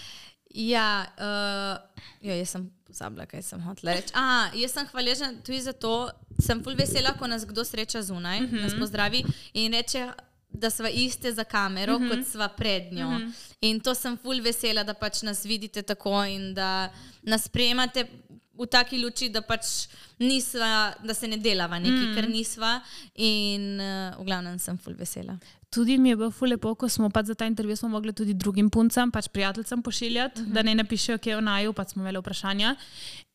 Ja, 0.53 1.05
uh, 1.17 2.03
jo, 2.21 2.33
jaz 2.33 2.49
sem 2.53 2.67
pozabila, 2.85 3.25
kaj 3.25 3.41
sem 3.41 3.61
hotela 3.65 3.95
reči. 3.97 4.13
Aha, 4.13 4.51
jaz 4.57 4.75
sem 4.75 4.89
hvaležna 4.91 5.31
tudi 5.45 5.61
zato, 5.65 5.93
sem 6.41 6.61
ful 6.63 6.77
vesela, 6.77 7.15
ko 7.17 7.29
nas 7.29 7.45
kdo 7.49 7.65
sreča 7.65 8.03
zunaj, 8.05 8.43
uh 8.43 8.51
-huh. 8.51 8.61
nas 8.61 8.75
pozdravi 8.79 9.23
in 9.53 9.73
reče, 9.73 10.11
da 10.49 10.69
sva 10.69 10.89
iste 10.89 11.31
za 11.33 11.43
kamero, 11.43 11.95
uh 11.95 12.01
-huh. 12.01 12.09
kot 12.09 12.27
sva 12.27 12.47
pred 12.47 12.93
njo. 12.93 13.07
Uh 13.07 13.13
-huh. 13.13 13.31
In 13.61 13.79
to 13.79 13.95
sem 13.95 14.17
ful 14.17 14.41
vesela, 14.41 14.83
da 14.83 14.93
pač 14.93 15.21
nas 15.21 15.45
vidite 15.45 15.81
tako 15.81 16.25
in 16.25 16.53
da 16.53 16.89
nas 17.21 17.43
sprejemate 17.43 18.05
v 18.53 18.65
taki 18.65 18.97
luči, 19.01 19.29
da 19.29 19.41
pač 19.41 19.87
nisva, 20.19 20.93
da 21.03 21.13
se 21.13 21.27
ne 21.27 21.37
delava 21.37 21.79
nekaj, 21.79 22.07
mm. 22.07 22.15
ker 22.15 22.29
nisva. 22.29 22.81
In 23.15 23.79
uh, 23.79 24.19
v 24.19 24.25
glavnem 24.25 24.59
sem 24.59 24.77
ful 24.77 24.93
vesela. 24.93 25.37
Tudi 25.73 25.97
mi 25.97 26.09
je 26.09 26.15
bilo 26.15 26.31
ful 26.31 26.49
lepo, 26.49 26.75
ko 26.75 26.89
smo 26.89 27.09
pač 27.09 27.25
za 27.25 27.35
ta 27.35 27.45
intervju 27.45 27.75
smo 27.75 27.89
mogli 27.89 28.13
tudi 28.13 28.33
drugim 28.33 28.69
puncam, 28.69 29.11
pač 29.11 29.27
prijateljem 29.27 29.81
pošiljati, 29.81 30.41
uh 30.41 30.47
-huh. 30.47 30.53
da 30.53 30.61
ne 30.61 30.75
napišejo, 30.75 31.17
kje 31.17 31.31
je 31.31 31.41
naju, 31.41 31.73
pa 31.73 31.83
smo 31.83 32.01
imeli 32.01 32.19
vprašanja. 32.19 32.75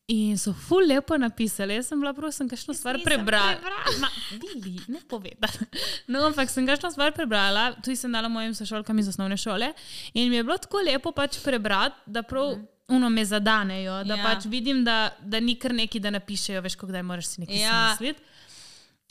In 0.09 0.37
so 0.37 0.53
ful 0.53 0.87
lepo 0.87 1.17
napisali. 1.17 1.75
Jaz 1.75 1.87
sem 1.87 1.99
bila 2.01 2.13
prav, 2.13 2.31
sem 2.33 2.49
kakšno 2.49 2.73
stvar 2.73 2.97
prebrala. 3.05 3.51
prebrala. 3.61 3.99
Ma, 4.01 4.07
Bili, 4.41 4.79
ne 4.87 4.99
povedati. 5.09 5.65
No, 6.07 6.23
ampak 6.25 6.49
sem 6.49 6.65
kakšno 6.65 6.89
stvar 6.91 7.13
prebrala, 7.13 7.75
tudi 7.83 7.95
sem 7.95 8.11
dala 8.11 8.27
mojim 8.27 8.55
sošolkam 8.57 8.99
iz 8.99 9.07
osnovne 9.07 9.37
šole. 9.37 9.73
In 10.13 10.29
mi 10.29 10.35
je 10.35 10.43
bilo 10.43 10.57
tako 10.57 10.81
lepo 10.81 11.11
pač 11.11 11.37
prebrati, 11.43 11.95
da 12.05 12.23
prav. 12.23 12.57
Uno 12.89 13.09
me 13.09 13.25
zadanejo, 13.25 14.03
da 14.03 14.15
Ja. 14.15 14.23
pač 14.23 14.45
vidim, 14.45 14.83
da, 14.83 15.13
da 15.21 15.39
ni 15.39 15.53
kar 15.55 15.73
neki, 15.73 15.99
da 15.99 16.09
napišejo, 16.09 16.61
veš, 16.61 16.75
kdaj 16.75 17.03
moraš 17.03 17.27
si 17.27 17.41
nekaj 17.41 17.61
ja. 17.61 17.89
misliti. 17.91 18.21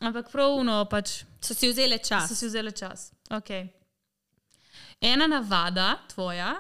Ampak 0.01 0.31
prav, 0.31 0.55
uno 0.61 0.85
pač 0.91 1.23
So 1.41 1.55
si 1.55 1.69
vzeli 1.71 1.99
čas. 1.99 2.29
So 2.29 2.35
si 2.35 2.47
vzeli 2.47 2.73
čas. 2.73 3.13
Okay. 3.31 3.69
Ena 5.01 5.27
navada 5.27 5.99
tvoja, 6.11 6.57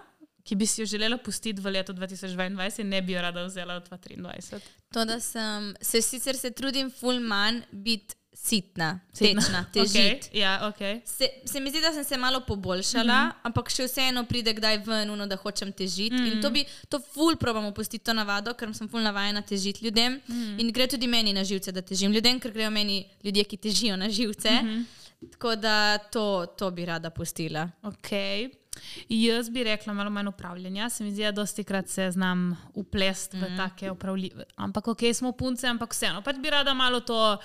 ki 0.46 0.56
bi 0.56 0.66
si 0.66 0.80
jo 0.80 0.86
želela 0.86 1.18
pustiti 1.18 1.60
v 1.60 1.72
letu 1.74 1.92
2022 1.92 2.80
in 2.80 2.88
ne 2.88 3.02
bi 3.02 3.12
jo 3.12 3.22
rada 3.22 3.44
vzela 3.44 3.78
v 3.78 3.88
2023. 3.90 4.60
To, 4.94 5.04
da 5.04 5.20
sem 5.20 5.74
se 5.82 6.02
sicer 6.02 6.36
se 6.36 6.50
trudim 6.50 6.90
ful 6.90 7.20
manj 7.20 7.62
biti 7.72 8.16
sitna, 8.42 9.00
Sitna. 9.12 9.42
tečna, 9.42 9.64
težiti. 9.74 10.28
Okay. 10.30 10.38
Ja, 10.40 10.68
ok. 10.68 11.02
Se, 11.04 11.28
se 11.44 11.60
mi 11.60 11.70
zdi, 11.70 11.80
da 11.80 11.92
sem 11.92 12.04
se 12.04 12.16
malo 12.16 12.40
poboljšala, 12.40 13.24
mm 13.24 13.28
-hmm. 13.28 13.40
ampak 13.42 13.70
še 13.70 13.86
vseeno 13.86 14.24
pride 14.24 14.54
kdaj 14.54 14.78
ven, 14.86 15.10
uno, 15.10 15.26
da 15.26 15.36
hočem 15.36 15.72
težiti. 15.72 16.14
Mm 16.14 16.18
-hmm. 16.18 16.32
In 16.32 16.42
to 16.42 16.50
bi, 16.50 16.64
to 16.88 17.00
ful 17.00 17.36
probam 17.36 17.64
opustiti, 17.64 18.04
to 18.04 18.12
navado, 18.12 18.54
ker 18.54 18.74
sem 18.74 18.88
ful 18.88 19.00
navajena 19.00 19.42
težiti 19.42 19.84
ljudem. 19.84 20.12
Mm 20.12 20.34
-hmm. 20.34 20.60
In 20.60 20.72
gre 20.72 20.86
tudi 20.86 21.06
meni 21.06 21.32
na 21.32 21.44
živce, 21.44 21.72
da 21.72 21.82
težim 21.82 22.12
ljudem, 22.12 22.40
ker 22.40 22.52
grejo 22.52 22.70
meni 22.70 23.06
ljudje, 23.22 23.44
ki 23.44 23.56
težijo 23.56 23.96
na 23.96 24.10
živce. 24.10 24.50
Mm 24.50 24.68
-hmm. 24.68 24.84
Tako 25.30 25.56
da 25.56 25.98
to, 25.98 26.46
to 26.58 26.70
bi 26.70 26.84
rada 26.84 27.10
pustila. 27.10 27.70
okay. 27.82 28.50
Jaz 29.08 29.50
bi 29.50 29.64
rekla 29.64 29.92
malo 29.92 30.10
manj 30.10 30.28
upravljanja. 30.28 30.90
Se 30.90 31.04
mi 31.04 31.10
zdi, 31.12 31.22
da 31.22 31.32
dosti 31.32 31.64
krat 31.64 31.88
se 31.88 32.10
znam 32.10 32.56
uplesti 32.74 33.36
mm. 33.36 33.40
v 33.40 33.56
take 33.56 33.90
upravljive. 33.90 34.44
Ampak 34.56 34.88
ok, 34.88 35.00
smo 35.14 35.32
punce, 35.32 35.66
ampak 35.66 35.92
vseeno. 35.92 36.22
Pač 36.22 36.36
bi 36.36 36.50
rada 36.50 36.74
malo 36.74 37.00
to 37.00 37.38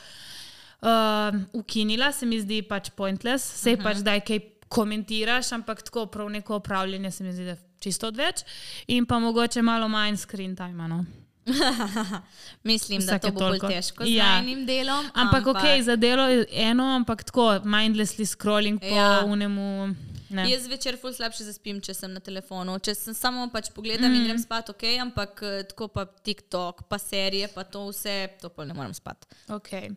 uh, 0.83 1.39
ukinila, 1.53 2.11
se 2.11 2.25
mi 2.25 2.41
zdi 2.41 2.61
pač 2.61 2.89
pointless. 2.89 3.61
Sej 3.61 3.73
uh 3.73 3.79
-huh. 3.79 3.83
pač 3.83 3.97
daj 3.97 4.19
kaj 4.19 4.39
komentiraš, 4.69 5.51
ampak 5.51 5.81
tako 5.81 6.05
prav 6.05 6.29
neko 6.29 6.57
upravljanje 6.57 7.11
se 7.11 7.23
mi 7.23 7.33
zdi, 7.33 7.43
da 7.43 7.49
je 7.49 7.57
čisto 7.79 8.07
odveč. 8.07 8.43
In 8.87 9.05
pa 9.05 9.19
mogoče 9.19 9.61
malo 9.61 9.87
manj 9.87 10.17
screen 10.17 10.55
time. 10.55 10.87
No? 10.87 11.05
Mislim, 12.63 12.99
da 12.99 13.05
Vsake 13.05 13.27
to 13.27 13.33
bo 13.33 13.39
bolj 13.39 13.47
toliko. 13.49 13.67
težko 13.67 14.03
z 14.05 14.09
Ja. 14.09 14.39
enim 14.39 14.65
delom. 14.65 15.05
Ampak, 15.13 15.47
ampak 15.47 15.47
ok, 15.47 15.81
za 15.81 15.95
delo 15.95 16.23
je 16.23 16.45
eno, 16.51 16.83
ampak 16.83 17.23
tako 17.23 17.41
mindlessly 17.63 18.25
scrolling 18.25 18.79
po 18.79 18.95
Ja. 18.95 19.23
unemu. 19.25 19.95
Ne. 20.33 20.47
Jaz 20.49 20.65
večer 20.67 20.97
ful 20.97 21.13
slabše 21.13 21.45
zaspim, 21.45 21.77
če 21.83 21.93
sem 21.93 22.13
na 22.13 22.21
telefonu. 22.23 22.79
Če 22.81 22.95
sem 22.97 23.17
samo 23.17 23.45
pač 23.53 23.69
pogledam 23.75 24.09
mm. 24.09 24.17
in 24.17 24.27
grem 24.27 24.39
spat, 24.41 24.71
ok, 24.73 24.85
ampak 25.03 25.43
eh, 25.45 25.59
tako 25.69 25.89
pa 25.93 26.07
TikTok, 26.09 26.87
pa 26.89 26.97
serije, 27.01 27.51
pa 27.53 27.65
to 27.67 27.85
vse, 27.91 28.15
to 28.41 28.49
pa 28.53 28.65
ne 28.65 28.73
morem 28.77 28.95
spati. 28.97 29.29
Okay. 29.53 29.91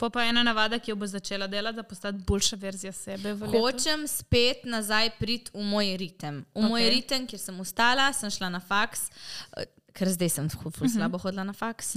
Po 0.00 0.10
pa 0.12 0.26
ena 0.28 0.44
navada, 0.44 0.78
ki 0.80 0.92
jo 0.92 0.98
bo 1.00 1.08
začela 1.08 1.48
delati, 1.48 1.80
da 1.80 1.84
postati 1.84 2.20
boljša 2.28 2.56
verzija 2.60 2.92
sebe. 2.92 3.34
Hočem 3.52 4.06
spet 4.08 4.68
nazaj 4.68 5.14
priti 5.18 5.52
v 5.56 5.64
moj 5.72 5.96
ritem. 6.00 6.44
V 6.54 6.60
okay. 6.60 6.68
moj 6.68 6.84
Ok. 6.84 6.92
ritem, 6.96 7.26
kjer 7.28 7.40
sem 7.40 7.60
ustala, 7.60 8.10
sem 8.16 8.32
šla 8.32 8.52
na 8.52 8.60
faks, 8.60 9.08
eh, 9.56 9.68
ker 9.94 10.08
zdaj 10.08 10.30
sem 10.32 10.48
ful, 10.50 10.72
ful 10.74 10.88
slabo 10.88 11.18
hodila 11.18 11.44
na 11.44 11.54
faks. 11.56 11.96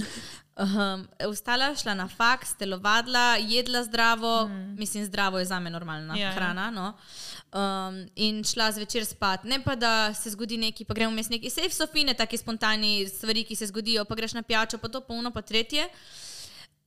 Um, 0.54 1.04
ustala, 1.26 1.72
šla 1.74 1.96
na 1.98 2.06
faks, 2.08 2.54
telovadila, 2.58 3.36
jedla 3.42 3.84
zdravo, 3.84 4.46
mm. 4.46 4.76
mislim, 4.78 5.04
zdravo 5.04 5.38
je 5.38 5.48
za 5.50 5.60
me 5.60 5.70
normalna 5.70 6.14
Ja, 6.14 6.20
ja, 6.20 6.26
ja. 6.28 6.32
hrana. 6.32 6.70
No? 6.70 6.92
Um, 7.52 8.04
in 8.14 8.44
šla 8.44 8.70
zvečer 8.72 9.06
spat. 9.06 9.44
Ne 9.44 9.58
pa, 9.64 9.74
da 9.74 10.14
se 10.14 10.30
zgodi 10.30 10.56
nekaj, 10.56 10.86
pa 10.86 10.94
gremo 10.94 11.12
vmes 11.12 11.30
neki. 11.30 11.50
Sej 11.50 11.70
so 11.74 11.86
fine, 11.90 12.14
take 12.14 12.38
spontane 12.38 13.08
stvari, 13.08 13.44
ki 13.44 13.56
se 13.56 13.66
zgodijo, 13.72 14.04
pa 14.04 14.14
greš 14.14 14.38
na 14.38 14.42
pijačo, 14.42 14.78
pa 14.78 14.88
to, 14.88 15.00
pa 15.00 15.14
uno, 15.14 15.30
pa 15.30 15.42
tretje. 15.42 15.88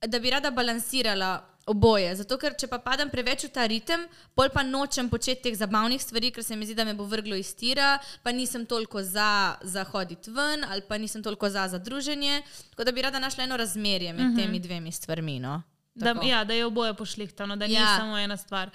Da 0.05 0.19
bi 0.19 0.29
rada 0.29 0.51
balansirala 0.51 1.57
oboje. 1.67 2.15
Zato, 2.15 2.37
ker 2.39 2.55
če 2.57 2.69
pa 2.71 2.79
padem 2.79 3.09
preveč 3.11 3.47
v 3.47 3.51
ta 3.53 3.65
ritem, 3.67 4.05
pol 4.37 4.49
pa 4.53 4.63
nočem 4.63 5.09
početi 5.11 5.49
teh 5.49 5.57
zabavnih 5.57 6.01
stvari, 6.01 6.31
ker 6.31 6.45
se 6.45 6.55
mi 6.55 6.67
zdi, 6.67 6.77
da 6.77 6.85
me 6.87 6.95
bo 6.95 7.07
vrglo 7.09 7.35
iz 7.35 7.51
tira, 7.59 7.97
pa 8.23 8.31
nisem 8.31 8.65
toliko 8.65 9.03
za, 9.03 9.57
za 9.61 9.83
hoditi 9.91 10.31
ven, 10.31 10.63
ali 10.69 10.85
pa 10.87 10.97
nisem 10.97 11.23
toliko 11.23 11.49
za, 11.49 11.67
za 11.67 11.81
druženje. 11.83 12.41
Tako 12.71 12.87
da 12.87 12.93
bi 12.95 13.03
rada 13.03 13.19
našla 13.19 13.43
eno 13.43 13.57
razmerje 13.57 14.13
med 14.13 14.25
uh 14.25 14.31
-huh. 14.31 14.43
temi 14.43 14.59
dvemi 14.59 14.91
stvarmi. 14.91 15.39
No? 15.39 15.61
Da, 15.97 16.13
Tako. 16.13 16.25
ja, 16.25 16.43
da 16.43 16.53
je 16.53 16.65
oboje 16.65 16.93
pošlihtano, 16.93 17.55
da 17.55 17.65
ja. 17.65 17.79
ni 17.81 17.97
samo 17.97 18.17
ena 18.17 18.37
stvar. 18.37 18.69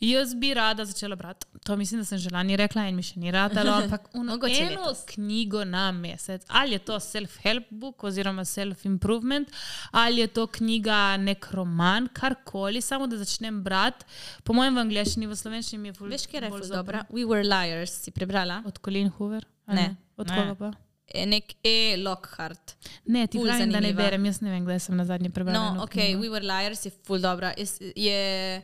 Jaz 0.00 0.34
bi 0.34 0.54
rada 0.54 0.84
začela 0.84 1.16
brati. 1.16 1.46
To 1.64 1.76
mislim, 1.76 2.00
da 2.00 2.04
sem 2.04 2.18
že 2.18 2.30
lani 2.30 2.56
rekla 2.56 2.86
in 2.88 2.96
mi 2.96 3.02
še 3.02 3.20
ni 3.20 3.30
ratalo, 3.30 3.72
ampak 3.72 4.08
eno 4.14 4.34
letos. 4.34 5.04
knjigo 5.06 5.64
na 5.64 5.92
mesec. 5.92 6.42
Ali 6.48 6.72
je 6.72 6.78
to 6.78 6.96
self-help 6.96 7.64
book 7.70 8.04
oziroma 8.04 8.44
self-improvement, 8.44 9.48
ali 9.92 10.20
je 10.20 10.26
to 10.26 10.46
knjiga 10.46 11.16
nek 11.16 11.46
roman, 11.50 12.08
karkoli, 12.08 12.80
samo 12.80 13.06
da 13.06 13.16
začnem 13.16 13.62
brati. 13.62 14.04
Po 14.42 14.52
mojem 14.52 14.74
v 14.74 14.78
angleščini, 14.78 15.26
v 15.26 15.36
slovenščini 15.36 15.88
je 15.88 15.92
ful, 15.92 16.08
Veš, 16.08 16.26
kje 16.26 16.40
je 16.40 16.50
dobra? 16.68 17.04
We 17.10 17.26
were 17.26 17.44
liars, 17.44 17.90
si 18.02 18.10
prebrala? 18.10 18.62
Od 18.66 18.78
Colin 18.78 19.10
Hoover? 19.10 19.44
A 19.66 19.74
Ne. 19.74 19.96
Od 20.16 20.26
Ne. 20.26 20.36
koga 20.36 20.54
pa? 20.54 20.91
E, 21.14 21.26
nek 21.26 21.54
E. 21.62 21.96
Lockhart. 21.96 22.76
Ne, 23.04 23.26
ti 23.26 23.40
pravim, 23.42 23.72
da 23.72 23.80
ne 23.80 23.92
berem, 23.92 24.24
jaz 24.24 24.40
ne 24.40 24.50
vem, 24.50 24.64
kdaj 24.64 24.78
sem 24.86 24.96
na 24.96 25.04
zadnje 25.04 25.30
prebrala. 25.30 25.74
No, 25.74 25.84
ok, 25.84 25.96
knjigo. 25.98 26.22
We 26.22 26.30
were 26.32 26.46
liars 26.46 26.86
je 26.86 26.92
ful 27.06 27.20
dobra. 27.20 27.52
Je, 27.58 27.92
je, 27.96 28.62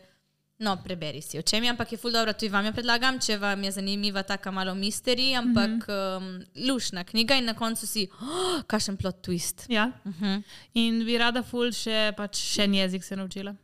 no, 0.64 0.76
preberi 0.84 1.20
si 1.22 1.38
o 1.38 1.42
čem 1.42 1.64
je, 1.64 1.70
ampak 1.70 1.92
je 1.92 2.00
ful 2.00 2.14
dobra. 2.14 2.32
Tudi 2.32 2.50
vam 2.52 2.66
jo 2.66 2.72
predlagam, 2.72 3.20
če 3.20 3.36
vam 3.42 3.64
je 3.68 3.74
zanimiva 3.76 4.24
taka 4.26 4.50
malo 4.54 4.74
misteri, 4.74 5.34
ampak 5.36 5.70
mm 5.70 5.80
-hmm. 5.86 6.16
um, 6.16 6.66
lušna 6.68 7.04
knjiga 7.04 7.36
in 7.36 7.44
na 7.44 7.54
koncu 7.54 7.86
si, 7.86 8.08
oh, 8.20 8.62
kakšen 8.66 8.96
plot 8.96 9.26
twist. 9.28 9.66
Ja. 9.68 9.92
Uh 10.04 10.12
-huh. 10.20 10.42
In 10.74 11.04
bi 11.04 11.18
rada 11.18 11.42
ful 11.42 11.72
še, 11.72 12.12
pač 12.16 12.36
še 12.36 12.64
en 12.64 12.74
jezik 12.74 13.04
se 13.04 13.16
naučila. 13.16 13.54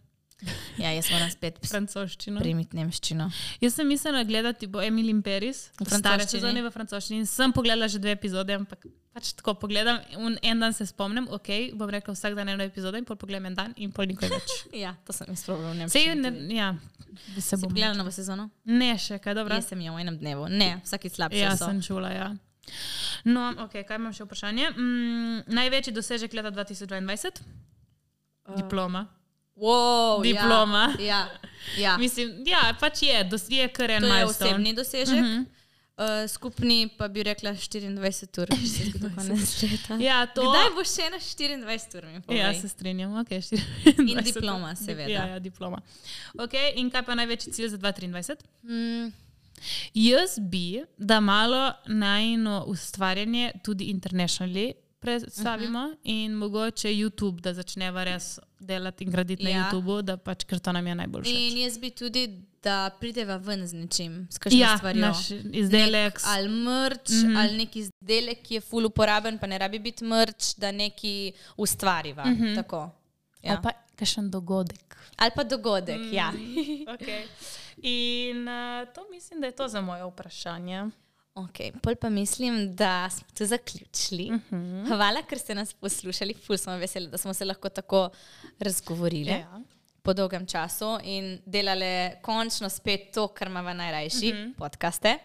Ja, 0.83 0.91
jaz 0.91 1.11
moram 1.11 1.31
spet 1.31 1.59
Francoščino. 1.63 2.41
primiti 2.41 2.77
nemščino. 2.77 3.31
Jaz 3.61 3.75
sem 3.75 3.89
mislila 3.89 4.25
gledati 4.25 4.67
bo 4.67 4.81
Paris, 5.25 5.71
V 5.81 5.87
stare 5.89 6.27
sezone 6.27 6.63
v 6.63 6.71
francoščini. 6.71 7.21
In 7.21 7.27
sem 7.27 7.53
pogledala 7.53 7.89
že 7.89 7.99
dve 7.99 8.13
epizode, 8.13 8.55
ampak 8.55 8.87
pač 9.15 9.33
tako 9.33 9.55
pogledam. 9.55 10.01
En 10.43 10.59
dan 10.61 10.73
se 10.73 10.87
spomnim, 10.87 11.29
ok, 11.31 11.73
bom 11.75 11.89
rekla 11.91 12.15
vsak 12.15 12.35
dan 12.35 12.49
eno 12.49 12.65
epizodo 12.65 12.99
in 12.99 13.05
pol 13.05 13.17
pogledam 13.17 13.47
en 13.47 13.55
dan 13.55 13.75
in 13.77 13.93
pol 13.93 14.07
nikoli 14.07 14.31
več. 14.31 14.51
Ja, 14.85 14.97
to 15.07 15.13
sem 15.13 15.27
jaz 15.31 15.45
problem 15.47 15.77
v 15.79 15.89
Sej, 15.89 16.09
nemščini. 16.15 16.23
ne, 16.23 16.33
tudi. 16.33 16.57
ja, 16.57 16.73
bi 17.35 17.41
se 17.41 17.57
bom. 17.57 17.69
pogledala 17.69 17.95
novo 17.95 18.11
sezono? 18.11 18.51
Ne, 18.65 18.95
še 18.99 19.19
kaj 19.23 19.35
dobro. 19.39 19.55
Jaz 19.55 19.71
sem 19.71 19.81
jo 19.81 19.95
v 19.95 20.03
enem 20.03 20.19
dnevu. 20.19 20.49
Ne, 20.51 20.81
vsaki 20.85 21.09
slabši 21.11 21.39
Ja, 21.45 21.55
so. 21.57 21.71
sem 21.71 21.81
čula, 21.81 22.11
ja. 22.11 22.33
No, 23.25 23.53
ok, 23.65 23.79
kaj 23.87 23.97
imam 24.01 24.13
še 24.13 24.25
vprašanje? 24.27 24.71
Mm, 24.75 25.45
največji 25.53 25.93
dosežek 25.95 26.33
leta 26.35 26.51
2022? 26.51 27.45
Uh. 28.49 28.57
Diploma. 28.59 29.07
Wow, 29.57 30.23
Diploma. 30.23 30.95
Ja, 30.99 31.05
ja, 31.07 31.29
ja. 31.79 31.97
Mislim, 31.99 32.43
ja, 32.47 32.75
pač 32.81 33.03
je, 33.03 33.31
je 33.49 33.69
kar 33.69 33.90
en 33.90 34.03
milestone. 34.03 34.51
osebni 34.51 34.75
dosežek. 34.75 35.21
Mhm. 35.21 35.45
Uh, 35.95 36.27
skupni 36.27 36.88
pa 36.99 37.07
bi 37.09 37.23
rekla 37.23 37.53
24 37.55 38.40
ur, 38.43 38.49
če 38.51 38.67
se 38.67 38.85
zgodi 38.88 39.12
konec 39.14 39.53
leta. 39.62 39.99
Ja, 40.03 40.25
to. 40.27 40.43
Kdaj 40.43 40.73
bo 40.75 40.83
še 40.83 41.07
na 41.12 41.21
24 41.23 42.01
ur? 42.01 42.09
Ja, 42.35 42.49
se 42.59 42.69
strinjam. 42.69 43.14
Okay, 43.23 43.38
In 44.03 44.19
diploma, 44.27 44.73
seveda. 44.75 45.07
Ja, 45.12 45.29
ja, 45.37 45.38
diploma. 45.38 45.79
Okay, 46.35 46.73
in 46.83 46.90
kaj 46.90 47.05
pa 47.07 47.14
največji 47.14 47.55
cilj 47.55 47.77
za 47.77 47.79
2023? 47.79 48.43
Mm, 48.67 49.12
Jaz 49.95 50.38
bi, 50.38 50.83
da 50.99 51.21
malo 51.21 51.73
najno 51.87 52.64
ustvarjanje 52.67 53.53
tudi 53.62 53.85
internationally 53.95 54.73
predstavimo 55.05 55.79
uh 55.79 55.93
-huh. 55.93 55.97
in 56.03 56.33
mogoče 56.33 56.88
YouTube, 56.88 57.40
da 57.40 57.55
začneva 57.55 58.05
res 58.05 58.38
delati 58.61 59.05
in 59.05 59.11
graditi 59.11 59.45
ja. 59.45 59.59
na. 59.59 59.71
YouTubu, 59.71 60.03
da 60.03 60.17
pač, 60.17 60.45
ker 60.45 60.59
to 60.59 60.73
nam 60.73 60.87
je 60.87 60.95
najbolj 60.95 61.23
všeč. 61.23 61.37
in 61.37 61.59
jaz 61.59 61.79
bi 61.79 61.90
tudi, 61.90 62.40
da 62.62 62.90
prideva 63.01 63.37
ven 63.37 63.67
z 63.67 63.73
nečim, 63.73 64.29
s 64.31 64.38
kakšno 64.38 64.61
Ja, 64.61 64.77
stvarjo. 64.79 65.01
naš 65.01 65.31
izdelek. 65.53 66.14
Nek, 66.14 66.21
ali 66.27 66.49
mrč, 66.49 67.09
mm 67.11 67.14
-hmm. 67.14 67.38
ali 67.38 67.57
neki 67.57 67.79
izdelek, 67.79 68.43
ki 68.43 68.55
je 68.55 68.61
ful 68.61 68.87
uporaben, 68.87 69.38
pa 69.38 69.47
ne 69.47 69.59
rabi 69.59 69.79
biti 69.79 70.05
mrč, 70.05 70.55
da 70.57 70.73
neki 70.73 71.33
ustvariva. 71.57 72.25
Mm 72.25 72.37
-hmm. 72.37 72.55
Tako. 72.55 72.77
Ja. 72.77 72.90
Ja. 73.43 73.51
Ali 73.53 73.62
pa 73.62 73.71
kakšen 73.97 74.31
dogodek. 74.31 74.97
Ali 75.17 75.31
pa 75.37 75.45
dogodek, 75.45 76.01
mm. 76.01 76.12
ja. 76.12 76.33
Okay. 76.95 77.23
In 77.83 78.49
uh, 78.49 78.95
to 78.95 79.07
mislim, 79.11 79.40
da 79.40 79.47
je 79.47 79.53
to 79.53 79.69
za 79.69 79.81
moje 79.81 80.05
vprašanje. 80.05 80.90
Ok, 81.35 81.59
pol 81.83 81.97
pa 81.99 82.09
mislim, 82.11 82.75
da 82.77 83.11
smo 83.11 83.27
tu 83.38 83.47
zaključili. 83.47 84.31
Uh 84.31 84.40
-huh. 84.51 84.87
Hvala, 84.88 85.23
ker 85.23 85.38
ste 85.38 85.55
nas 85.55 85.73
poslušali. 85.73 86.35
Ful 86.35 86.57
smo 86.57 86.77
veseli, 86.77 87.09
da 87.09 87.18
smo 87.18 87.35
se 87.35 87.44
lahko 87.44 87.68
tako 87.68 88.11
razgovorili 88.59 89.31
Ja. 89.31 89.61
po 90.03 90.12
dolgem 90.12 90.47
času 90.47 90.99
in 91.03 91.38
delali 91.47 92.11
končno 92.23 92.68
spet 92.68 93.01
to, 93.14 93.29
kar 93.29 93.49
imamo 93.49 93.73
najrajši, 93.73 94.33
uh 94.33 94.38
-huh. 94.38 94.55
podcaste. 94.55 95.18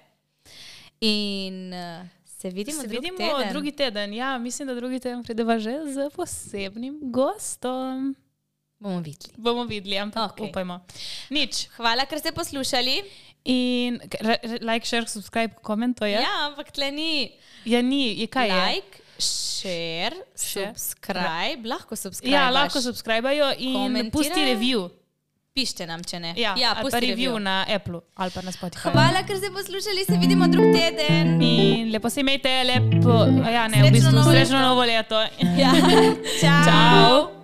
In 1.02 1.74
uh, 1.74 2.08
se 2.26 2.50
vidimo, 2.50 2.82
Se 2.82 2.88
drug 2.88 3.02
vidimo 3.04 3.18
teden. 3.18 3.50
drugi 3.50 3.72
teden. 3.72 4.14
Ja, 4.14 4.38
mislim, 4.38 4.68
da 4.68 4.76
drugi 4.76 5.00
teden 5.00 5.24
prideva 5.24 5.60
že 5.60 5.72
z 5.86 6.10
posebnim 6.16 7.00
gostom. 7.02 8.16
Bomo 8.80 9.00
videli. 9.00 9.34
Bomo 9.38 9.64
videli, 9.64 9.98
ampak 9.98 10.38
okay. 10.38 10.50
Upajmo. 10.50 10.80
Nič. 11.30 11.68
Hvala, 11.70 12.06
ker 12.06 12.20
ste 12.20 12.32
poslušali. 12.32 13.04
In 13.50 13.98
like, 14.62 14.86
share, 14.86 15.08
subscribe, 15.10 15.56
comment, 15.66 15.98
to 15.98 16.06
je. 16.06 16.20
Ja, 16.20 16.22
ja 16.22 16.48
ampak 16.52 16.70
tle 16.76 16.92
ni. 16.94 17.32
ja 17.66 17.82
ni, 17.82 18.20
je 18.22 18.28
kaj 18.30 18.50
je. 18.50 18.60
Like, 18.76 19.02
share, 19.20 20.16
Share. 20.38 20.72
subscribe, 20.76 21.66
lahko 21.68 21.96
subscribe. 21.96 22.32
Ja, 22.32 22.50
lahko 22.54 22.82
subscribejo 22.82 23.52
in 23.58 24.12
pusti 24.14 24.46
review. 24.54 24.90
Pišite 25.54 25.88
nam, 25.90 26.04
če 26.06 26.20
ne. 26.22 26.34
Ja, 26.38 26.54
ja 26.56 26.76
ali 26.78 26.92
pa 26.94 27.02
review 27.02 27.40
na 27.42 27.64
Apple 27.68 28.00
ali 28.16 28.32
pa 28.32 28.44
na 28.46 28.54
Spotify. 28.54 28.94
Hvala, 28.94 29.26
ker 29.28 29.42
ste 29.42 29.50
poslušali, 29.52 30.06
se 30.06 30.20
vidimo 30.22 30.48
drug 30.48 30.70
teden. 30.76 31.42
In 31.42 31.90
lepo 31.92 32.10
se 32.10 32.22
imejte, 32.22 32.54
lepo, 32.70 33.26
ja, 33.50 33.66
ne, 33.68 33.82
v 33.82 33.90
Srečno 33.90 33.98
bistvu 33.98 34.16
novo 34.16 34.32
srečno 34.32 34.62
leto. 34.62 34.70
novo 34.70 34.88
leto. 34.88 35.26
Ja. 35.58 35.74
Čau. 36.42 36.64
Ciao. 36.70 37.39